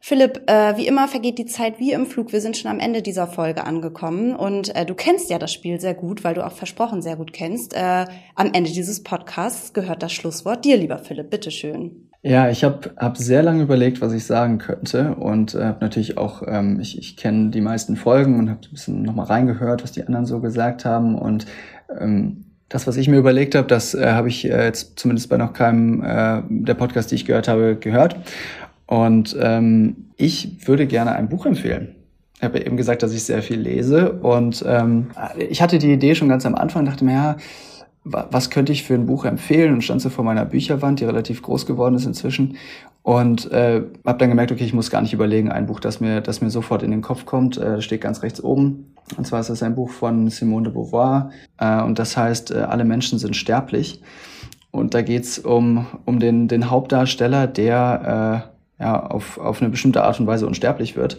Philipp, 0.00 0.48
äh, 0.48 0.76
wie 0.76 0.86
immer 0.86 1.08
vergeht 1.08 1.38
die 1.38 1.46
Zeit 1.46 1.80
wie 1.80 1.92
im 1.92 2.06
Flug. 2.06 2.32
Wir 2.32 2.40
sind 2.40 2.56
schon 2.56 2.70
am 2.70 2.78
Ende 2.78 3.02
dieser 3.02 3.26
Folge 3.26 3.64
angekommen 3.64 4.34
und 4.34 4.74
äh, 4.74 4.86
du 4.86 4.94
kennst 4.94 5.28
ja 5.30 5.38
das 5.38 5.52
Spiel 5.52 5.80
sehr 5.80 5.94
gut, 5.94 6.24
weil 6.24 6.34
du 6.34 6.46
auch 6.46 6.52
Versprochen 6.52 7.02
sehr 7.02 7.16
gut 7.16 7.32
kennst. 7.32 7.74
Äh, 7.74 8.06
am 8.34 8.52
Ende 8.52 8.70
dieses 8.70 9.02
Podcasts 9.02 9.72
gehört 9.72 10.02
das 10.02 10.12
Schlusswort 10.12 10.64
dir, 10.64 10.76
lieber 10.76 10.98
Philipp. 10.98 11.30
Bitteschön. 11.30 12.07
Ja, 12.22 12.50
ich 12.50 12.64
habe 12.64 12.90
hab 12.96 13.16
sehr 13.16 13.44
lange 13.44 13.62
überlegt, 13.62 14.00
was 14.00 14.12
ich 14.12 14.24
sagen 14.24 14.58
könnte 14.58 15.14
und 15.14 15.54
äh, 15.54 15.64
habe 15.64 15.78
natürlich 15.80 16.18
auch, 16.18 16.42
ähm, 16.46 16.80
ich, 16.80 16.98
ich 16.98 17.16
kenne 17.16 17.50
die 17.50 17.60
meisten 17.60 17.96
Folgen 17.96 18.38
und 18.38 18.50
habe 18.50 18.60
ein 18.60 18.70
bisschen 18.72 19.02
nochmal 19.02 19.26
reingehört, 19.26 19.84
was 19.84 19.92
die 19.92 20.04
anderen 20.04 20.26
so 20.26 20.40
gesagt 20.40 20.84
haben 20.84 21.16
und 21.16 21.46
ähm, 22.00 22.44
das, 22.68 22.86
was 22.86 22.96
ich 22.96 23.08
mir 23.08 23.18
überlegt 23.18 23.54
habe, 23.54 23.68
das 23.68 23.94
äh, 23.94 24.12
habe 24.12 24.28
ich 24.28 24.44
äh, 24.44 24.64
jetzt 24.64 24.98
zumindest 24.98 25.30
bei 25.30 25.36
noch 25.36 25.52
keinem 25.52 26.02
äh, 26.02 26.42
der 26.48 26.74
Podcasts, 26.74 27.08
die 27.08 27.14
ich 27.14 27.24
gehört 27.24 27.48
habe, 27.48 27.76
gehört. 27.76 28.16
Und 28.86 29.36
ähm, 29.40 30.08
ich 30.16 30.66
würde 30.66 30.86
gerne 30.86 31.12
ein 31.12 31.28
Buch 31.28 31.46
empfehlen. 31.46 31.94
Ich 32.36 32.42
habe 32.42 32.58
ja 32.58 32.66
eben 32.66 32.76
gesagt, 32.76 33.02
dass 33.02 33.12
ich 33.12 33.24
sehr 33.24 33.42
viel 33.42 33.60
lese 33.60 34.12
und 34.12 34.64
ähm, 34.66 35.08
ich 35.38 35.62
hatte 35.62 35.78
die 35.78 35.92
Idee 35.92 36.14
schon 36.14 36.28
ganz 36.28 36.46
am 36.46 36.54
Anfang, 36.54 36.84
dachte 36.84 37.04
mir, 37.04 37.12
ja, 37.12 37.36
was 38.10 38.50
könnte 38.50 38.72
ich 38.72 38.84
für 38.84 38.94
ein 38.94 39.06
Buch 39.06 39.24
empfehlen 39.24 39.74
und 39.74 39.82
stand 39.82 40.00
so 40.00 40.10
vor 40.10 40.24
meiner 40.24 40.44
Bücherwand, 40.44 41.00
die 41.00 41.04
relativ 41.04 41.42
groß 41.42 41.66
geworden 41.66 41.94
ist 41.94 42.06
inzwischen 42.06 42.56
und 43.02 43.50
äh, 43.52 43.82
habe 44.06 44.18
dann 44.18 44.28
gemerkt, 44.28 44.52
okay, 44.52 44.64
ich 44.64 44.74
muss 44.74 44.90
gar 44.90 45.02
nicht 45.02 45.12
überlegen, 45.12 45.50
ein 45.50 45.66
Buch, 45.66 45.80
das 45.80 46.00
mir, 46.00 46.20
das 46.20 46.40
mir 46.40 46.50
sofort 46.50 46.82
in 46.82 46.90
den 46.90 47.02
Kopf 47.02 47.26
kommt, 47.26 47.56
äh, 47.56 47.80
steht 47.80 48.00
ganz 48.00 48.22
rechts 48.22 48.42
oben. 48.42 48.94
Und 49.16 49.26
zwar 49.26 49.40
ist 49.40 49.50
das 49.50 49.62
ein 49.62 49.74
Buch 49.74 49.90
von 49.90 50.28
Simone 50.28 50.64
de 50.64 50.74
Beauvoir 50.74 51.30
äh, 51.58 51.82
und 51.82 51.98
das 51.98 52.16
heißt, 52.16 52.50
äh, 52.50 52.58
alle 52.58 52.84
Menschen 52.84 53.18
sind 53.18 53.36
sterblich. 53.36 54.02
Und 54.70 54.94
da 54.94 55.02
geht's 55.02 55.38
um, 55.38 55.86
um 56.04 56.20
den, 56.20 56.46
den 56.48 56.70
Hauptdarsteller, 56.70 57.46
der 57.46 58.44
äh, 58.78 58.82
ja, 58.82 59.06
auf, 59.06 59.38
auf 59.38 59.60
eine 59.60 59.70
bestimmte 59.70 60.04
Art 60.04 60.20
und 60.20 60.26
Weise 60.26 60.46
unsterblich 60.46 60.96
wird 60.96 61.18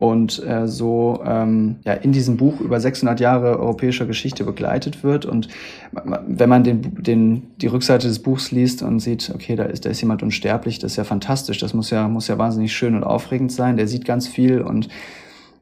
und 0.00 0.42
äh, 0.46 0.66
so 0.66 1.22
ähm, 1.26 1.76
ja, 1.84 1.92
in 1.92 2.10
diesem 2.10 2.38
Buch 2.38 2.60
über 2.60 2.80
600 2.80 3.20
Jahre 3.20 3.60
europäischer 3.60 4.06
Geschichte 4.06 4.44
begleitet 4.44 5.04
wird. 5.04 5.26
Und 5.26 5.48
wenn 5.92 6.48
man 6.48 6.64
den, 6.64 7.02
den, 7.02 7.42
die 7.58 7.66
Rückseite 7.66 8.08
des 8.08 8.18
Buchs 8.20 8.50
liest 8.50 8.82
und 8.82 9.00
sieht, 9.00 9.30
okay, 9.34 9.56
da 9.56 9.64
ist, 9.64 9.84
da 9.84 9.90
ist 9.90 10.00
jemand 10.00 10.22
unsterblich, 10.22 10.78
das 10.78 10.92
ist 10.92 10.96
ja 10.96 11.04
fantastisch, 11.04 11.58
das 11.58 11.74
muss 11.74 11.90
ja, 11.90 12.08
muss 12.08 12.28
ja 12.28 12.38
wahnsinnig 12.38 12.72
schön 12.72 12.94
und 12.96 13.04
aufregend 13.04 13.52
sein, 13.52 13.76
der 13.76 13.86
sieht 13.86 14.06
ganz 14.06 14.26
viel 14.26 14.62
und 14.62 14.88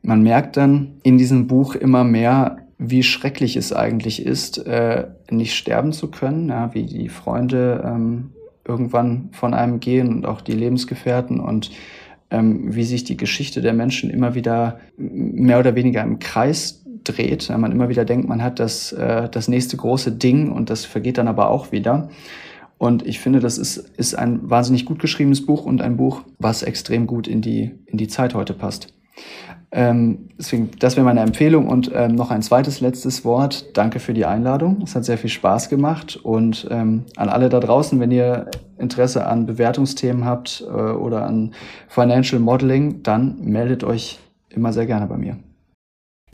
man 0.02 0.22
merkt 0.22 0.56
dann 0.56 0.92
in 1.02 1.18
diesem 1.18 1.48
Buch 1.48 1.74
immer 1.74 2.04
mehr, 2.04 2.58
wie 2.78 3.02
schrecklich 3.02 3.56
es 3.56 3.72
eigentlich 3.72 4.24
ist, 4.24 4.64
äh, 4.68 5.08
nicht 5.30 5.56
sterben 5.56 5.92
zu 5.92 6.12
können, 6.12 6.48
ja, 6.48 6.72
wie 6.74 6.84
die 6.84 7.08
Freunde 7.08 7.82
ähm, 7.84 8.30
irgendwann 8.64 9.30
von 9.32 9.52
einem 9.52 9.80
gehen 9.80 10.14
und 10.14 10.26
auch 10.26 10.42
die 10.42 10.52
Lebensgefährten 10.52 11.40
und 11.40 11.72
ähm, 12.30 12.74
wie 12.74 12.84
sich 12.84 13.04
die 13.04 13.16
Geschichte 13.16 13.60
der 13.60 13.72
Menschen 13.72 14.10
immer 14.10 14.34
wieder 14.34 14.80
mehr 14.96 15.58
oder 15.58 15.74
weniger 15.74 16.02
im 16.02 16.18
Kreis 16.18 16.84
dreht. 17.04 17.48
Man 17.50 17.72
immer 17.72 17.88
wieder 17.88 18.04
denkt, 18.04 18.28
man 18.28 18.42
hat 18.42 18.58
das, 18.58 18.92
äh, 18.92 19.28
das 19.28 19.48
nächste 19.48 19.76
große 19.76 20.12
Ding 20.12 20.52
und 20.52 20.70
das 20.70 20.84
vergeht 20.84 21.18
dann 21.18 21.28
aber 21.28 21.50
auch 21.50 21.72
wieder. 21.72 22.10
Und 22.76 23.04
ich 23.06 23.18
finde, 23.18 23.40
das 23.40 23.58
ist, 23.58 23.76
ist 23.76 24.14
ein 24.14 24.48
wahnsinnig 24.48 24.84
gut 24.84 25.00
geschriebenes 25.00 25.44
Buch 25.44 25.64
und 25.64 25.82
ein 25.82 25.96
Buch, 25.96 26.22
was 26.38 26.62
extrem 26.62 27.06
gut 27.06 27.26
in 27.26 27.40
die, 27.42 27.72
in 27.86 27.98
die 27.98 28.08
Zeit 28.08 28.34
heute 28.34 28.54
passt. 28.54 28.94
Ähm, 29.70 30.30
deswegen, 30.38 30.70
das 30.78 30.96
wäre 30.96 31.04
meine 31.04 31.20
Empfehlung. 31.20 31.68
Und 31.68 31.90
ähm, 31.94 32.14
noch 32.14 32.30
ein 32.30 32.42
zweites, 32.42 32.80
letztes 32.80 33.24
Wort. 33.24 33.76
Danke 33.76 34.00
für 34.00 34.14
die 34.14 34.24
Einladung. 34.24 34.80
Es 34.82 34.94
hat 34.94 35.04
sehr 35.04 35.18
viel 35.18 35.30
Spaß 35.30 35.68
gemacht. 35.68 36.16
Und 36.22 36.66
ähm, 36.70 37.04
an 37.16 37.28
alle 37.28 37.48
da 37.48 37.60
draußen, 37.60 38.00
wenn 38.00 38.10
ihr 38.10 38.50
Interesse 38.78 39.26
an 39.26 39.46
Bewertungsthemen 39.46 40.24
habt 40.24 40.64
äh, 40.66 40.72
oder 40.72 41.26
an 41.26 41.52
Financial 41.88 42.40
Modeling, 42.40 43.02
dann 43.02 43.36
meldet 43.40 43.84
euch 43.84 44.18
immer 44.48 44.72
sehr 44.72 44.86
gerne 44.86 45.06
bei 45.06 45.16
mir. 45.16 45.36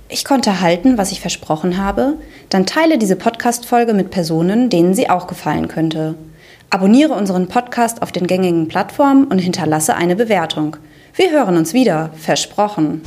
Ich 0.08 0.24
konnte 0.24 0.60
halten, 0.60 0.98
was 0.98 1.12
ich 1.12 1.20
versprochen 1.20 1.78
habe. 1.78 2.18
Dann 2.50 2.66
teile 2.66 2.98
diese 2.98 3.16
Podcast-Folge 3.16 3.94
mit 3.94 4.10
Personen, 4.10 4.68
denen 4.68 4.94
sie 4.94 5.08
auch 5.08 5.26
gefallen 5.26 5.66
könnte. 5.66 6.14
Abonniere 6.70 7.14
unseren 7.14 7.48
Podcast 7.48 8.02
auf 8.02 8.12
den 8.12 8.26
gängigen 8.26 8.68
Plattformen 8.68 9.24
und 9.24 9.38
hinterlasse 9.38 9.96
eine 9.96 10.14
Bewertung. 10.14 10.76
Wir 11.16 11.30
hören 11.30 11.56
uns 11.56 11.72
wieder, 11.72 12.10
versprochen. 12.16 13.02